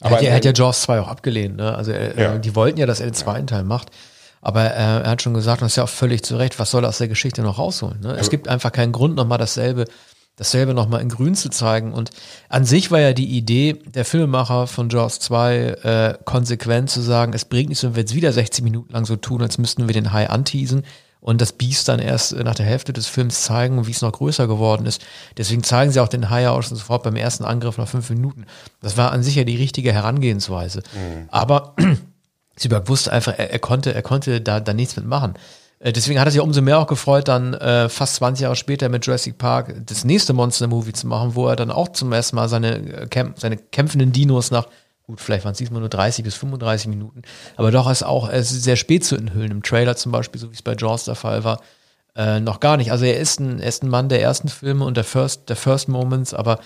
Aber 0.00 0.20
er 0.20 0.34
hat 0.34 0.44
ja 0.44 0.52
Jaws 0.52 0.82
2 0.82 1.00
auch 1.00 1.08
abgelehnt, 1.08 1.56
ne? 1.56 1.74
Also 1.74 1.90
er, 1.90 2.18
ja. 2.18 2.38
die 2.38 2.54
wollten 2.54 2.78
ja, 2.78 2.84
dass 2.84 3.00
er 3.00 3.06
den 3.06 3.14
zweiten 3.14 3.46
Teil 3.46 3.64
macht. 3.64 3.90
Aber 4.40 4.64
äh, 4.64 5.02
er 5.02 5.10
hat 5.10 5.22
schon 5.22 5.34
gesagt, 5.34 5.60
und 5.60 5.66
das 5.66 5.72
ist 5.72 5.76
ja 5.76 5.84
auch 5.84 5.88
völlig 5.88 6.22
zu 6.22 6.36
Recht, 6.36 6.58
was 6.58 6.70
soll 6.70 6.84
er 6.84 6.88
aus 6.88 6.98
der 6.98 7.08
Geschichte 7.08 7.42
noch 7.42 7.58
rausholen? 7.58 8.00
Ne? 8.00 8.16
Es 8.18 8.30
gibt 8.30 8.48
einfach 8.48 8.72
keinen 8.72 8.92
Grund, 8.92 9.16
nochmal 9.16 9.38
dasselbe, 9.38 9.86
dasselbe 10.36 10.74
nochmal 10.74 11.00
in 11.00 11.08
Grün 11.08 11.34
zu 11.34 11.48
zeigen. 11.48 11.92
Und 11.92 12.10
an 12.48 12.64
sich 12.64 12.90
war 12.90 13.00
ja 13.00 13.12
die 13.12 13.36
Idee 13.36 13.74
der 13.86 14.04
Filmemacher 14.04 14.66
von 14.66 14.88
Jaws 14.88 15.18
2 15.20 15.56
äh, 15.56 16.18
konsequent 16.24 16.90
zu 16.90 17.00
sagen, 17.00 17.32
es 17.32 17.44
bringt 17.44 17.70
nichts, 17.70 17.82
wenn 17.84 17.96
wir 17.96 18.02
jetzt 18.02 18.14
wieder 18.14 18.32
60 18.32 18.62
Minuten 18.62 18.92
lang 18.92 19.04
so 19.04 19.16
tun, 19.16 19.42
als 19.42 19.58
müssten 19.58 19.88
wir 19.88 19.94
den 19.94 20.12
Hai 20.12 20.28
anteasen 20.28 20.84
und 21.26 21.40
das 21.40 21.52
Biest 21.52 21.88
dann 21.88 21.98
erst 21.98 22.36
nach 22.36 22.54
der 22.54 22.66
Hälfte 22.66 22.92
des 22.92 23.08
Films 23.08 23.42
zeigen, 23.42 23.86
wie 23.88 23.90
es 23.90 24.00
noch 24.00 24.12
größer 24.12 24.46
geworden 24.46 24.86
ist. 24.86 25.04
Deswegen 25.36 25.64
zeigen 25.64 25.90
sie 25.90 26.00
auch 26.00 26.08
den 26.08 26.30
Hai 26.30 26.48
auch 26.48 26.62
schon 26.62 26.76
sofort 26.76 27.02
beim 27.02 27.16
ersten 27.16 27.44
Angriff 27.44 27.78
nach 27.78 27.88
fünf 27.88 28.10
Minuten. 28.10 28.44
Das 28.80 28.96
war 28.96 29.10
an 29.10 29.24
sich 29.24 29.34
ja 29.34 29.42
die 29.42 29.56
richtige 29.56 29.92
Herangehensweise. 29.92 30.84
Mhm. 30.94 31.28
Aber 31.30 31.74
Spielberg 32.58 32.88
wusste 32.88 33.12
einfach, 33.12 33.34
er, 33.36 33.50
er, 33.50 33.58
konnte, 33.58 33.94
er 33.94 34.02
konnte 34.02 34.40
da, 34.40 34.60
da 34.60 34.72
nichts 34.72 34.96
mitmachen. 34.96 35.34
Äh, 35.78 35.92
deswegen 35.92 36.18
hat 36.18 36.26
er 36.26 36.30
sich 36.30 36.40
umso 36.40 36.62
mehr 36.62 36.78
auch 36.78 36.86
gefreut, 36.86 37.28
dann 37.28 37.54
äh, 37.54 37.88
fast 37.88 38.16
20 38.16 38.42
Jahre 38.42 38.56
später 38.56 38.88
mit 38.88 39.06
Jurassic 39.06 39.38
Park 39.38 39.74
das 39.86 40.04
nächste 40.04 40.32
Monster-Movie 40.32 40.92
zu 40.92 41.06
machen, 41.06 41.34
wo 41.34 41.48
er 41.48 41.56
dann 41.56 41.70
auch 41.70 41.88
zum 41.90 42.12
ersten 42.12 42.36
Mal 42.36 42.48
seine, 42.48 42.76
äh, 42.76 43.06
Kämp 43.06 43.38
seine 43.38 43.56
kämpfenden 43.56 44.12
Dinos 44.12 44.50
nach, 44.50 44.68
gut, 45.02 45.20
vielleicht 45.20 45.44
waren 45.44 45.52
es 45.52 45.58
diesmal 45.58 45.80
nur 45.80 45.88
30 45.88 46.24
bis 46.24 46.34
35 46.34 46.88
Minuten, 46.88 47.22
aber 47.56 47.70
doch 47.70 47.90
ist 47.90 48.02
auch 48.02 48.28
es 48.28 48.52
ist 48.52 48.64
sehr 48.64 48.76
spät 48.76 49.04
zu 49.04 49.16
enthüllen. 49.16 49.50
Im 49.50 49.62
Trailer 49.62 49.96
zum 49.96 50.12
Beispiel, 50.12 50.40
so 50.40 50.50
wie 50.50 50.54
es 50.54 50.62
bei 50.62 50.74
Jaws 50.74 51.04
der 51.04 51.14
Fall 51.14 51.44
war, 51.44 51.60
äh, 52.16 52.40
noch 52.40 52.60
gar 52.60 52.78
nicht. 52.78 52.90
Also 52.90 53.04
er 53.04 53.20
ist, 53.20 53.40
ein, 53.40 53.60
er 53.60 53.68
ist 53.68 53.82
ein 53.82 53.90
Mann 53.90 54.08
der 54.08 54.22
ersten 54.22 54.48
Filme 54.48 54.84
und 54.84 54.96
der 54.96 55.04
First, 55.04 55.50
der 55.50 55.56
First 55.56 55.88
Moments, 55.88 56.32
aber 56.32 56.58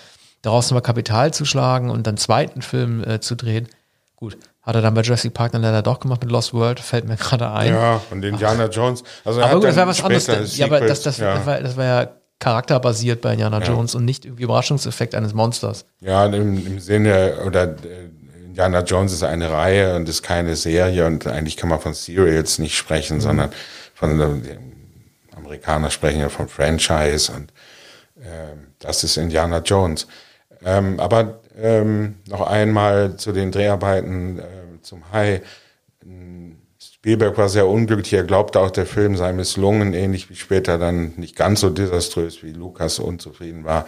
daraus 0.42 0.70
nochmal 0.70 0.82
Kapital 0.82 1.34
zu 1.34 1.44
schlagen 1.44 1.90
und 1.90 2.06
dann 2.06 2.16
zweiten 2.16 2.62
Film 2.62 3.04
äh, 3.04 3.20
zu 3.20 3.34
drehen, 3.34 3.68
gut, 4.14 4.38
hat 4.62 4.74
er 4.74 4.82
dann 4.82 4.94
bei 4.94 5.00
Jurassic 5.02 5.32
Park 5.34 5.52
dann 5.52 5.62
leider 5.62 5.82
doch 5.82 6.00
gemacht 6.00 6.22
mit 6.22 6.30
Lost 6.30 6.52
World, 6.52 6.80
fällt 6.80 7.06
mir 7.06 7.16
gerade 7.16 7.50
ein. 7.50 7.72
Ja, 7.72 8.00
und 8.10 8.24
Indiana 8.24 8.66
Ach. 8.68 8.74
Jones. 8.74 9.02
Also 9.24 9.42
aber 9.42 9.54
gut, 9.54 9.64
das 9.64 9.76
war 9.76 9.86
was 9.86 10.02
anderes. 10.02 10.56
Ja, 10.56 10.66
aber 10.66 10.80
das, 10.80 11.02
das, 11.02 11.18
ja. 11.18 11.34
das, 11.34 11.46
war, 11.46 11.60
das 11.60 11.76
war 11.76 11.84
ja 11.84 12.08
charakterbasiert 12.38 13.20
bei 13.20 13.32
Indiana 13.32 13.60
ja. 13.60 13.66
Jones 13.66 13.94
und 13.94 14.04
nicht 14.04 14.24
irgendwie 14.24 14.44
Überraschungseffekt 14.44 15.14
eines 15.14 15.34
Monsters. 15.34 15.84
Ja, 16.00 16.26
im, 16.26 16.66
im 16.66 16.78
Sinne, 16.78 17.38
oder 17.46 17.64
äh, 17.64 18.46
Indiana 18.46 18.80
Jones 18.80 19.12
ist 19.12 19.22
eine 19.22 19.50
Reihe 19.50 19.96
und 19.96 20.08
ist 20.08 20.22
keine 20.22 20.56
Serie 20.56 21.06
und 21.06 21.26
eigentlich 21.26 21.56
kann 21.56 21.68
man 21.68 21.80
von 21.80 21.94
Serials 21.94 22.58
nicht 22.58 22.76
sprechen, 22.76 23.18
mhm. 23.18 23.20
sondern 23.22 23.50
von, 23.94 24.42
die 24.42 25.36
Amerikaner 25.36 25.90
sprechen 25.90 26.20
ja 26.20 26.28
von 26.28 26.48
Franchise 26.48 27.32
und 27.32 27.52
Ähm, 28.22 28.66
das 28.78 29.04
ist 29.04 29.16
Indiana 29.16 29.58
Jones. 29.58 30.06
Ähm, 30.64 31.00
aber 31.00 31.40
ähm, 31.60 32.16
noch 32.28 32.46
einmal 32.46 33.16
zu 33.16 33.32
den 33.32 33.52
Dreharbeiten 33.52 34.38
äh, 34.38 34.42
zum 34.82 35.10
Hai. 35.12 35.42
Spielberg 36.78 37.38
war 37.38 37.48
sehr 37.48 37.66
unglücklich. 37.66 38.12
Er 38.12 38.24
glaubte 38.24 38.60
auch, 38.60 38.70
der 38.70 38.86
Film 38.86 39.16
sei 39.16 39.32
misslungen, 39.32 39.94
ähnlich 39.94 40.28
wie 40.28 40.36
später 40.36 40.76
dann 40.76 41.14
nicht 41.16 41.36
ganz 41.36 41.60
so 41.60 41.70
desaströs, 41.70 42.42
wie 42.42 42.52
Lukas 42.52 42.98
unzufrieden 42.98 43.64
war 43.64 43.86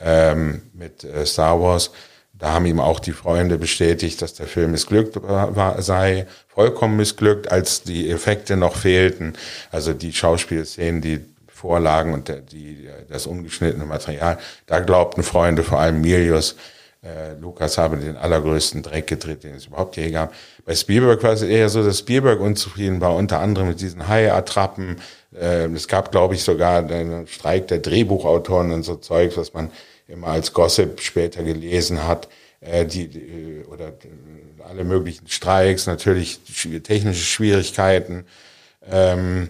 ähm, 0.00 0.62
mit 0.72 1.04
äh, 1.04 1.26
Star 1.26 1.60
Wars. 1.60 1.90
Da 2.32 2.52
haben 2.52 2.66
ihm 2.66 2.80
auch 2.80 2.98
die 2.98 3.12
Freunde 3.12 3.58
bestätigt, 3.58 4.22
dass 4.22 4.34
der 4.34 4.46
Film 4.46 4.72
missglückt 4.72 5.20
war, 5.22 5.80
sei, 5.82 6.26
vollkommen 6.48 6.96
missglückt, 6.96 7.50
als 7.50 7.82
die 7.82 8.10
Effekte 8.10 8.56
noch 8.56 8.74
fehlten. 8.74 9.34
Also 9.70 9.92
die 9.92 10.12
Schauspielszenen, 10.12 11.00
die 11.00 11.20
Vorlagen 11.48 12.12
und 12.14 12.32
die, 12.50 12.88
das 13.08 13.26
ungeschnittene 13.28 13.84
Material. 13.86 14.38
Da 14.66 14.80
glaubten 14.80 15.22
Freunde, 15.22 15.62
vor 15.62 15.78
allem 15.78 16.00
Milius, 16.00 16.56
äh, 17.02 17.34
Lukas 17.34 17.78
habe 17.78 17.96
den 17.96 18.16
allergrößten 18.16 18.82
Dreck 18.82 19.08
gedreht, 19.08 19.42
den 19.42 19.54
es 19.54 19.66
überhaupt 19.66 19.96
je 19.96 20.10
gab. 20.10 20.32
Bei 20.64 20.74
Spielberg 20.74 21.22
war 21.22 21.32
es 21.32 21.42
eher 21.42 21.68
so, 21.68 21.84
dass 21.84 21.98
Spielberg 21.98 22.40
unzufrieden 22.40 23.00
war, 23.00 23.16
unter 23.16 23.40
anderem 23.40 23.68
mit 23.68 23.80
diesen 23.80 24.06
Hai-Attrappen. 24.06 25.00
Äh, 25.34 25.66
es 25.66 25.88
gab, 25.88 26.12
glaube 26.12 26.34
ich, 26.34 26.44
sogar 26.44 26.78
einen 26.78 27.26
Streik 27.26 27.66
der 27.68 27.78
Drehbuchautoren 27.78 28.70
und 28.70 28.84
so 28.84 28.96
Zeugs, 28.96 29.36
was 29.36 29.52
man 29.52 29.72
immer 30.06 30.28
als 30.28 30.52
Gossip 30.52 31.00
später 31.00 31.42
gelesen 31.42 32.06
hat. 32.06 32.28
Äh, 32.60 32.86
die, 32.86 33.08
die, 33.08 33.64
oder 33.68 33.88
äh, 33.88 34.62
alle 34.68 34.84
möglichen 34.84 35.26
Streiks, 35.26 35.86
natürlich 35.86 36.38
technische 36.84 37.24
Schwierigkeiten. 37.24 38.26
Ähm, 38.88 39.48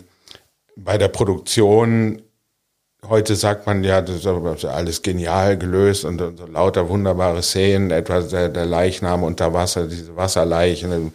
bei 0.76 0.96
der 0.96 1.08
Produktion, 1.08 2.22
heute 3.08 3.34
sagt 3.36 3.66
man 3.66 3.82
ja, 3.84 4.00
das 4.00 4.24
ist 4.24 4.64
alles 4.64 5.02
genial 5.02 5.58
gelöst 5.58 6.04
und, 6.04 6.20
und 6.20 6.38
so 6.38 6.46
lauter 6.46 6.88
wunderbare 6.88 7.42
Szenen, 7.42 7.90
etwa 7.90 8.20
der, 8.20 8.48
der 8.48 8.66
Leichnam 8.66 9.24
unter 9.24 9.52
Wasser, 9.52 9.88
diese 9.88 10.16
Wasserleichen 10.16 11.12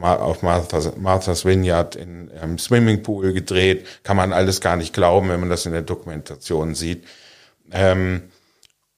auf 0.00 0.42
Martha's, 0.42 0.96
Martha's 0.96 1.44
Vineyard 1.44 1.96
in 1.96 2.30
einem 2.40 2.58
Swimmingpool 2.58 3.32
gedreht, 3.32 3.86
kann 4.02 4.16
man 4.16 4.32
alles 4.32 4.60
gar 4.60 4.76
nicht 4.76 4.94
glauben, 4.94 5.28
wenn 5.28 5.40
man 5.40 5.50
das 5.50 5.66
in 5.66 5.72
der 5.72 5.82
Dokumentation 5.82 6.74
sieht. 6.74 7.04
Ähm, 7.70 8.22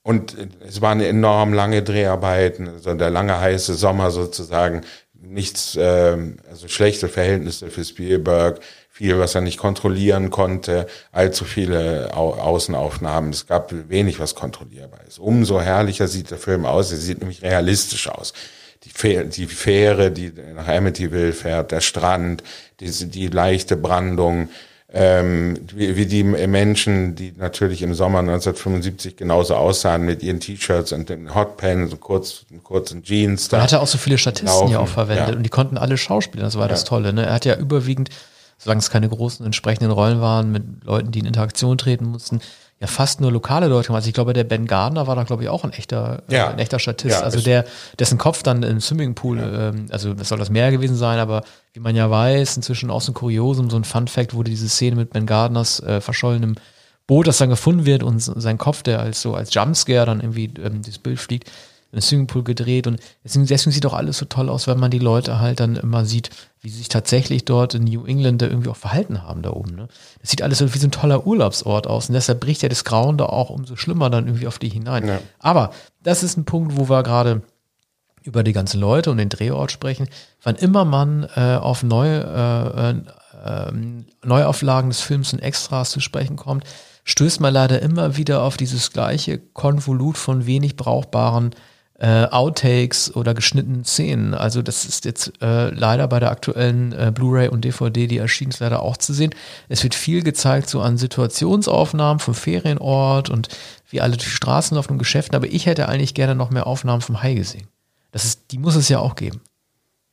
und 0.03 0.37
es 0.65 0.81
waren 0.81 1.01
enorm 1.01 1.53
lange 1.53 1.83
Dreharbeiten, 1.83 2.69
also 2.69 2.95
der 2.95 3.11
lange 3.11 3.41
heiße 3.41 3.75
Sommer 3.75 4.13
sozusagen, 4.13 4.83
nichts, 5.15 5.75
äh, 5.75 6.17
also 6.49 6.69
schlechte 6.69 7.09
Verhältnisse 7.09 7.71
für 7.71 7.85
Spielberg, 7.85 8.61
viel, 8.97 9.19
was 9.19 9.35
er 9.35 9.43
nicht 9.43 9.59
kontrollieren 9.59 10.31
konnte, 10.31 10.87
allzu 11.13 11.45
viele 11.45 12.15
Au 12.15 12.33
Außenaufnahmen. 12.33 13.29
Es 13.29 13.47
gab 13.47 13.71
wenig, 13.91 14.19
was 14.21 14.35
kontrollierbar 14.35 15.01
ist. 15.07 15.19
Umso 15.19 15.61
herrlicher 15.61 16.09
sieht 16.09 16.31
der 16.31 16.39
Film 16.39 16.65
aus. 16.65 16.93
Er 16.93 16.97
sieht 16.97 17.19
nämlich 17.19 17.43
realistisch 17.43 18.09
aus. 18.09 18.33
Die, 18.85 18.89
Fähre, 18.89 19.27
die 19.27 19.47
Fähre, 19.49 20.11
die 20.11 20.33
nach 20.55 20.67
Amityville 20.67 21.35
fährt, 21.35 21.73
der 21.73 21.83
Strand, 21.83 22.43
diese, 22.81 23.07
die 23.07 23.27
leichte 23.27 23.77
Brandung, 23.77 24.49
ähm, 24.95 25.59
wie, 25.75 25.95
wie 25.97 26.07
die 26.07 26.25
Menschen, 26.25 27.17
die 27.17 27.35
natürlich 27.37 27.83
im 27.83 27.93
Sommer 27.93 28.21
1975 28.21 29.15
genauso 29.15 29.57
aussahen 29.57 30.07
mit 30.07 30.23
ihren 30.23 30.41
T-Shirts 30.41 30.93
und 30.93 31.11
den 31.11 31.35
Hotpants 31.35 31.93
und 31.93 32.01
kurz, 32.01 32.47
kurzen 32.63 33.03
Jeans. 33.03 33.49
Da. 33.49 33.59
Er 33.59 33.65
hatte 33.65 33.81
auch 33.81 33.87
so 33.87 33.99
viele 33.99 34.17
Statisten 34.17 34.49
laufen. 34.49 34.69
hier 34.69 34.81
auch 34.81 34.89
verwendet 34.89 35.29
ja. 35.29 35.37
und 35.37 35.43
die 35.43 35.51
konnten 35.51 35.77
alle 35.77 35.99
schauspielen. 35.99 36.47
Das 36.47 36.55
war 36.55 36.63
ja. 36.63 36.69
das 36.69 36.85
Tolle. 36.85 37.13
Ne? 37.13 37.27
Er 37.27 37.35
hat 37.35 37.45
ja 37.45 37.57
überwiegend 37.57 38.09
solange 38.59 38.81
es 38.81 38.91
keine 38.91 39.09
großen 39.09 39.45
entsprechenden 39.45 39.91
Rollen 39.91 40.21
waren 40.21 40.51
mit 40.51 40.85
Leuten, 40.85 41.11
die 41.11 41.21
in 41.21 41.27
Interaktion 41.27 41.79
treten 41.79 42.07
mussten, 42.07 42.41
ja 42.81 42.87
fast 42.87 43.21
nur 43.21 43.33
lokale 43.33 43.69
Leute 43.69 43.89
gemacht. 43.89 44.01
Also 44.01 44.09
ich 44.09 44.15
glaube, 44.15 44.33
der 44.33 44.45
Ben 44.45 44.67
Gardner 44.67 45.07
war 45.07 45.17
da, 45.17 45.23
glaube 45.23 45.43
ich, 45.43 45.49
auch 45.49 45.65
ein 45.65 45.73
echter, 45.73 46.23
äh, 46.29 46.35
ja. 46.35 46.47
äh, 46.47 46.53
ein 46.53 46.59
echter 46.59 46.79
Statist. 46.79 47.21
Ja, 47.21 47.23
also 47.23 47.41
der, 47.41 47.65
dessen 47.99 48.19
Kopf 48.19 48.43
dann 48.43 48.63
im 48.63 48.81
Swimmingpool, 48.81 49.39
ja. 49.39 49.69
ähm, 49.69 49.87
also 49.91 50.13
das 50.13 50.29
soll 50.29 50.39
das 50.39 50.51
Meer 50.51 50.71
gewesen 50.71 50.97
sein, 50.97 51.19
aber 51.19 51.43
wie 51.73 51.81
man 51.81 51.97
ja 51.97 52.11
weiß, 52.11 52.57
inzwischen 52.57 52.91
auch 52.91 53.01
so 53.01 53.13
ein 53.13 53.15
Kuriosum, 53.15 53.71
so 53.71 53.77
ein 53.77 53.85
Fun-Fact 53.85 54.35
wurde 54.35 54.51
diese 54.51 54.69
Szene 54.69 54.97
mit 54.97 55.11
Ben 55.11 55.27
Gardners 55.27 55.81
äh, 55.81 56.01
verschollenem 56.01 56.57
Boot, 57.07 57.27
das 57.27 57.39
dann 57.39 57.49
gefunden 57.49 57.87
wird 57.87 58.03
und 58.03 58.19
sein 58.19 58.59
Kopf, 58.59 58.83
der 58.83 59.01
als 59.01 59.23
so 59.23 59.35
als 59.35 59.55
Jumpscare 59.55 60.07
dann 60.07 60.21
irgendwie 60.21 60.53
ähm, 60.63 60.83
dieses 60.83 60.99
Bild 60.99 61.21
fliegt, 61.21 61.51
im 61.97 62.03
Swimmingpool 62.03 62.45
gedreht 62.45 62.87
und 62.87 63.01
deswegen, 63.25 63.47
deswegen 63.47 63.73
sieht 63.73 63.87
auch 63.87 63.95
alles 63.95 64.19
so 64.19 64.27
toll 64.27 64.49
aus, 64.49 64.69
weil 64.69 64.77
man 64.77 64.91
die 64.91 64.99
Leute 64.99 65.41
halt 65.41 65.61
dann 65.61 65.77
immer 65.77 66.05
sieht, 66.05 66.31
wie 66.61 66.69
sie 66.69 66.79
sich 66.79 66.89
tatsächlich 66.89 67.45
dort 67.45 67.75
in 67.75 67.85
New 67.85 68.05
England 68.05 68.43
da 68.43 68.47
irgendwie 68.47 68.69
auch 68.69 68.77
verhalten 68.77 69.23
haben 69.23 69.43
da 69.43 69.51
oben. 69.51 69.75
Ne? 69.75 69.89
Das 70.21 70.31
sieht 70.31 70.43
alles 70.43 70.59
so 70.59 70.73
wie 70.73 70.79
so 70.79 70.87
ein 70.87 70.91
toller 70.91 71.27
Urlaubsort 71.27 71.87
aus 71.87 72.09
und 72.09 72.15
deshalb 72.15 72.41
bricht 72.41 72.63
ja 72.63 72.69
das 72.69 72.85
Grauen 72.85 73.17
da 73.17 73.27
auch 73.27 73.51
umso 73.51 73.77
schlimmer 73.77 74.11
dann 74.11 74.27
irgendwie 74.27 74.47
auf 74.47 74.59
die 74.59 74.69
hinein. 74.69 75.09
Ja. 75.09 75.21
Aber 75.39 75.71
das 76.03 76.23
ist 76.23 76.37
ein 76.37 76.45
Punkt, 76.45 76.77
wo 76.77 76.89
wir 76.89 77.03
gerade 77.03 77.43
über 78.23 78.43
die 78.43 78.53
ganzen 78.53 78.81
Leute 78.81 79.11
und 79.11 79.19
den 79.19 79.29
Drehort 79.29 79.73
sprechen. 79.73 80.09
Wann 80.43 80.57
immer 80.57 80.85
man 80.85 81.27
äh, 81.35 81.57
auf 81.57 81.83
neue 81.83 82.23
äh, 82.23 82.91
äh, 83.47 83.73
Neuauflagen 84.25 84.91
des 84.91 85.01
Films 85.01 85.33
und 85.33 85.39
Extras 85.39 85.91
zu 85.91 86.01
sprechen 86.01 86.37
kommt, 86.37 86.65
stößt 87.05 87.41
man 87.41 87.55
leider 87.55 87.81
immer 87.81 88.17
wieder 88.17 88.43
auf 88.43 88.57
dieses 88.57 88.93
gleiche 88.93 89.39
Konvolut 89.39 90.19
von 90.19 90.47
wenig 90.47 90.77
brauchbaren 90.77 91.51
äh, 91.99 92.27
Outtakes 92.27 93.15
oder 93.15 93.33
geschnittenen 93.33 93.85
Szenen. 93.85 94.35
Also 94.35 94.63
das 94.63 94.85
ist 94.85 95.05
jetzt 95.05 95.33
äh, 95.41 95.71
leider 95.71 96.07
bei 96.09 96.21
der 96.21 96.31
aktuellen 96.31 96.93
äh, 96.93 97.11
Blu-ray 97.15 97.49
und 97.49 97.65
DVD, 97.65 98.07
die 98.07 98.19
erschienen 98.19 98.51
ist, 98.51 98.61
leider 98.61 98.83
auch 98.83 98.97
zu 98.97 99.15
sehen. 99.15 99.35
Es 99.69 99.83
wird 99.83 99.95
viel 99.95 100.23
gezeigt 100.23 100.69
so 100.69 100.83
an 100.83 100.99
Situationsaufnahmen 100.99 102.19
vom 102.19 102.35
Ferienort 102.35 103.31
und 103.31 103.49
wie 103.89 104.01
alle 104.01 104.17
durch 104.17 104.33
Straßen 104.33 104.75
laufen 104.75 104.93
und 104.93 104.99
Geschäften, 104.99 105.37
aber 105.37 105.47
ich 105.47 105.67
hätte 105.67 105.89
eigentlich 105.89 106.15
gerne 106.15 106.35
noch 106.35 106.51
mehr 106.51 106.67
Aufnahmen 106.67 107.03
vom 107.03 107.23
Hai 107.23 107.35
gesehen. 107.35 107.69
Das 108.13 108.25
ist, 108.25 108.51
die 108.51 108.59
muss 108.59 108.77
es 108.77 108.89
ja 108.89 108.99
auch 108.99 109.15
geben. 109.15 109.41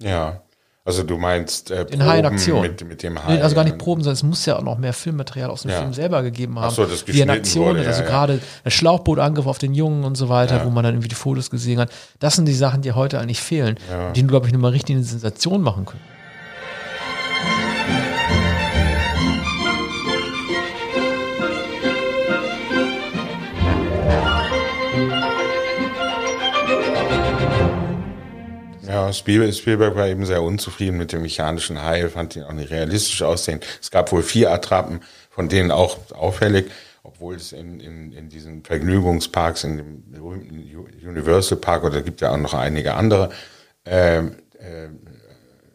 Ja. 0.01 0.41
Also 0.85 1.03
du 1.03 1.17
meinst 1.17 1.71
äh, 1.71 1.83
in 1.91 2.01
in 2.01 2.25
Aktion. 2.25 2.61
Mit, 2.61 2.85
mit 2.85 3.03
dem 3.03 3.23
Hai. 3.23 3.35
Nee, 3.35 3.41
also 3.41 3.55
gar 3.55 3.63
nicht 3.63 3.77
Proben, 3.77 4.03
sondern 4.03 4.15
es 4.15 4.23
muss 4.23 4.45
ja 4.45 4.57
auch 4.57 4.63
noch 4.63 4.77
mehr 4.77 4.91
Filmmaterial 4.91 5.49
aus 5.49 5.61
dem 5.61 5.71
ja. 5.71 5.79
Film 5.79 5.93
selber 5.93 6.21
gegeben 6.23 6.59
haben. 6.59 6.67
Ach 6.67 6.71
so, 6.71 6.85
das 6.85 7.07
wie 7.07 7.21
in 7.21 7.29
Aktion 7.29 7.67
wurde, 7.67 7.81
ist. 7.81 7.87
Also 7.87 8.01
ja, 8.01 8.07
gerade 8.09 8.39
der 8.65 8.69
Schlauchbootangriff 8.69 9.47
auf 9.47 9.59
den 9.59 9.73
Jungen 9.73 10.03
und 10.03 10.15
so 10.15 10.27
weiter, 10.27 10.65
wo 10.65 10.69
man 10.69 10.83
dann 10.83 10.95
irgendwie 10.95 11.07
die 11.07 11.15
Fotos 11.15 11.49
gesehen 11.49 11.79
hat. 11.79 11.89
Das 12.19 12.35
sind 12.35 12.47
die 12.47 12.53
Sachen, 12.53 12.81
die 12.81 12.91
heute 12.91 13.19
eigentlich 13.19 13.41
fehlen, 13.41 13.77
die, 14.15 14.23
glaube 14.27 14.47
ich, 14.47 14.53
nochmal 14.53 14.71
richtig 14.71 14.97
eine 14.97 15.05
Sensation 15.05 15.61
machen 15.61 15.85
können. 15.85 16.01
Spielberg 29.13 29.95
war 29.95 30.07
eben 30.07 30.25
sehr 30.25 30.41
unzufrieden 30.41 30.97
mit 30.97 31.11
dem 31.11 31.21
mechanischen 31.21 31.81
Hai, 31.81 32.07
fand 32.09 32.35
ihn 32.35 32.43
auch 32.43 32.53
nicht 32.53 32.71
realistisch 32.71 33.21
aussehen. 33.21 33.59
Es 33.81 33.91
gab 33.91 34.11
wohl 34.11 34.23
vier 34.23 34.51
Attrappen, 34.51 35.01
von 35.29 35.49
denen 35.49 35.71
auch 35.71 35.97
auffällig, 36.13 36.71
obwohl 37.03 37.35
es 37.35 37.51
in, 37.51 37.79
in, 37.79 38.11
in 38.11 38.29
diesen 38.29 38.63
Vergnügungsparks, 38.63 39.63
in 39.63 39.77
dem 39.77 40.11
berühmten 40.11 40.63
Universal 41.05 41.57
Park 41.57 41.83
oder 41.83 42.01
gibt 42.01 42.21
ja 42.21 42.31
auch 42.31 42.37
noch 42.37 42.53
einige 42.53 42.95
andere, 42.95 43.29
äh, 43.85 44.19
äh, 44.19 44.31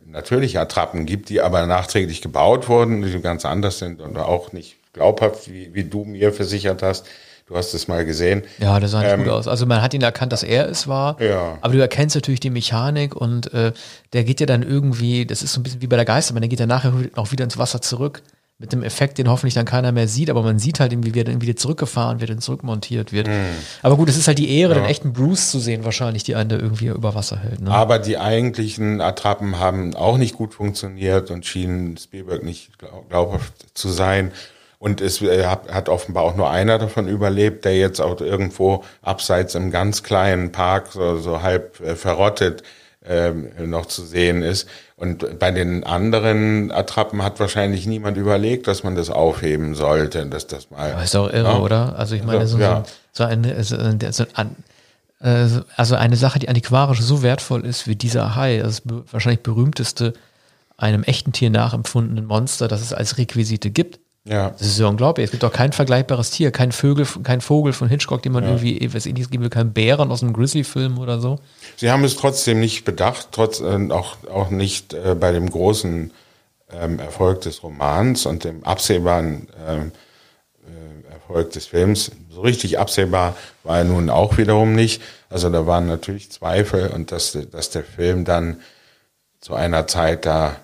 natürlich 0.07 0.59
Attrappen 0.59 1.07
gibt, 1.07 1.29
die 1.29 1.40
aber 1.40 1.66
nachträglich 1.66 2.22
gebaut 2.22 2.68
wurden, 2.68 3.03
die 3.03 3.20
ganz 3.20 3.44
anders 3.44 3.79
sind 3.79 4.01
und 4.01 4.16
auch 4.16 4.53
nicht 4.53 4.77
glaubhaft, 4.92 5.51
wie, 5.51 5.74
wie 5.74 5.85
du 5.85 6.05
mir 6.05 6.33
versichert 6.33 6.83
hast. 6.83 7.07
Du 7.49 7.57
hast 7.57 7.73
es 7.73 7.89
mal 7.89 8.05
gesehen. 8.05 8.43
Ja, 8.59 8.79
das 8.79 8.91
sah 8.91 9.01
nicht 9.01 9.11
ähm, 9.11 9.25
gut 9.25 9.33
aus. 9.33 9.49
Also 9.49 9.65
man 9.65 9.81
hat 9.81 9.95
ihn 9.95 10.03
erkannt, 10.03 10.33
dass 10.33 10.43
er 10.43 10.69
es 10.69 10.87
war. 10.87 11.21
Ja. 11.21 11.57
Aber 11.63 11.73
du 11.73 11.81
erkennst 11.81 12.15
natürlich 12.15 12.41
die 12.41 12.51
Mechanik 12.51 13.17
und 13.17 13.53
äh, 13.55 13.73
der 14.13 14.25
geht 14.25 14.41
ja 14.41 14.47
dann 14.47 14.63
irgendwie, 14.63 15.25
das 15.25 15.43
ist 15.43 15.55
so 15.55 15.61
ein 15.61 15.63
bisschen 15.63 15.81
wie 15.81 15.87
bei 15.87 15.97
der 15.97 16.05
Geisterbahn, 16.05 16.43
der 16.43 16.51
geht 16.51 16.61
ja 16.61 16.67
nachher 16.67 16.93
auch 17.17 17.33
wieder 17.33 17.45
ins 17.45 17.57
Wasser 17.57 17.81
zurück. 17.81 18.23
Mit 18.61 18.73
dem 18.73 18.83
Effekt, 18.83 19.19
den 19.19 19.29
hoffentlich 19.29 19.55
dann 19.55 19.65
keiner 19.65 19.93
mehr 19.93 20.09
sieht, 20.09 20.31
aber 20.31 20.43
man 20.43 20.59
sieht 20.59 20.81
halt 20.81 20.93
irgendwie, 20.93 21.15
wie 21.15 21.21
er 21.21 21.25
dann 21.25 21.41
wieder 21.41 21.55
zurückgefahren 21.55 22.21
wird 22.21 22.31
und 22.31 22.41
zurückmontiert 22.41 23.13
wird. 23.13 23.29
Mhm. 23.29 23.55
Aber 23.83 23.97
gut, 23.97 24.09
es 24.09 24.17
ist 24.17 24.27
halt 24.27 24.39
die 24.39 24.51
Ehre, 24.51 24.75
ja. 24.75 24.81
den 24.81 24.87
echten 24.87 25.13
Bruce 25.13 25.53
zu 25.53 25.61
sehen, 25.61 25.85
wahrscheinlich, 25.85 26.25
die 26.25 26.35
einen 26.35 26.51
da 26.51 26.57
irgendwie 26.57 26.89
über 26.89 27.15
Wasser 27.15 27.39
hält. 27.39 27.61
Ne? 27.61 27.71
Aber 27.71 28.01
die 28.01 28.19
eigentlichen 28.19 29.01
Attrappen 29.01 29.61
haben 29.61 29.95
auch 29.95 30.19
nicht 30.19 30.35
gut 30.35 30.55
funktioniert 30.55 31.31
und 31.31 31.47
schienen 31.47 31.97
Spielberg 31.97 32.43
nicht 32.43 32.73
glaubhaft 33.09 33.53
zu 33.75 33.91
sein. 33.91 34.33
Und 34.79 35.01
es 35.01 35.21
äh, 35.23 35.45
hat 35.45 35.88
offenbar 35.88 36.23
auch 36.23 36.37
nur 36.37 36.51
einer 36.51 36.79
davon 36.79 37.09
überlebt, 37.09 37.64
der 37.64 37.77
jetzt 37.77 38.01
auch 38.01 38.21
irgendwo 38.21 38.85
abseits 39.03 39.55
im 39.57 39.71
ganz 39.71 40.05
kleinen 40.05 40.53
Park 40.53 40.93
so, 40.93 41.19
so 41.19 41.43
halb 41.43 41.81
äh, 41.81 41.97
verrottet 41.97 42.62
ähm, 43.05 43.51
noch 43.67 43.87
zu 43.87 44.05
sehen 44.05 44.43
ist. 44.43 44.69
Und 44.95 45.38
bei 45.41 45.51
den 45.51 45.83
anderen 45.83 46.71
Attrappen 46.71 47.23
hat 47.23 47.41
wahrscheinlich 47.41 47.87
niemand 47.87 48.17
überlegt, 48.17 48.69
dass 48.69 48.85
man 48.85 48.95
das 48.95 49.11
aufheben 49.11 49.75
sollte, 49.75 50.25
dass 50.27 50.47
das 50.47 50.71
mal. 50.71 50.93
Aber 50.93 51.03
ist 51.03 51.14
doch 51.14 51.33
irre, 51.33 51.49
ja? 51.49 51.59
oder? 51.59 51.99
Also 51.99 52.14
ich 52.14 52.23
meine, 52.23 52.47
so, 52.47 52.59
ja. 52.59 52.85
so, 53.12 53.25
eine, 53.25 53.64
so, 53.64 53.77
so 54.12 54.25
ein, 54.35 54.57
äh, 55.21 55.49
also 55.77 55.97
eine 55.97 56.17
Sache, 56.17 56.38
die 56.38 56.49
antiquarisch 56.49 57.01
so 57.01 57.23
wertvoll 57.23 57.64
ist 57.67 57.88
wie 57.88 57.97
dieser 57.97 58.37
Hai, 58.37 58.59
das 58.59 58.83
wahrscheinlich 59.11 59.43
berühmteste 59.43 60.12
einem 60.77 61.03
echten 61.03 61.33
Tier 61.33 61.51
nachempfundenen 61.51 62.27
Monster, 62.27 62.69
das 62.69 62.81
es 62.81 62.93
als 62.93 63.19
Requisite 63.19 63.71
gibt 63.71 63.99
Ja. 64.24 64.50
Das 64.50 64.66
ist 64.66 64.78
ja 64.78 64.87
unglaublich. 64.87 65.24
Es 65.24 65.31
gibt 65.31 65.44
auch 65.44 65.52
kein 65.52 65.72
vergleichbares 65.72 66.31
Tier, 66.31 66.50
kein 66.50 66.72
Vögel, 66.72 67.07
kein 67.22 67.40
Vogel 67.40 67.72
von 67.72 67.88
Hitchcock, 67.88 68.22
den 68.22 68.33
man 68.33 68.44
ja. 68.44 68.50
irgendwie, 68.50 68.92
was 68.92 69.07
ähnliches 69.07 69.31
geben 69.31 69.42
will, 69.42 69.50
kein 69.50 69.72
Bären 69.72 70.11
aus 70.11 70.22
einem 70.22 70.35
Grizzly-Film 70.35 70.98
oder 70.98 71.18
so. 71.20 71.38
Sie 71.76 71.90
haben 71.90 72.04
es 72.04 72.16
trotzdem 72.16 72.61
nicht 72.61 72.85
bedacht, 72.85 73.28
trotz, 73.33 73.61
äh, 73.61 73.90
auch, 73.90 74.16
auch 74.31 74.50
nicht 74.50 74.92
äh, 74.92 75.14
bei 75.14 75.33
dem 75.33 75.48
großen 75.48 76.12
ähm, 76.72 76.98
Erfolg 76.98 77.40
des 77.42 77.62
Romans 77.62 78.26
und 78.26 78.44
dem 78.44 78.64
absehbaren 78.64 79.48
ähm, 79.66 79.92
äh, 80.66 81.12
Erfolg 81.12 81.52
des 81.52 81.66
Films. 81.66 82.11
So 82.31 82.42
richtig 82.42 82.78
absehbar 82.78 83.37
war 83.64 83.78
er 83.78 83.85
nun 83.85 84.11
auch 84.11 84.37
wiederum 84.37 84.74
nicht. 84.74 85.02
Also 85.31 85.50
da 85.50 85.66
waren 85.66 85.87
natürlich 85.87 86.31
Zweifel 86.31 86.88
und 86.88 87.12
dass, 87.12 87.37
dass 87.50 87.70
der 87.70 87.85
Film 87.85 88.24
dann 88.24 88.61
zu 89.40 89.54
einer 89.54 89.87
Zeit 89.87 90.26
da 90.26 90.57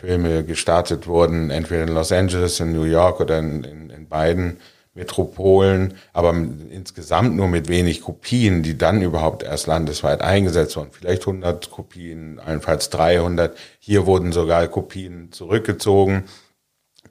Filme 0.00 0.44
gestartet 0.44 1.06
wurden, 1.06 1.50
entweder 1.50 1.82
in 1.82 1.94
Los 1.94 2.10
Angeles, 2.10 2.58
in 2.60 2.72
New 2.72 2.84
York 2.84 3.20
oder 3.20 3.38
in, 3.38 3.64
in, 3.64 3.90
in 3.90 4.08
beiden 4.08 4.58
Metropolen, 4.94 5.94
aber 6.12 6.30
insgesamt 6.70 7.36
nur 7.36 7.48
mit 7.48 7.68
wenig 7.68 8.00
Kopien, 8.00 8.62
die 8.62 8.76
dann 8.76 9.02
überhaupt 9.02 9.42
erst 9.42 9.66
landesweit 9.66 10.20
eingesetzt 10.20 10.76
wurden. 10.76 10.90
Vielleicht 10.90 11.22
100 11.22 11.70
Kopien, 11.70 12.40
allenfalls 12.40 12.90
300. 12.90 13.56
Hier 13.78 14.06
wurden 14.06 14.32
sogar 14.32 14.66
Kopien 14.68 15.32
zurückgezogen. 15.32 16.24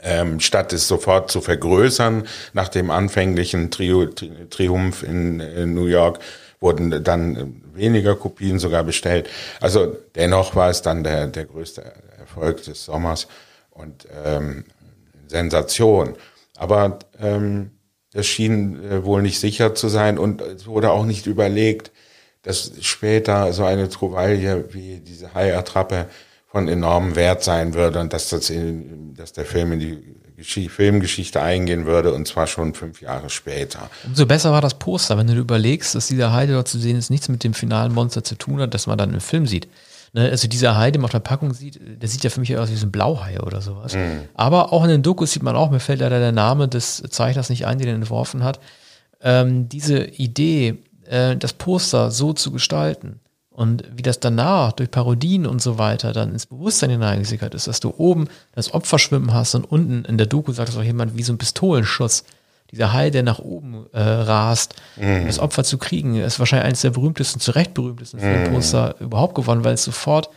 Ähm, 0.01 0.39
statt 0.39 0.73
es 0.73 0.87
sofort 0.87 1.29
zu 1.29 1.41
vergrößern, 1.41 2.25
nach 2.53 2.69
dem 2.69 2.89
anfänglichen 2.89 3.69
Tri 3.69 4.07
Triumph 4.49 5.03
in, 5.03 5.39
in 5.39 5.73
New 5.73 5.87
York, 5.87 6.19
wurden 6.59 7.03
dann 7.03 7.63
weniger 7.73 8.15
Kopien 8.15 8.59
sogar 8.59 8.83
bestellt. 8.83 9.29
Also 9.61 9.95
dennoch 10.15 10.55
war 10.55 10.69
es 10.69 10.81
dann 10.81 11.03
der, 11.03 11.27
der 11.27 11.45
größte 11.45 11.83
Erfolg 12.17 12.63
des 12.63 12.85
Sommers 12.85 13.27
und 13.69 14.07
ähm, 14.25 14.65
Sensation. 15.27 16.15
Aber 16.57 16.99
ähm, 17.19 17.71
das 18.11 18.25
schien 18.25 18.83
äh, 18.83 19.05
wohl 19.05 19.21
nicht 19.21 19.39
sicher 19.39 19.75
zu 19.75 19.87
sein 19.87 20.17
und 20.17 20.41
es 20.41 20.67
wurde 20.67 20.91
auch 20.91 21.05
nicht 21.05 21.27
überlegt, 21.27 21.91
dass 22.41 22.71
später 22.81 23.53
so 23.53 23.63
eine 23.65 23.89
Trouvaille 23.89 24.73
wie 24.73 24.99
diese 24.99 25.33
Hai-Attrappe 25.33 26.07
von 26.51 26.67
enormem 26.67 27.15
Wert 27.15 27.43
sein 27.43 27.73
würde 27.73 27.99
und 27.99 28.11
dass, 28.11 28.29
das 28.29 28.49
in, 28.49 29.13
dass 29.15 29.33
der 29.33 29.45
Film 29.45 29.71
in 29.73 29.79
die 29.79 29.97
Geschichte, 30.35 30.71
Filmgeschichte 30.71 31.41
eingehen 31.41 31.85
würde 31.85 32.13
und 32.13 32.27
zwar 32.27 32.47
schon 32.47 32.73
fünf 32.73 33.01
Jahre 33.01 33.29
später. 33.29 33.89
Umso 34.05 34.25
besser 34.25 34.51
war 34.51 34.61
das 34.61 34.73
Poster, 34.73 35.17
wenn 35.17 35.27
du 35.27 35.33
überlegst, 35.33 35.93
dass 35.95 36.07
dieser 36.07 36.33
Hai, 36.33 36.47
der 36.47 36.55
dort 36.55 36.67
zu 36.67 36.79
sehen 36.79 36.97
ist, 36.97 37.09
nichts 37.09 37.29
mit 37.29 37.43
dem 37.43 37.53
finalen 37.53 37.93
Monster 37.93 38.23
zu 38.23 38.35
tun 38.35 38.61
hat, 38.61 38.73
das 38.73 38.87
man 38.87 38.97
dann 38.97 39.13
im 39.13 39.19
Film 39.19 39.45
sieht. 39.45 39.67
Ne, 40.13 40.27
also 40.29 40.47
dieser 40.47 40.75
Hai, 40.75 40.89
den 40.89 41.01
man 41.01 41.07
auf 41.07 41.11
der 41.11 41.19
Packung 41.19 41.53
sieht, 41.53 41.79
der 42.01 42.09
sieht 42.09 42.23
ja 42.23 42.31
für 42.31 42.39
mich 42.39 42.57
aus 42.57 42.71
wie 42.71 42.75
so 42.75 42.87
ein 42.87 42.91
Blauhai 42.91 43.39
oder 43.41 43.61
sowas. 43.61 43.95
Mhm. 43.95 44.21
Aber 44.33 44.73
auch 44.73 44.83
in 44.83 44.89
den 44.89 45.03
Dokus 45.03 45.33
sieht 45.33 45.43
man 45.43 45.55
auch, 45.55 45.69
mir 45.69 45.79
fällt 45.79 45.99
leider 45.99 46.19
der 46.19 46.31
Name 46.31 46.67
des 46.67 47.03
Zeichners 47.09 47.49
nicht 47.49 47.67
ein, 47.67 47.77
der 47.77 47.87
den 47.87 47.97
entworfen 47.97 48.43
hat, 48.43 48.59
ähm, 49.21 49.69
diese 49.69 50.05
Idee, 50.05 50.79
äh, 51.05 51.35
das 51.35 51.53
Poster 51.53 52.09
so 52.09 52.33
zu 52.33 52.51
gestalten 52.51 53.19
und 53.59 53.83
wie 53.93 54.03
das 54.03 54.21
danach 54.21 54.71
durch 54.71 54.89
Parodien 54.89 55.45
und 55.45 55.61
so 55.61 55.77
weiter 55.77 56.13
dann 56.13 56.31
ins 56.31 56.45
Bewusstsein 56.45 56.91
hineingesickert 56.91 57.53
ist, 57.53 57.67
dass 57.67 57.81
du 57.81 57.93
oben 57.97 58.29
das 58.55 58.73
Opfer 58.73 58.97
schwimmen 58.99 59.33
hast 59.33 59.53
und 59.53 59.65
unten 59.65 60.05
in 60.05 60.17
der 60.17 60.27
Doku 60.27 60.53
sagt 60.53 60.69
es 60.69 60.77
auch 60.77 60.81
jemand 60.81 61.17
wie 61.17 61.23
so 61.23 61.33
ein 61.33 61.37
Pistolenschuss 61.37 62.23
dieser 62.71 62.93
Hai, 62.93 63.09
der 63.09 63.23
nach 63.23 63.39
oben 63.39 63.85
äh, 63.91 63.99
rast, 63.99 64.75
um 64.95 65.25
das 65.25 65.39
Opfer 65.39 65.65
zu 65.65 65.77
kriegen, 65.77 66.15
ist 66.15 66.39
wahrscheinlich 66.39 66.67
eines 66.67 66.81
der 66.81 66.91
berühmtesten, 66.91 67.41
zu 67.41 67.51
Recht 67.51 67.73
berühmtesten 67.73 68.21
Filmposter 68.21 68.95
mm. 68.97 69.03
überhaupt 69.03 69.35
gewonnen, 69.35 69.65
weil 69.65 69.73
es 69.73 69.83
sofort 69.83 70.29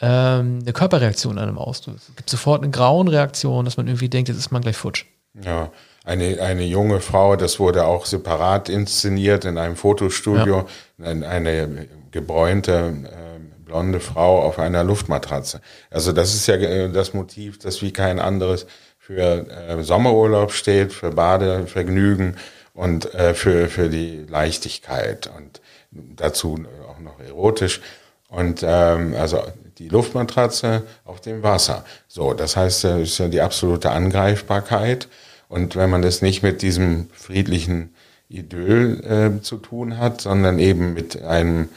ähm, 0.00 0.60
eine 0.62 0.72
Körperreaktion 0.72 1.36
an 1.36 1.48
einem 1.48 1.58
auslöst. 1.58 2.08
Es 2.08 2.16
gibt 2.16 2.30
sofort 2.30 2.62
eine 2.62 2.70
grauen 2.70 3.08
Reaktion, 3.08 3.66
dass 3.66 3.76
man 3.76 3.88
irgendwie 3.88 4.08
denkt, 4.08 4.30
jetzt 4.30 4.38
ist 4.38 4.52
man 4.52 4.62
gleich 4.62 4.76
futsch. 4.76 5.04
Ja, 5.44 5.70
eine, 6.04 6.40
eine 6.40 6.64
junge 6.64 7.00
Frau, 7.00 7.34
das 7.34 7.58
wurde 7.58 7.86
auch 7.86 8.06
separat 8.06 8.68
inszeniert 8.68 9.44
in 9.44 9.58
einem 9.58 9.76
Fotostudio, 9.76 10.66
ja. 10.98 11.06
eine, 11.06 11.26
eine 11.28 11.88
gebräunte 12.10 12.94
äh, 13.04 13.64
blonde 13.64 14.00
Frau 14.00 14.42
auf 14.42 14.58
einer 14.58 14.84
Luftmatratze. 14.84 15.60
Also 15.90 16.12
das 16.12 16.34
ist 16.34 16.46
ja 16.46 16.56
äh, 16.56 16.90
das 16.90 17.14
Motiv, 17.14 17.58
das 17.58 17.82
wie 17.82 17.92
kein 17.92 18.20
anderes 18.20 18.66
für 18.98 19.48
äh, 19.48 19.82
Sommerurlaub 19.82 20.52
steht, 20.52 20.92
für 20.92 21.10
Badevergnügen 21.10 22.36
und 22.74 23.12
äh, 23.14 23.34
für, 23.34 23.68
für 23.68 23.88
die 23.88 24.26
Leichtigkeit 24.28 25.30
und 25.36 25.60
dazu 25.90 26.64
auch 26.88 27.00
noch 27.00 27.18
erotisch. 27.20 27.80
Und 28.28 28.64
ähm, 28.66 29.14
also 29.18 29.42
die 29.78 29.88
Luftmatratze 29.88 30.82
auf 31.04 31.20
dem 31.20 31.42
Wasser. 31.42 31.84
So, 32.08 32.34
das 32.34 32.56
heißt, 32.56 32.84
das 32.84 33.00
ist 33.00 33.18
ja 33.18 33.28
die 33.28 33.40
absolute 33.40 33.90
Angreifbarkeit. 33.90 35.08
Und 35.54 35.76
wenn 35.76 35.88
man 35.88 36.02
das 36.02 36.20
nicht 36.20 36.42
mit 36.42 36.62
diesem 36.62 37.08
friedlichen 37.12 37.94
Idyll 38.28 39.04
äh, 39.38 39.40
zu 39.40 39.58
tun 39.58 39.98
hat, 39.98 40.20
sondern 40.20 40.58
eben 40.58 40.94
mit 40.94 41.22
einem, 41.22 41.68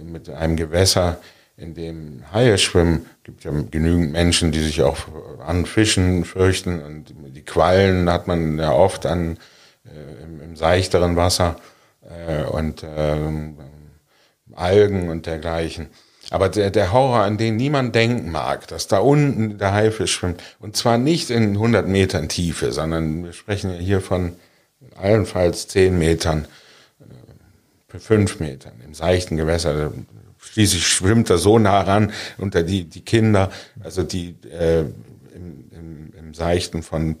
mit 0.00 0.30
einem 0.30 0.54
Gewässer, 0.54 1.18
in 1.56 1.74
dem 1.74 2.22
Haie 2.32 2.58
schwimmen. 2.58 3.06
Gibt 3.24 3.42
ja 3.42 3.50
genügend 3.50 4.12
Menschen, 4.12 4.52
die 4.52 4.60
sich 4.60 4.82
auch 4.82 4.98
an 5.44 5.66
Fischen 5.66 6.24
fürchten 6.24 6.80
und 6.80 7.12
die 7.34 7.42
Quallen 7.42 8.08
hat 8.08 8.28
man 8.28 8.56
ja 8.56 8.70
oft 8.70 9.04
an 9.04 9.38
äh, 9.84 10.22
im, 10.22 10.40
im, 10.40 10.54
seichteren 10.54 11.16
Wasser 11.16 11.56
äh, 12.02 12.44
und 12.44 12.84
äh, 12.84 13.16
Algen 14.54 15.08
und 15.08 15.26
dergleichen. 15.26 15.88
Aber 16.34 16.48
der, 16.48 16.70
der 16.72 16.90
Horror, 16.90 17.20
an 17.20 17.38
den 17.38 17.54
niemand 17.54 17.94
denken 17.94 18.32
mag, 18.32 18.66
dass 18.66 18.88
da 18.88 18.98
unten 18.98 19.56
der 19.56 19.72
Haifisch 19.72 20.14
schwimmt, 20.14 20.42
und 20.58 20.74
zwar 20.74 20.98
nicht 20.98 21.30
in 21.30 21.50
100 21.50 21.86
Metern 21.86 22.28
Tiefe, 22.28 22.72
sondern 22.72 23.24
wir 23.24 23.32
sprechen 23.32 23.70
hier 23.70 24.00
von 24.00 24.32
allenfalls 24.96 25.68
10 25.68 25.96
Metern, 25.96 26.48
äh, 27.92 27.98
5 28.00 28.40
Metern 28.40 28.72
im 28.84 28.94
seichten 28.94 29.36
Gewässer. 29.36 29.92
Schließlich 30.40 30.84
schwimmt 30.84 31.30
er 31.30 31.38
so 31.38 31.60
nah 31.60 31.82
ran 31.82 32.10
unter 32.36 32.64
die, 32.64 32.82
die 32.82 33.02
Kinder, 33.02 33.52
also 33.84 34.02
die 34.02 34.34
äh, 34.50 34.80
im, 34.80 35.70
im, 35.70 36.14
im 36.18 36.34
Seichten 36.34 36.82
von 36.82 37.20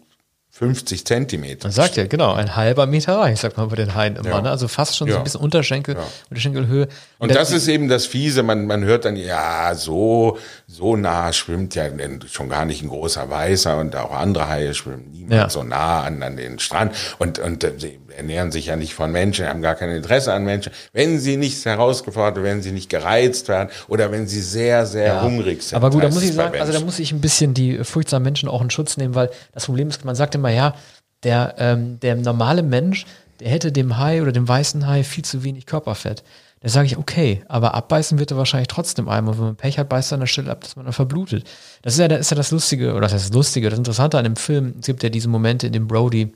50 0.56 1.04
Zentimeter. 1.04 1.66
Man 1.66 1.72
sagt 1.72 1.96
ja, 1.96 2.06
genau, 2.06 2.32
ein 2.32 2.54
halber 2.54 2.86
Meter 2.86 3.16
reich, 3.16 3.40
sagt 3.40 3.56
man 3.56 3.68
bei 3.70 3.74
den 3.74 3.96
Haien 3.96 4.14
immer. 4.14 4.28
Ja. 4.28 4.40
Ne? 4.40 4.50
Also 4.50 4.68
fast 4.68 4.96
schon 4.96 5.08
ja. 5.08 5.14
so 5.14 5.18
ein 5.18 5.24
bisschen 5.24 5.40
Unterschenkel, 5.40 5.96
ja. 5.96 6.04
Unterschenkelhöhe. 6.30 6.84
Und, 7.18 7.30
Und 7.30 7.34
das 7.34 7.50
ist 7.50 7.66
eben 7.66 7.88
das 7.88 8.06
Fiese, 8.06 8.44
man, 8.44 8.68
man 8.68 8.84
hört 8.84 9.04
dann, 9.04 9.16
ja, 9.16 9.74
so, 9.74 10.38
so 10.68 10.94
nah 10.94 11.32
schwimmt 11.32 11.74
ja 11.74 11.86
schon 12.30 12.48
gar 12.48 12.66
nicht 12.66 12.82
ein 12.82 12.88
großer 12.88 13.28
Weißer 13.28 13.78
und 13.78 13.96
auch 13.96 14.12
andere 14.12 14.48
Haie 14.48 14.74
schwimmen 14.74 15.10
niemand 15.28 15.52
so 15.52 15.62
nah 15.62 16.02
an, 16.02 16.22
an 16.22 16.36
den 16.36 16.58
Strand. 16.58 16.94
Und, 17.18 17.38
und 17.38 17.66
sie 17.78 17.98
ernähren 18.16 18.52
sich 18.52 18.66
ja 18.66 18.76
nicht 18.76 18.94
von 18.94 19.10
Menschen, 19.10 19.46
haben 19.46 19.62
gar 19.62 19.74
kein 19.74 19.90
Interesse 19.90 20.32
an 20.32 20.44
Menschen. 20.44 20.72
Wenn 20.92 21.18
sie 21.18 21.36
nicht 21.36 21.64
herausgefordert, 21.64 22.42
wenn 22.44 22.62
sie 22.62 22.72
nicht 22.72 22.88
gereizt 22.88 23.48
werden 23.48 23.70
oder 23.88 24.12
wenn 24.12 24.26
sie 24.26 24.40
sehr, 24.40 24.86
sehr 24.86 25.22
hungrig 25.22 25.62
sind. 25.62 25.76
Aber 25.76 25.90
gut, 25.90 26.02
da 26.02 26.08
muss 26.08 26.22
ich 26.22 26.32
sagen, 26.32 26.60
also 26.60 26.72
da 26.72 26.80
muss 26.80 26.98
ich 26.98 27.12
ein 27.12 27.20
bisschen 27.20 27.54
die 27.54 27.82
furchtsamen 27.84 28.24
Menschen 28.24 28.48
auch 28.48 28.62
in 28.62 28.70
Schutz 28.70 28.96
nehmen, 28.96 29.14
weil 29.14 29.30
das 29.52 29.66
Problem 29.66 29.88
ist, 29.88 30.04
man 30.04 30.14
sagt 30.14 30.34
immer, 30.34 30.43
ja, 30.52 30.74
der, 31.22 31.54
ähm, 31.58 31.98
der 32.00 32.16
normale 32.16 32.62
Mensch, 32.62 33.06
der 33.40 33.50
hätte 33.50 33.72
dem 33.72 33.98
Hai 33.98 34.22
oder 34.22 34.32
dem 34.32 34.46
weißen 34.46 34.86
Hai 34.86 35.04
viel 35.04 35.24
zu 35.24 35.44
wenig 35.44 35.66
Körperfett. 35.66 36.22
Da 36.60 36.70
sage 36.70 36.86
ich, 36.86 36.96
okay, 36.96 37.42
aber 37.46 37.74
abbeißen 37.74 38.18
wird 38.18 38.30
er 38.30 38.38
wahrscheinlich 38.38 38.68
trotzdem 38.68 39.06
einmal. 39.08 39.36
Wenn 39.36 39.44
man 39.44 39.56
Pech 39.56 39.78
hat, 39.78 39.90
beißt 39.90 40.12
er 40.12 40.14
an 40.14 40.20
der 40.20 40.26
Stelle 40.26 40.50
ab, 40.50 40.62
dass 40.62 40.76
man 40.76 40.86
dann 40.86 40.94
verblutet. 40.94 41.44
Das 41.82 41.92
ist 41.92 41.98
ja, 41.98 42.08
das 42.08 42.20
ist 42.20 42.30
ja 42.30 42.36
das 42.36 42.50
Lustige, 42.52 42.92
oder 42.92 43.02
das 43.02 43.12
ist 43.12 43.28
das 43.28 43.34
Lustige, 43.34 43.68
das 43.68 43.78
Interessante 43.78 44.16
an 44.16 44.24
dem 44.24 44.36
Film. 44.36 44.74
Es 44.80 44.86
gibt 44.86 45.02
ja 45.02 45.10
diese 45.10 45.28
Momente, 45.28 45.66
in 45.66 45.74
dem 45.74 45.88
Brody 45.88 46.32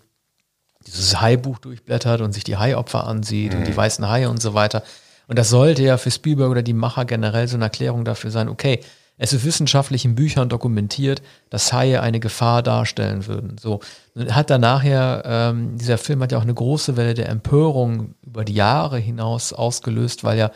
dieses 0.86 1.18
Hai-Buch 1.20 1.58
durchblättert 1.58 2.20
und 2.20 2.32
sich 2.32 2.44
die 2.44 2.58
Hai-Opfer 2.58 3.06
ansieht 3.06 3.52
mhm. 3.52 3.60
und 3.60 3.66
die 3.66 3.72
mhm. 3.72 3.76
weißen 3.76 4.06
Haie 4.06 4.28
und 4.28 4.42
so 4.42 4.52
weiter. 4.52 4.82
Und 5.28 5.38
das 5.38 5.48
sollte 5.48 5.82
ja 5.82 5.96
für 5.96 6.10
Spielberg 6.10 6.50
oder 6.50 6.62
die 6.62 6.74
Macher 6.74 7.04
generell 7.04 7.48
so 7.48 7.56
eine 7.56 7.64
Erklärung 7.64 8.04
dafür 8.04 8.30
sein, 8.30 8.48
okay, 8.48 8.80
es 9.18 9.32
ist 9.32 9.44
wissenschaftlich 9.44 10.04
in 10.04 10.14
Büchern 10.14 10.48
dokumentiert, 10.48 11.22
dass 11.50 11.72
Haie 11.72 12.00
eine 12.00 12.20
Gefahr 12.20 12.62
darstellen 12.62 13.26
würden. 13.26 13.58
So 13.58 13.80
hat 14.30 14.50
dann 14.50 14.60
nachher, 14.60 15.22
ähm, 15.26 15.76
dieser 15.76 15.98
Film 15.98 16.22
hat 16.22 16.32
ja 16.32 16.38
auch 16.38 16.42
eine 16.42 16.54
große 16.54 16.96
Welle 16.96 17.14
der 17.14 17.28
Empörung 17.28 18.14
über 18.24 18.44
die 18.44 18.54
Jahre 18.54 18.98
hinaus 18.98 19.52
ausgelöst, 19.52 20.24
weil 20.24 20.38
ja 20.38 20.50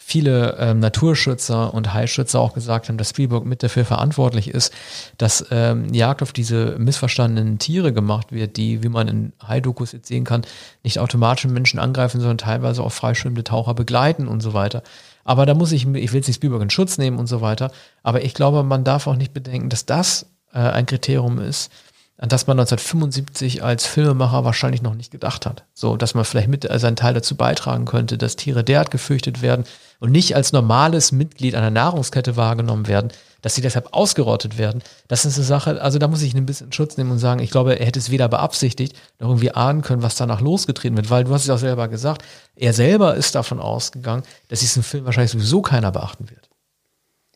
viele 0.00 0.56
ähm, 0.58 0.78
Naturschützer 0.78 1.74
und 1.74 1.92
Heilschützer 1.92 2.40
auch 2.40 2.54
gesagt 2.54 2.88
haben, 2.88 2.98
dass 2.98 3.10
Spielberg 3.10 3.44
mit 3.44 3.62
dafür 3.64 3.84
verantwortlich 3.84 4.48
ist, 4.48 4.72
dass 5.18 5.44
ähm, 5.50 5.92
Jagd 5.92 6.22
auf 6.22 6.32
diese 6.32 6.76
missverstandenen 6.78 7.58
Tiere 7.58 7.92
gemacht 7.92 8.32
wird, 8.32 8.56
die, 8.56 8.82
wie 8.84 8.88
man 8.88 9.08
in 9.08 9.32
Heidokus 9.46 9.92
jetzt 9.92 10.06
sehen 10.06 10.24
kann, 10.24 10.42
nicht 10.84 11.00
automatisch 11.00 11.46
Menschen 11.46 11.80
angreifen, 11.80 12.20
sondern 12.20 12.38
teilweise 12.38 12.82
auch 12.84 12.92
freischwimmende 12.92 13.44
Taucher 13.44 13.74
begleiten 13.74 14.28
und 14.28 14.40
so 14.40 14.54
weiter. 14.54 14.82
Aber 15.28 15.44
da 15.44 15.52
muss 15.52 15.72
ich, 15.72 15.82
ich 15.82 16.12
will 16.12 16.20
jetzt 16.20 16.26
nicht 16.26 16.36
Spielberg 16.36 16.62
in 16.62 16.70
Schutz 16.70 16.96
nehmen 16.96 17.18
und 17.18 17.26
so 17.26 17.42
weiter, 17.42 17.70
aber 18.02 18.24
ich 18.24 18.32
glaube, 18.32 18.62
man 18.62 18.82
darf 18.82 19.06
auch 19.06 19.14
nicht 19.14 19.34
bedenken, 19.34 19.68
dass 19.68 19.84
das 19.84 20.24
äh, 20.54 20.58
ein 20.58 20.86
Kriterium 20.86 21.38
ist, 21.38 21.70
an 22.16 22.30
das 22.30 22.46
man 22.46 22.58
1975 22.58 23.62
als 23.62 23.84
Filmemacher 23.84 24.46
wahrscheinlich 24.46 24.80
noch 24.80 24.94
nicht 24.94 25.10
gedacht 25.10 25.44
hat. 25.44 25.64
So, 25.74 25.98
dass 25.98 26.14
man 26.14 26.24
vielleicht 26.24 26.48
mit 26.48 26.66
seinen 26.80 26.96
Teil 26.96 27.12
dazu 27.12 27.36
beitragen 27.36 27.84
könnte, 27.84 28.16
dass 28.16 28.36
Tiere 28.36 28.64
derart 28.64 28.90
gefürchtet 28.90 29.42
werden 29.42 29.64
und 30.00 30.12
nicht 30.12 30.36
als 30.36 30.52
normales 30.52 31.12
Mitglied 31.12 31.54
einer 31.54 31.70
Nahrungskette 31.70 32.36
wahrgenommen 32.36 32.86
werden, 32.86 33.10
dass 33.42 33.54
sie 33.54 33.62
deshalb 33.62 33.88
ausgerottet 33.92 34.58
werden, 34.58 34.82
das 35.06 35.24
ist 35.24 35.36
eine 35.36 35.44
Sache, 35.44 35.80
also 35.80 35.98
da 35.98 36.08
muss 36.08 36.22
ich 36.22 36.34
ein 36.34 36.46
bisschen 36.46 36.72
Schutz 36.72 36.96
nehmen 36.96 37.12
und 37.12 37.18
sagen, 37.18 37.40
ich 37.40 37.50
glaube, 37.50 37.78
er 37.78 37.86
hätte 37.86 37.98
es 37.98 38.10
weder 38.10 38.28
beabsichtigt 38.28 38.96
noch 39.20 39.28
irgendwie 39.28 39.52
ahnen 39.52 39.82
können, 39.82 40.02
was 40.02 40.16
danach 40.16 40.40
losgetreten 40.40 40.96
wird, 40.96 41.10
weil 41.10 41.24
du 41.24 41.32
hast 41.32 41.44
es 41.44 41.50
auch 41.50 41.58
selber 41.58 41.88
gesagt, 41.88 42.22
er 42.56 42.72
selber 42.72 43.14
ist 43.14 43.34
davon 43.34 43.60
ausgegangen, 43.60 44.24
dass 44.48 44.60
diesen 44.60 44.82
Film 44.82 45.04
wahrscheinlich 45.04 45.32
sowieso 45.32 45.62
keiner 45.62 45.92
beachten 45.92 46.28
wird. 46.30 46.48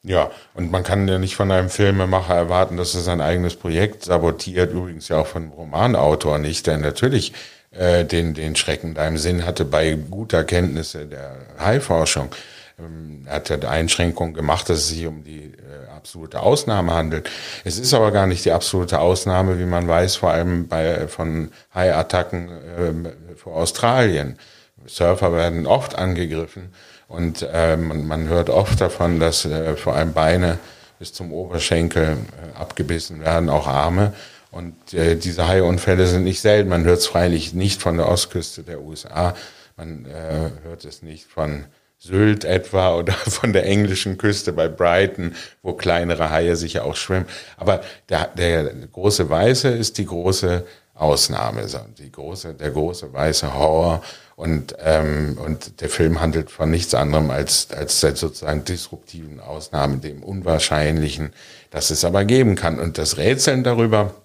Ja, 0.04 0.32
und 0.54 0.72
man 0.72 0.82
kann 0.82 1.06
ja 1.06 1.18
nicht 1.18 1.36
von 1.36 1.52
einem 1.52 1.70
Filmemacher 1.70 2.34
erwarten, 2.34 2.76
dass 2.76 2.94
er 2.96 3.02
sein 3.02 3.20
eigenes 3.20 3.54
Projekt 3.54 4.04
sabotiert, 4.04 4.72
übrigens 4.72 5.06
ja 5.08 5.18
auch 5.18 5.28
von 5.28 5.42
einem 5.42 5.52
Romanautor 5.52 6.38
nicht, 6.38 6.66
der 6.66 6.78
natürlich 6.78 7.32
äh, 7.73 8.05
den, 8.05 8.35
den 8.35 8.57
Schrecken 8.57 8.95
da 8.95 9.07
im 9.07 9.18
Sinn 9.18 9.47
hatte 9.47 9.64
bei 9.64 9.95
guter 9.95 10.45
Kenntnisse 10.45 11.07
der 11.07 11.37
Heilforschung. 11.59 12.31
Ähm, 12.79 13.23
er 13.27 13.37
hat 13.37 13.49
ja 13.49 13.59
Einschränkungen 13.68 14.35
gemacht, 14.35 14.68
dass 14.68 14.79
es 14.79 14.89
sich 14.89 15.07
um 15.07 15.25
die 15.25 15.45
äh, 15.45 15.91
absolute 15.95 16.41
Ausnahme 16.41 16.93
handelt. 16.93 17.31
Es 17.64 17.79
ist 17.79 17.95
aber 17.95 18.11
gar 18.11 18.27
nicht 18.27 18.45
die 18.45 18.53
absolute 18.53 18.99
Ausnahme, 18.99 19.59
wie 19.59 19.64
man 19.64 19.89
weiß, 19.89 20.16
vor 20.16 20.31
allem 20.31 20.68
bei 20.68 21.09
von 21.09 21.51
Haiattacken 21.75 22.49
äh, 22.49 23.37
vor 23.37 23.57
Australien. 23.57 24.39
Surfer 24.87 25.33
werden 25.33 25.66
oft 25.66 25.95
angegriffen 25.97 26.75
und 27.09 27.47
äh, 27.53 27.77
man, 27.77 28.07
man 28.07 28.29
hört 28.29 28.51
oft 28.51 28.81
davon, 28.81 29.20
dass 29.20 29.45
äh, 29.45 29.77
vor 29.77 29.95
allem 29.95 30.12
Beine 30.12 30.59
bis 30.99 31.12
zum 31.12 31.33
Oberschenkel 31.33 32.16
äh, 32.16 32.59
abgebissen 32.59 33.20
werden, 33.20 33.49
auch 33.49 33.66
Arme. 33.66 34.12
Und 34.53 34.92
äh, 34.92 35.16
diese 35.16 35.48
Haiunfälle 35.48 36.07
sind 36.07 36.24
nicht 36.24 36.42
selten. 36.42 36.68
Man 36.68 36.84
hört 36.84 36.98
es 36.98 37.07
freilich 37.07 37.55
nicht 37.55 37.80
von 37.80 37.96
der 37.96 38.07
Ostküste 38.09 38.62
der 38.62 38.82
USA. 38.82 39.34
Man 39.76 40.05
äh, 40.05 40.50
hört 40.62 40.84
es 40.84 41.03
nicht 41.03 41.24
von 41.24 41.64
Sylt 41.98 42.44
etwa 42.44 42.94
oder 42.98 43.14
von 43.14 43.55
der 43.55 43.64
englischen 43.64 44.18
Küste 44.18 44.53
bei 44.53 44.68
Brighton, 44.68 45.34
wo 45.62 45.72
kleinere 45.72 46.30
Haie 46.30 46.55
sich 46.57 46.74
ja 46.74 46.82
auch 46.82 46.96
schwimmen. 46.96 47.26
Aber 47.57 47.80
der, 48.11 48.26
der 48.36 48.64
große 48.92 49.30
Weiße 49.30 49.68
ist 49.68 49.96
die 49.96 50.07
große 50.07 50.66
Ausnahme, 50.94 51.64
die 51.96 52.12
große, 52.12 52.53
der 52.53 52.70
große 52.72 53.11
weiße 53.11 53.55
Horror. 53.55 54.03
Und, 54.36 54.76
ähm, 54.80 55.38
und 55.42 55.80
der 55.80 55.88
Film 55.88 56.20
handelt 56.20 56.50
von 56.50 56.70
nichts 56.70 56.94
anderem 56.94 57.30
als, 57.30 57.68
als 57.70 58.00
der 58.00 58.16
sozusagen 58.16 58.64
disruptiven 58.64 59.40
Ausnahme, 59.40 59.98
dem 59.98 60.22
Unwahrscheinlichen, 60.22 61.32
das 61.70 61.90
es 61.90 62.05
aber 62.05 62.24
geben 62.26 62.55
kann. 62.55 62.78
Und 62.78 62.98
das 62.98 63.16
Rätseln 63.16 63.64
darüber 63.64 64.22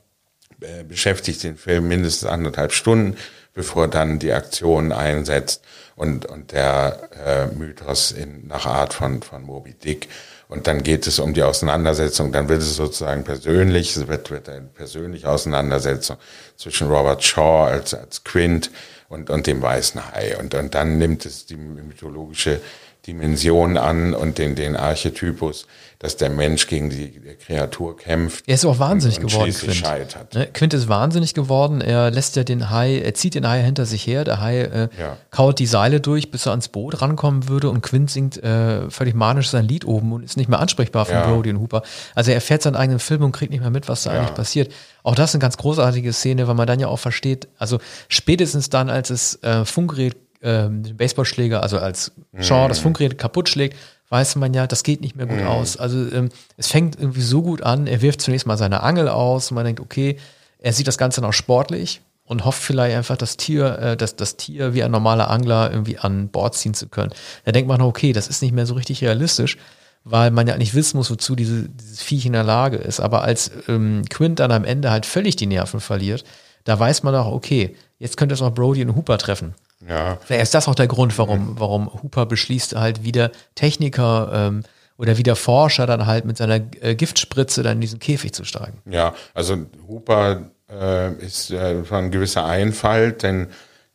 äh, 0.62 0.84
beschäftigt 0.84 1.44
den 1.44 1.58
Film 1.58 1.88
mindestens 1.88 2.30
anderthalb 2.30 2.72
Stunden, 2.72 3.18
bevor 3.54 3.88
dann 3.88 4.20
die 4.20 4.34
Aktion 4.34 4.92
einsetzt 4.92 5.64
und, 5.96 6.26
und 6.26 6.52
der 6.52 7.10
äh, 7.26 7.48
Mythos 7.48 8.12
in, 8.12 8.48
nach 8.48 8.66
Art 8.66 8.94
von, 8.94 9.22
von 9.22 9.44
Moby 9.44 9.74
Dick. 9.74 10.08
Und 10.48 10.68
dann 10.68 10.84
geht 10.84 11.08
es 11.08 11.20
um 11.20 11.34
die 11.34 11.44
Auseinandersetzung, 11.44 12.32
dann 12.32 12.48
wird 12.48 12.62
es 12.62 12.76
sozusagen 12.76 13.24
persönlich, 13.24 13.98
es 13.98 14.08
wird, 14.08 14.32
wird 14.32 14.48
eine 14.48 14.68
persönliche 14.68 15.30
Auseinandersetzung 15.30 16.18
zwischen 16.56 16.88
Robert 16.88 17.24
Shaw 17.24 17.66
als, 17.66 17.94
als 17.94 18.24
Quint 18.24 18.72
und, 19.10 19.30
und 19.30 19.48
dem 19.48 19.62
weißen 19.62 20.14
Hai. 20.14 20.38
Und, 20.38 20.54
und 20.56 20.74
dann 20.74 20.98
nimmt 20.98 21.26
es 21.26 21.46
die 21.46 21.58
mythologische 21.58 22.62
Dimension 23.08 23.78
an 23.78 24.14
und 24.14 24.38
den, 24.38 24.56
den 24.56 24.76
Archetypus, 24.76 25.66
dass 26.00 26.18
der 26.18 26.30
Mensch 26.30 26.68
gegen 26.68 26.90
die 26.90 27.12
Kreatur 27.44 27.98
kämpft. 27.98 28.44
Er 28.48 28.54
ist 28.56 28.66
auch 28.66 28.78
wahnsinnig 28.78 29.18
und, 29.18 29.24
und 29.24 29.32
geworden, 29.32 29.54
Quint. 29.54 29.76
Scheitert. 29.76 30.36
Ne? 30.36 30.48
Quint 30.54 30.74
ist 30.74 30.88
wahnsinnig 30.88 31.34
geworden. 31.34 31.82
Er 31.82 32.12
lässt 32.12 32.36
ja 32.36 32.44
den 32.44 32.70
Hai, 32.70 33.00
er 33.00 33.14
zieht 33.16 33.34
den 33.34 33.48
Hai 33.48 33.64
hinter 33.64 33.86
sich 33.86 34.06
her. 34.06 34.24
Der 34.24 34.40
Hai 34.40 34.62
äh, 34.62 34.90
ja. 35.00 35.18
kaut 35.32 35.58
die 35.58 35.66
Seile 35.66 36.00
durch, 36.00 36.30
bis 36.30 36.46
er 36.46 36.52
ans 36.52 36.68
Boot 36.68 37.02
rankommen 37.02 37.48
würde 37.48 37.70
und 37.70 37.82
Quint 37.82 38.12
singt 38.12 38.42
äh, 38.44 38.90
völlig 38.92 39.16
manisch 39.16 39.50
sein 39.50 39.66
Lied 39.66 39.86
oben 39.86 40.12
und 40.14 40.24
ist 40.24 40.38
nicht 40.38 40.50
mehr 40.50 40.60
ansprechbar 40.60 41.06
von 41.06 41.16
ja. 41.16 41.28
Brody 41.28 41.50
und 41.50 41.60
Hooper. 41.60 41.82
Also 42.14 42.32
er 42.32 42.42
fährt 42.42 42.62
seinen 42.62 42.76
eigenen 42.76 43.00
Film 43.00 43.24
und 43.24 43.32
kriegt 43.32 43.52
nicht 43.52 43.62
mehr 43.62 43.72
mit, 43.72 43.88
was 43.88 44.04
da 44.04 44.14
ja. 44.14 44.20
eigentlich 44.20 44.36
passiert. 44.36 44.72
Auch 45.04 45.16
das 45.16 45.32
ist 45.32 45.36
eine 45.36 45.42
ganz 45.42 45.58
großartige 45.58 46.14
Szene, 46.14 46.48
weil 46.48 46.56
man 46.56 46.68
dann 46.68 46.80
ja 46.80 46.88
auch 46.88 47.00
versteht, 47.00 47.48
also 47.58 47.80
spätestens 48.10 48.70
dann, 48.70 48.90
als 48.90 49.10
es 49.10 49.42
äh, 49.42 49.64
Funkgerät 49.64 50.16
ähm, 50.42 50.84
den 50.84 50.98
Baseballschläger, 50.98 51.64
also 51.64 51.80
als 51.80 52.12
Shaw 52.40 52.66
mm. 52.66 52.70
das 52.70 52.80
Funkgerät 52.80 53.18
kaputt 53.18 53.50
schlägt, 53.50 53.78
weiß 54.10 54.36
man 54.38 54.54
ja, 54.54 54.68
das 54.68 54.84
geht 54.84 55.02
nicht 55.02 55.16
mehr 55.16 55.26
gut 55.26 55.42
mm. 55.42 55.48
aus. 55.48 55.78
Also 55.78 56.10
ähm, 56.12 56.30
es 56.58 56.68
fängt 56.68 57.00
irgendwie 57.00 57.22
so 57.22 57.42
gut 57.42 57.62
an, 57.62 57.88
er 57.88 58.02
wirft 58.02 58.22
zunächst 58.22 58.48
mal 58.48 58.58
seine 58.58 58.84
Angel 58.84 59.10
aus 59.10 59.52
und 59.52 59.56
man 59.56 59.66
denkt, 59.66 59.80
okay, 59.80 60.18
er 60.60 60.74
sieht 60.74 60.88
das 60.88 60.98
Ganze 60.98 61.22
noch 61.22 61.34
sportlich 61.34 62.02
und 62.28 62.46
hofft 62.46 62.62
vielleicht 62.62 62.96
einfach, 62.96 63.18
das 63.18 63.38
Tier, 63.38 63.80
äh, 63.80 63.98
das, 63.98 64.16
das 64.16 64.36
Tier 64.38 64.74
wie 64.74 64.84
ein 64.84 64.92
normaler 64.92 65.30
Angler 65.30 65.72
irgendwie 65.72 65.98
an 65.98 66.30
Bord 66.30 66.56
ziehen 66.56 66.74
zu 66.74 66.88
können. 66.88 67.12
Da 67.46 67.52
denkt 67.52 67.68
man, 67.68 67.82
okay, 67.82 68.14
das 68.14 68.28
ist 68.28 68.42
nicht 68.42 68.54
mehr 68.54 68.66
so 68.66 68.76
richtig 68.76 69.02
realistisch, 69.02 69.58
weil 70.04 70.32
man 70.32 70.48
ja 70.48 70.58
nicht 70.58 70.76
wissen 70.76 70.98
muss, 70.98 71.10
wozu 71.10 71.36
diese, 71.36 71.70
dieses 71.70 72.02
Viech 72.02 72.26
in 72.26 72.34
der 72.34 72.44
Lage 72.44 72.78
ist. 72.78 73.00
Aber 73.00 73.24
als 73.24 73.52
ähm, 73.68 74.04
Quint 74.10 74.40
dann 74.40 74.52
am 74.52 74.66
Ende 74.66 74.92
halt 74.92 75.06
völlig 75.06 75.36
die 75.36 75.48
Nerven 75.48 75.80
verliert, 75.80 76.24
da 76.66 76.78
weiß 76.78 77.04
man 77.04 77.16
auch, 77.16 77.32
okay, 77.32 77.76
jetzt 77.98 78.18
könnte 78.18 78.36
es 78.36 78.42
auch 78.42 78.54
Brody 78.54 78.84
und 78.84 78.96
Hooper 78.96 79.18
treffen. 79.18 79.56
Ja. 79.88 80.18
Vielleicht 80.26 80.44
ist 80.44 80.54
das 80.54 80.68
auch 80.68 80.76
der 80.76 80.88
Grund, 80.88 81.18
warum, 81.18 81.60
warum 81.60 81.92
Hooper 82.02 82.26
beschließt, 82.26 82.76
halt 82.76 83.04
wieder 83.04 83.32
Techniker 83.56 84.32
ähm, 84.34 84.64
oder 84.98 85.18
wieder 85.18 85.36
Forscher 85.36 85.86
dann 85.86 86.06
halt 86.06 86.26
mit 86.26 86.38
seiner 86.38 86.60
äh, 86.82 86.96
Giftspritze 86.96 87.64
dann 87.64 87.74
in 87.74 87.82
diesen 87.82 88.00
Käfig 88.00 88.34
zu 88.34 88.44
steigen. 88.44 88.82
Ja, 88.90 89.14
also 89.34 89.58
Hooper 89.88 90.50
äh, 90.70 91.14
ist 91.24 91.52
äh, 91.52 91.84
ein 91.92 92.12
gewisser 92.12 92.46
Einfalt, 92.46 93.24
denn 93.24 93.48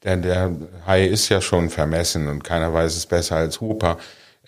der, 0.04 0.16
der 0.18 0.52
Hai 0.86 1.04
ist 1.04 1.28
ja 1.28 1.40
schon 1.40 1.70
vermessen 1.70 2.28
und 2.28 2.44
keiner 2.44 2.72
weiß 2.72 2.96
es 2.96 3.06
besser 3.06 3.36
als 3.36 3.60
Hooper. 3.60 3.98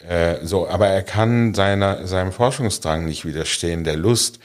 Äh, 0.09 0.45
so, 0.45 0.69
aber 0.69 0.89
er 0.89 1.03
kann 1.03 1.55
seiner, 1.55 2.07
seinem 2.07 2.33
Forschungsdrang 2.33 3.05
nicht 3.05 3.25
widerstehen, 3.25 3.85
der 3.85 3.97
Lust, 3.97 4.39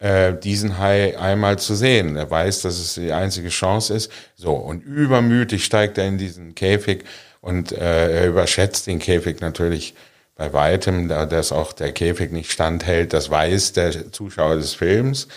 äh, 0.00 0.34
diesen 0.34 0.78
Hai 0.78 1.18
einmal 1.18 1.58
zu 1.58 1.74
sehen. 1.74 2.16
Er 2.16 2.30
weiß, 2.30 2.62
dass 2.62 2.78
es 2.78 2.94
die 2.94 3.12
einzige 3.12 3.50
Chance 3.50 3.94
ist. 3.94 4.10
So, 4.34 4.52
und 4.52 4.82
übermütig 4.82 5.64
steigt 5.64 5.98
er 5.98 6.08
in 6.08 6.18
diesen 6.18 6.54
Käfig 6.54 7.04
und 7.40 7.72
äh, 7.72 8.20
er 8.20 8.26
überschätzt 8.26 8.86
den 8.86 8.98
Käfig 8.98 9.40
natürlich 9.40 9.94
bei 10.36 10.52
weitem, 10.52 11.08
da 11.08 11.26
dass 11.26 11.52
auch 11.52 11.72
der 11.72 11.92
Käfig 11.92 12.32
nicht 12.32 12.50
standhält. 12.50 13.12
Das 13.12 13.30
weiß 13.30 13.74
der 13.74 14.10
Zuschauer 14.10 14.56
des 14.56 14.72
Films. 14.74 15.28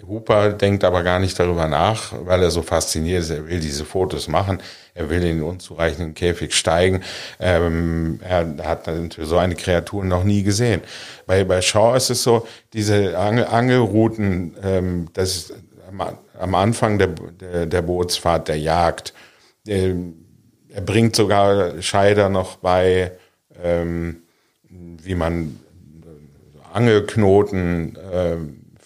Hooper 0.00 0.52
denkt 0.52 0.84
aber 0.84 1.02
gar 1.02 1.18
nicht 1.20 1.38
darüber 1.38 1.68
nach, 1.68 2.12
weil 2.24 2.42
er 2.42 2.50
so 2.50 2.62
fasziniert 2.62 3.22
ist. 3.22 3.30
Er 3.30 3.46
will 3.46 3.60
diese 3.60 3.84
Fotos 3.84 4.26
machen. 4.26 4.60
Er 4.94 5.10
will 5.10 5.18
in 5.18 5.38
den 5.38 5.42
unzureichenden 5.42 6.14
Käfig 6.14 6.54
steigen. 6.54 7.02
Ähm, 7.38 8.18
er 8.22 8.56
hat 8.64 8.90
so 9.18 9.38
eine 9.38 9.54
Kreatur 9.54 10.04
noch 10.04 10.24
nie 10.24 10.42
gesehen. 10.42 10.82
Bei, 11.26 11.44
bei 11.44 11.60
Shaw 11.62 11.96
ist 11.96 12.10
es 12.10 12.22
so, 12.22 12.46
diese 12.72 13.18
Angel 13.18 13.46
Angelrouten, 13.46 14.56
ähm, 14.62 15.08
das 15.12 15.36
ist 15.36 15.54
am, 15.88 16.16
am 16.38 16.54
Anfang 16.54 16.98
der, 16.98 17.08
der, 17.08 17.66
der, 17.66 17.82
Bootsfahrt, 17.82 18.48
der 18.48 18.58
Jagd. 18.58 19.14
Ähm, 19.66 20.14
er 20.68 20.80
bringt 20.80 21.14
sogar 21.14 21.80
Scheider 21.80 22.28
noch 22.28 22.56
bei, 22.56 23.12
ähm, 23.62 24.22
wie 24.68 25.14
man 25.14 25.60
Angelknoten, 26.72 27.98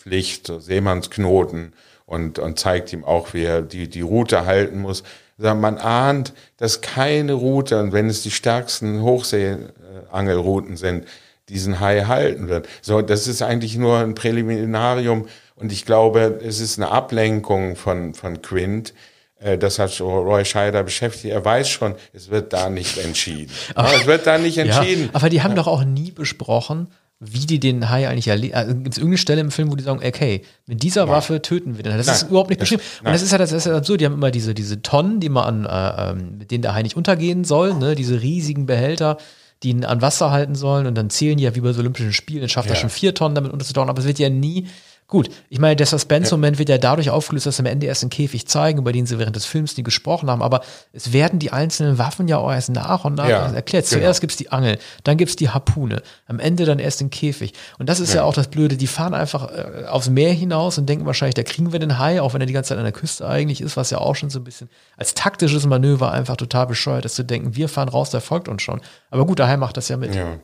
Pflicht, 0.07 0.53
Seemannsknoten 0.59 1.73
und, 2.07 2.39
und 2.39 2.59
zeigt 2.61 2.93
ihm 2.93 3.05
auch, 3.05 3.35
wie 3.35 3.43
er 3.43 3.61
die, 3.61 3.89
die 3.89 4.03
Route 4.03 4.47
halten 4.47 4.81
muss. 4.81 5.03
Man 5.37 5.79
ahnt, 5.79 6.33
dass 6.57 6.81
keine 6.81 7.33
Route, 7.35 7.81
und 7.81 7.93
wenn 7.93 8.09
es 8.09 8.23
die 8.23 8.31
stärksten 8.31 9.03
Hochseeangelrouten 9.03 10.77
sind, 10.77 11.07
diesen 11.49 11.81
Hai 11.81 12.03
halten 12.03 12.49
wird. 12.49 12.69
So, 12.83 13.03
das 13.03 13.27
ist 13.27 13.43
eigentlich 13.43 13.77
nur 13.77 13.99
ein 13.99 14.15
Präliminarium 14.15 15.27
und 15.57 15.73
ich 15.73 15.85
glaube, 15.85 16.41
es 16.43 16.61
ist 16.61 16.79
eine 16.79 16.91
Ablenkung 16.91 17.75
von, 17.77 18.15
von 18.15 18.43
Quint. 18.43 18.95
Äh, 19.41 19.59
das 19.59 19.79
hat 19.79 20.01
Roy 20.01 20.45
Scheider 20.45 20.83
beschäftigt. 20.83 21.35
Er 21.35 21.45
weiß 21.45 21.69
schon, 21.69 21.97
es 22.13 22.31
wird 22.31 22.53
da 22.53 22.71
nicht 22.71 22.99
entschieden. 22.99 23.53
Aber, 23.75 23.95
es 23.95 24.07
wird 24.07 24.27
da 24.27 24.39
nicht 24.39 24.59
entschieden. 24.59 25.05
Ja, 25.05 25.11
aber 25.15 25.29
die 25.29 25.43
haben 25.43 25.53
ja. 25.53 25.57
doch 25.57 25.67
auch 25.67 25.85
nie 25.85 26.11
besprochen, 26.11 26.89
wie 27.19 27.47
die 27.47 27.59
den 27.59 27.89
Hai 27.89 28.09
eigentlich 28.09 28.29
erleben. 28.29 28.55
Also 28.55 28.75
Gibt 28.75 28.89
es 28.89 28.99
irgendeine 28.99 29.19
Stelle 29.19 29.41
im 29.41 29.51
Film, 29.51 29.71
wo 29.71 29.77
die 29.77 29.83
sagen, 29.83 30.01
okay, 30.05 30.43
mit 30.67 30.83
dieser 30.83 31.07
Nein. 31.07 31.15
Waffe 31.15 31.41
töten 31.41 31.77
wir 31.77 31.83
den? 31.83 31.97
Das 31.97 32.07
Nein. 32.07 32.17
ist 32.17 32.23
überhaupt 32.29 32.51
nicht 32.51 32.59
beschrieben. 32.59 32.83
Und 33.01 33.13
das 33.13 33.23
ist 33.23 33.33
ja 33.33 33.39
das 33.39 33.53
ist 33.53 33.67
ja 33.67 33.77
absurd. 33.77 34.01
Die 34.01 34.05
haben 34.05 34.15
immer 34.15 34.31
diese, 34.31 34.53
diese 34.53 34.83
Tonnen, 34.83 35.21
die 35.21 35.31
man 35.31 35.67
an, 35.67 35.67
äh, 35.67 36.11
ähm, 36.11 36.39
mit 36.39 36.51
denen 36.51 36.63
der 36.63 36.75
Hai 36.75 36.83
nicht 36.83 36.97
untergehen 36.97 37.45
soll, 37.45 37.75
ne? 37.75 37.95
diese 37.95 38.21
riesigen 38.21 38.67
Behälter, 38.67 39.17
die 39.63 39.71
ihn 39.71 39.87
an 39.87 40.03
Wasser 40.03 40.31
halten 40.31 40.55
sollen. 40.55 40.87
Und 40.87 40.95
dann 40.95 41.09
zählen 41.09 41.39
die 41.39 41.45
ja 41.45 41.55
wie 41.55 41.61
bei 41.61 41.73
so 41.73 41.81
Olympischen 41.81 42.13
Spielen, 42.13 42.51
schafft 42.51 42.69
ja. 42.69 42.75
er 42.75 42.81
schon 42.81 42.91
vier 42.91 43.15
Tonnen 43.15 43.35
damit 43.35 43.53
unterzutauchen. 43.53 43.89
Aber 43.89 44.01
es 44.01 44.07
wird 44.07 44.19
ja 44.19 44.29
nie 44.29 44.67
Gut, 45.09 45.31
ich 45.49 45.61
meine, 45.61 45.77
der 45.77 45.87
Suspense-Moment 45.87 46.59
wird 46.59 46.69
ja 46.69 46.79
dadurch 46.79 47.11
aufgelöst, 47.11 47.47
dass 47.47 47.57
sie 47.57 47.63
am 47.63 47.67
Ende 47.67 47.87
erst 47.87 48.03
einen 48.03 48.11
Käfig 48.11 48.49
zeigen, 48.49 48.81
über 48.81 48.91
den 48.91 49.07
sie 49.07 49.21
während 49.21 49.37
des 49.37 49.45
Films 49.45 49.77
nie 49.77 49.85
gesprochen 49.85 50.29
haben, 50.29 50.43
aber 50.43 50.63
es 50.93 51.13
werden 51.13 51.39
die 51.39 51.53
einzelnen 51.53 51.97
Waffen 51.99 52.27
ja 52.27 52.39
auch 52.39 52.51
erst 52.51 52.71
nach 52.71 53.05
und 53.05 53.15
nach 53.15 53.29
Ja, 53.29 53.47
erklärt. 53.47 53.89
genau. 53.89 54.01
Zuerst 54.01 54.21
gibt's 54.21 54.37
die 54.37 54.51
Angel, 54.51 54.79
dann 55.05 55.17
gibt's 55.17 55.37
die 55.37 55.49
Harpune, 55.49 56.03
am 56.27 56.41
Ende 56.41 56.65
dann 56.65 56.81
erst 56.81 57.01
den 57.01 57.11
Käfig. 57.11 57.53
Und 57.79 57.89
das 57.89 58.01
ist 58.01 58.15
ja, 58.15 58.25
auch 58.25 58.35
das 58.35 58.49
Blöde, 58.49 58.77
die 58.77 58.89
fahren 58.89 59.15
einfach 59.15 59.49
äh, 59.49 59.85
aufs 59.87 60.09
Meer 60.09 60.33
hinaus 60.33 60.77
und 60.77 60.89
denken 60.89 61.07
wahrscheinlich, 61.07 61.35
da 61.37 61.45
kriegen 61.45 61.71
wir 61.73 61.79
den 61.79 61.99
Hai, 62.01 62.21
auch 62.21 62.35
wenn 62.35 62.41
er 62.41 62.49
die 62.49 62.53
ganze 62.53 62.71
Zeit 62.71 62.79
an 62.79 62.85
der 62.85 62.93
Küste 62.93 63.29
eigentlich 63.29 63.61
ist, 63.61 63.77
was 63.77 63.91
ja 63.91 63.99
auch 63.99 64.17
schon 64.17 64.31
so 64.31 64.41
ein 64.41 64.45
bisschen 64.45 64.69
als 64.97 65.15
taktisches 65.15 65.67
Manöver 65.67 66.11
einfach 66.11 66.37
total 66.37 66.67
bescheuert 66.67 67.05
ist, 67.05 67.15
zu 67.15 67.25
denken, 67.25 67.55
wir 67.55 67.69
fahren 67.69 67.89
raus, 67.89 68.11
der 68.11 68.21
folgt 68.21 68.49
uns 68.49 68.61
schon. 68.63 68.81
Aber 69.11 69.25
gut, 69.25 69.39
der 69.39 69.47
Hai 69.47 69.57
macht 69.57 69.77
das 69.77 69.89
ja 69.89 69.97
mit. 69.97 70.17
Ja. 70.17 70.39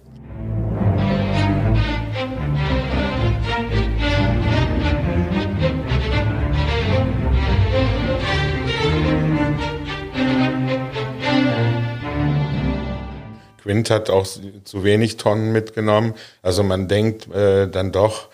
Quint 13.62 13.90
hat 13.90 14.10
auch 14.10 14.26
zu 14.26 14.84
wenig 14.84 15.16
Tonnen 15.16 15.52
mitgenommen. 15.52 16.14
Also 16.42 16.62
man 16.62 16.88
denkt 16.88 17.32
äh, 17.32 17.68
dann 17.68 17.92
doch, 17.92 18.28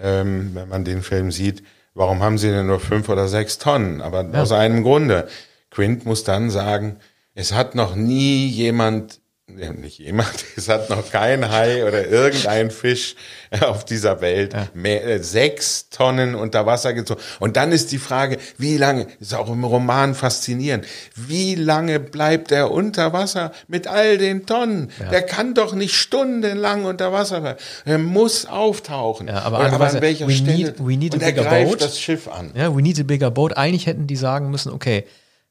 ähm, 0.00 0.50
wenn 0.54 0.68
man 0.68 0.84
den 0.84 1.02
Film 1.02 1.30
sieht, 1.30 1.62
warum 1.94 2.22
haben 2.22 2.38
sie 2.38 2.50
denn 2.50 2.66
nur 2.66 2.80
fünf 2.80 3.08
oder 3.08 3.28
sechs 3.28 3.58
Tonnen? 3.58 4.00
Aber 4.00 4.26
aus 4.34 4.52
einem 4.52 4.82
Grunde. 4.82 5.28
Quint 5.70 6.06
muss 6.06 6.24
dann 6.24 6.50
sagen, 6.50 6.98
es 7.34 7.52
hat 7.52 7.74
noch 7.74 7.94
nie 7.94 8.46
jemand, 8.48 9.20
ja, 9.58 9.72
nicht 9.72 9.98
jemand, 9.98 10.32
es 10.56 10.68
hat 10.68 10.90
noch 10.90 11.10
kein 11.10 11.50
Hai 11.50 11.86
oder 11.86 12.06
irgendein 12.08 12.70
Fisch 12.70 13.14
auf 13.60 13.84
dieser 13.84 14.20
Welt 14.20 14.54
mehr, 14.74 15.04
äh, 15.04 15.22
sechs 15.22 15.88
Tonnen 15.90 16.34
unter 16.34 16.66
Wasser 16.66 16.92
gezogen. 16.92 17.20
Und 17.40 17.56
dann 17.56 17.72
ist 17.72 17.92
die 17.92 17.98
Frage, 17.98 18.38
wie 18.58 18.76
lange, 18.76 19.06
ist 19.20 19.34
auch 19.34 19.48
im 19.50 19.64
Roman 19.64 20.14
faszinierend, 20.14 20.86
wie 21.14 21.54
lange 21.54 22.00
bleibt 22.00 22.52
er 22.52 22.70
unter 22.70 23.12
Wasser 23.12 23.52
mit 23.68 23.86
all 23.86 24.18
den 24.18 24.46
Tonnen? 24.46 24.90
Der 25.10 25.22
kann 25.22 25.54
doch 25.54 25.74
nicht 25.74 25.94
stundenlang 25.94 26.84
unter 26.84 27.12
Wasser 27.12 27.40
bleiben. 27.40 27.58
Er 27.84 27.98
muss 27.98 28.46
auftauchen. 28.46 29.28
Ja, 29.28 29.42
aber 29.42 29.60
andererseits, 29.60 29.94
an 29.96 30.02
welcher 30.02 30.28
we 30.28 30.32
Stelle? 30.32 30.56
need- 30.56 30.74
we 30.78 30.96
need 30.96 31.12
a 31.14 31.16
und 31.16 31.22
er 31.22 31.28
bigger 31.28 31.42
greift 31.44 31.70
boat. 31.70 31.80
das 31.82 32.00
Schiff 32.00 32.28
an. 32.28 32.50
Ja, 32.54 32.74
we 32.74 32.82
need 32.82 32.98
a 32.98 33.02
bigger 33.02 33.30
boat. 33.30 33.56
Eigentlich 33.56 33.86
hätten 33.86 34.06
die 34.06 34.16
sagen 34.16 34.50
müssen, 34.50 34.72
okay, 34.72 35.04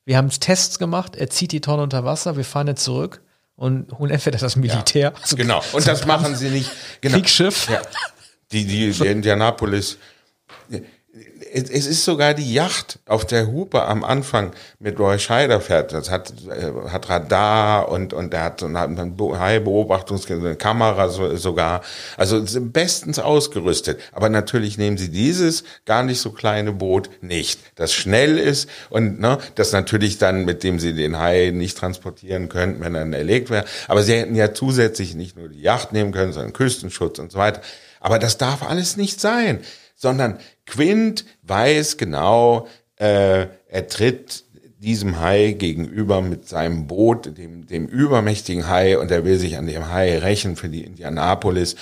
wir 0.05 0.17
haben 0.17 0.29
Tests 0.29 0.79
gemacht, 0.79 1.15
er 1.15 1.29
zieht 1.29 1.53
die 1.53 1.61
Tonne 1.61 1.83
unter 1.83 2.03
Wasser, 2.03 2.35
wir 2.35 2.43
fahren 2.43 2.67
jetzt 2.67 2.83
zurück 2.83 3.21
und 3.55 3.91
holen 3.97 4.11
entweder 4.11 4.37
das 4.37 4.55
Militär. 4.55 5.13
also 5.21 5.35
Genau. 5.35 5.63
Und 5.73 5.87
das 5.87 6.05
machen 6.05 6.35
sie 6.35 6.49
nicht. 6.49 6.71
Genau. 7.01 7.15
Kriegsschiff. 7.15 7.69
Ja. 7.69 7.81
Die, 8.51 8.65
die, 8.65 8.91
die 8.91 9.07
Indianapolis. 9.07 9.97
Es 11.55 11.85
ist 11.85 12.03
sogar 12.03 12.33
die 12.33 12.51
Yacht, 12.51 12.97
auf 13.05 13.25
der 13.25 13.45
Hupe 13.45 13.83
am 13.83 14.03
Anfang 14.03 14.53
mit 14.79 14.99
Roy 14.99 15.19
Scheider 15.19 15.61
fährt. 15.61 15.93
Das 15.93 16.09
hat, 16.09 16.33
äh, 16.47 16.89
hat 16.89 17.09
Radar 17.09 17.89
und, 17.89 18.11
und 18.11 18.33
er 18.33 18.43
hat 18.45 18.59
so 18.59 18.65
eine 18.65 18.79
High-Beobachtungs- 18.79 20.55
Kamera 20.55 21.09
so, 21.09 21.35
sogar. 21.37 21.81
Also 22.17 22.43
bestens 22.59 23.19
ausgerüstet. 23.19 23.99
Aber 24.11 24.29
natürlich 24.29 24.79
nehmen 24.79 24.97
sie 24.97 25.09
dieses 25.09 25.63
gar 25.85 26.01
nicht 26.01 26.19
so 26.19 26.31
kleine 26.31 26.71
Boot 26.71 27.11
nicht, 27.21 27.59
das 27.75 27.93
schnell 27.93 28.39
ist 28.39 28.67
und 28.89 29.19
ne, 29.19 29.37
das 29.53 29.71
natürlich 29.73 30.17
dann, 30.17 30.45
mit 30.45 30.63
dem 30.63 30.79
sie 30.79 30.93
den 30.93 31.19
Hai 31.19 31.51
nicht 31.53 31.77
transportieren 31.77 32.49
könnten, 32.49 32.81
wenn 32.81 32.95
er 32.95 33.01
dann 33.01 33.13
erlegt 33.13 33.51
wäre. 33.51 33.65
Aber 33.87 34.01
sie 34.01 34.13
hätten 34.13 34.35
ja 34.35 34.53
zusätzlich 34.53 35.13
nicht 35.13 35.37
nur 35.37 35.49
die 35.49 35.61
Yacht 35.61 35.93
nehmen 35.93 36.11
können, 36.11 36.33
sondern 36.33 36.53
Küstenschutz 36.53 37.19
und 37.19 37.31
so 37.31 37.37
weiter. 37.37 37.61
Aber 37.99 38.17
das 38.17 38.37
darf 38.37 38.63
alles 38.63 38.97
nicht 38.97 39.21
sein, 39.21 39.59
sondern 39.95 40.39
Quint 40.65 41.25
weiß 41.43 41.97
genau, 41.97 42.67
äh, 42.97 43.47
er 43.67 43.87
tritt 43.87 44.45
diesem 44.77 45.19
Hai 45.21 45.55
gegenüber 45.57 46.21
mit 46.21 46.47
seinem 46.47 46.87
Boot, 46.87 47.37
dem, 47.37 47.65
dem 47.67 47.87
übermächtigen 47.87 48.67
Hai, 48.67 48.97
und 48.97 49.11
er 49.11 49.23
will 49.23 49.37
sich 49.37 49.57
an 49.57 49.67
dem 49.67 49.89
Hai 49.89 50.17
rächen 50.17 50.55
für 50.55 50.69
die 50.69 50.83
Indianapolis. 50.83 51.75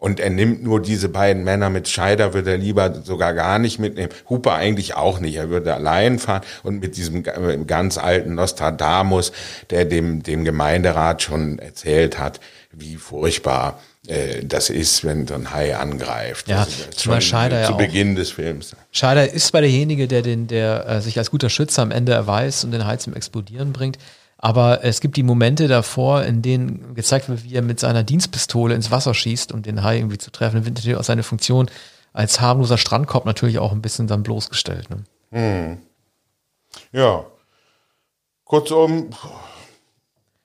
Und 0.00 0.20
er 0.20 0.30
nimmt 0.30 0.62
nur 0.62 0.80
diese 0.80 1.08
beiden 1.08 1.42
Männer 1.42 1.70
mit. 1.70 1.88
Scheider 1.88 2.32
würde 2.32 2.52
er 2.52 2.56
lieber 2.58 3.02
sogar 3.02 3.34
gar 3.34 3.58
nicht 3.58 3.80
mitnehmen. 3.80 4.12
Hooper 4.28 4.54
eigentlich 4.54 4.94
auch 4.94 5.18
nicht. 5.18 5.34
Er 5.34 5.50
würde 5.50 5.74
allein 5.74 6.20
fahren 6.20 6.42
und 6.62 6.78
mit 6.78 6.96
diesem 6.96 7.24
ga- 7.24 7.56
ganz 7.66 7.98
alten 7.98 8.36
Nostradamus, 8.36 9.32
der 9.70 9.84
dem, 9.86 10.22
dem 10.22 10.44
Gemeinderat 10.44 11.22
schon 11.22 11.58
erzählt 11.58 12.18
hat, 12.20 12.38
wie 12.70 12.94
furchtbar 12.94 13.80
äh, 13.80 13.87
das 14.44 14.70
ist, 14.70 15.04
wenn 15.04 15.26
so 15.26 15.34
ein 15.34 15.52
Hai 15.52 15.76
angreift. 15.76 16.48
Ja, 16.48 16.66
zumal 16.96 17.20
Scheider 17.20 17.60
ja 17.60 17.66
zu 17.66 17.74
auch- 17.74 17.78
Beginn 17.78 18.14
des 18.14 18.30
Films. 18.30 18.74
Scheider 18.90 19.30
ist 19.30 19.48
zwar 19.48 19.60
derjenige, 19.60 20.08
der, 20.08 20.22
den, 20.22 20.46
der 20.46 20.86
äh, 20.88 21.00
sich 21.02 21.18
als 21.18 21.30
guter 21.30 21.50
Schütze 21.50 21.82
am 21.82 21.90
Ende 21.90 22.12
erweist 22.12 22.64
und 22.64 22.70
den 22.70 22.86
Hai 22.86 22.96
zum 22.96 23.14
Explodieren 23.14 23.72
bringt, 23.72 23.98
aber 24.38 24.82
es 24.84 25.00
gibt 25.00 25.16
die 25.16 25.22
Momente 25.22 25.68
davor, 25.68 26.22
in 26.24 26.42
denen 26.42 26.94
gezeigt 26.94 27.28
wird, 27.28 27.44
wie 27.44 27.54
er 27.54 27.62
mit 27.62 27.80
seiner 27.80 28.02
Dienstpistole 28.02 28.74
ins 28.74 28.90
Wasser 28.90 29.12
schießt, 29.12 29.52
um 29.52 29.62
den 29.62 29.82
Hai 29.82 29.98
irgendwie 29.98 30.18
zu 30.18 30.30
treffen. 30.30 30.56
Dann 30.56 30.64
wird 30.64 30.76
natürlich 30.76 30.96
auch 30.96 31.04
seine 31.04 31.22
Funktion 31.22 31.68
als 32.12 32.40
harmloser 32.40 32.78
Strandkorb 32.78 33.26
natürlich 33.26 33.58
auch 33.58 33.72
ein 33.72 33.82
bisschen 33.82 34.06
dann 34.06 34.22
bloßgestellt. 34.22 34.88
Ne? 34.90 35.78
Ja. 36.92 37.26
Kurzum, 38.44 39.10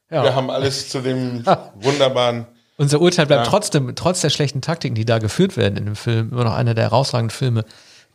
Ja. 0.09 0.23
wir 0.23 0.35
haben 0.35 0.49
alles 0.49 0.89
zu 0.89 0.99
dem 1.01 1.45
wunderbaren. 1.75 2.45
Unser 2.77 3.01
Urteil 3.01 3.25
bleibt 3.27 3.45
Ja. 3.45 3.49
trotzdem, 3.49 3.95
trotz 3.95 4.21
der 4.21 4.29
schlechten 4.29 4.61
Taktiken, 4.61 4.95
die 4.95 5.05
da 5.05 5.19
geführt 5.19 5.57
werden 5.57 5.77
in 5.77 5.85
dem 5.85 5.95
Film, 5.95 6.31
immer 6.31 6.43
noch 6.43 6.53
einer 6.55 6.73
der 6.73 6.85
herausragenden 6.85 7.35
Filme, 7.35 7.65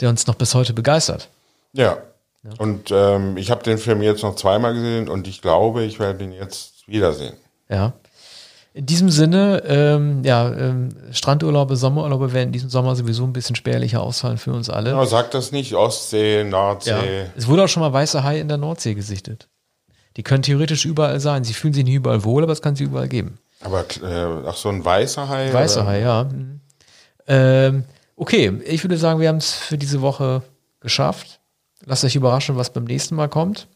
der 0.01 0.09
uns 0.09 0.27
noch 0.27 0.35
bis 0.35 0.55
heute 0.55 0.73
begeistert. 0.73 1.29
Ja. 1.73 1.99
Und 2.59 2.91
ähm, 2.91 3.37
ich 3.37 3.51
habe 3.51 3.63
den 3.63 3.79
Film 3.79 4.01
jetzt 4.03 4.23
noch 4.23 4.37
zweimal 4.37 4.73
gesehen 4.75 5.09
und 5.09 5.29
ich 5.29 5.43
glaube, 5.43 5.85
ich 5.85 5.99
werde 5.99 6.25
ihn 6.25 6.33
jetzt 6.33 6.87
wiedersehen. 6.87 7.35
Ja. 7.69 7.93
In 8.75 8.87
diesem 8.87 9.11
Sinne, 9.11 9.63
ähm, 9.67 10.23
ja, 10.25 10.49
ähm, 10.53 10.91
Strandurlaube, 11.11 11.75
Sommerurlaube 11.77 12.33
werden 12.33 12.49
in 12.49 12.53
diesem 12.53 12.71
Sommer 12.71 12.95
sowieso 12.95 13.25
ein 13.25 13.33
bisschen 13.33 13.57
spärlicher 13.57 14.01
ausfallen 14.03 14.39
für 14.39 14.53
uns 14.53 14.71
alle. 14.71 14.93
Aber 14.95 15.07
sag 15.07 15.31
das 15.33 15.51
nicht, 15.53 15.75
Ostsee, 15.75 16.39
Ja. 16.39 16.45
Nordsee. 16.45 17.27
Es 17.37 17.49
wurde 17.49 17.65
auch 17.65 17.69
schon 17.69 17.81
mal 17.81 17.93
weiße 17.93 18.23
Haie 18.23 18.41
in 18.41 18.49
der 18.49 18.57
Nordsee 18.59 18.95
gesichtet. 18.95 19.49
Die 20.17 20.23
können 20.23 20.43
theoretisch 20.43 20.85
überall 20.85 21.19
sein. 21.21 21.45
Sie 21.45 21.55
fühlen 21.55 21.75
sich 21.75 21.85
nicht 21.85 21.95
überall 21.95 22.25
wohl, 22.25 22.43
aber 22.45 22.53
es 22.53 22.63
kann 22.63 22.77
sie 22.77 22.85
überall 22.85 23.09
geben. 23.09 23.39
Aber 23.61 23.85
äh, 24.03 24.47
ach, 24.47 24.57
so 24.57 24.69
ein 24.69 24.85
weißer 24.85 25.29
Hai? 25.29 25.53
Weiße 25.53 25.81
oder? 25.81 25.89
Hai, 25.89 26.01
ja. 26.01 26.25
Mhm. 26.25 26.61
Ähm, 27.27 27.85
okay, 28.17 28.61
ich 28.65 28.85
würde 28.85 28.97
sagen, 28.97 29.21
wir 29.21 29.29
haben 29.29 29.37
es 29.39 29.53
für 29.53 29.79
diese 29.79 30.01
Woche 30.01 30.43
geschafft. 30.81 31.41
Lasst 31.85 32.05
euch 32.05 32.17
überraschen, 32.17 32.57
was 32.57 32.73
beim 32.73 32.85
nächsten 32.85 33.15
Mal 33.15 33.29
kommt. 33.29 33.69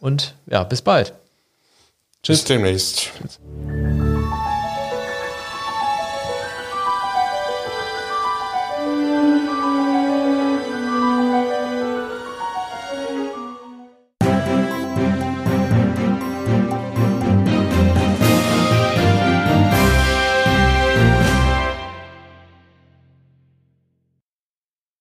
Und 0.00 0.34
ja, 0.46 0.64
bis 0.64 0.82
bald. 0.82 1.14
Bis 2.26 2.44
demnächst. 2.44 3.10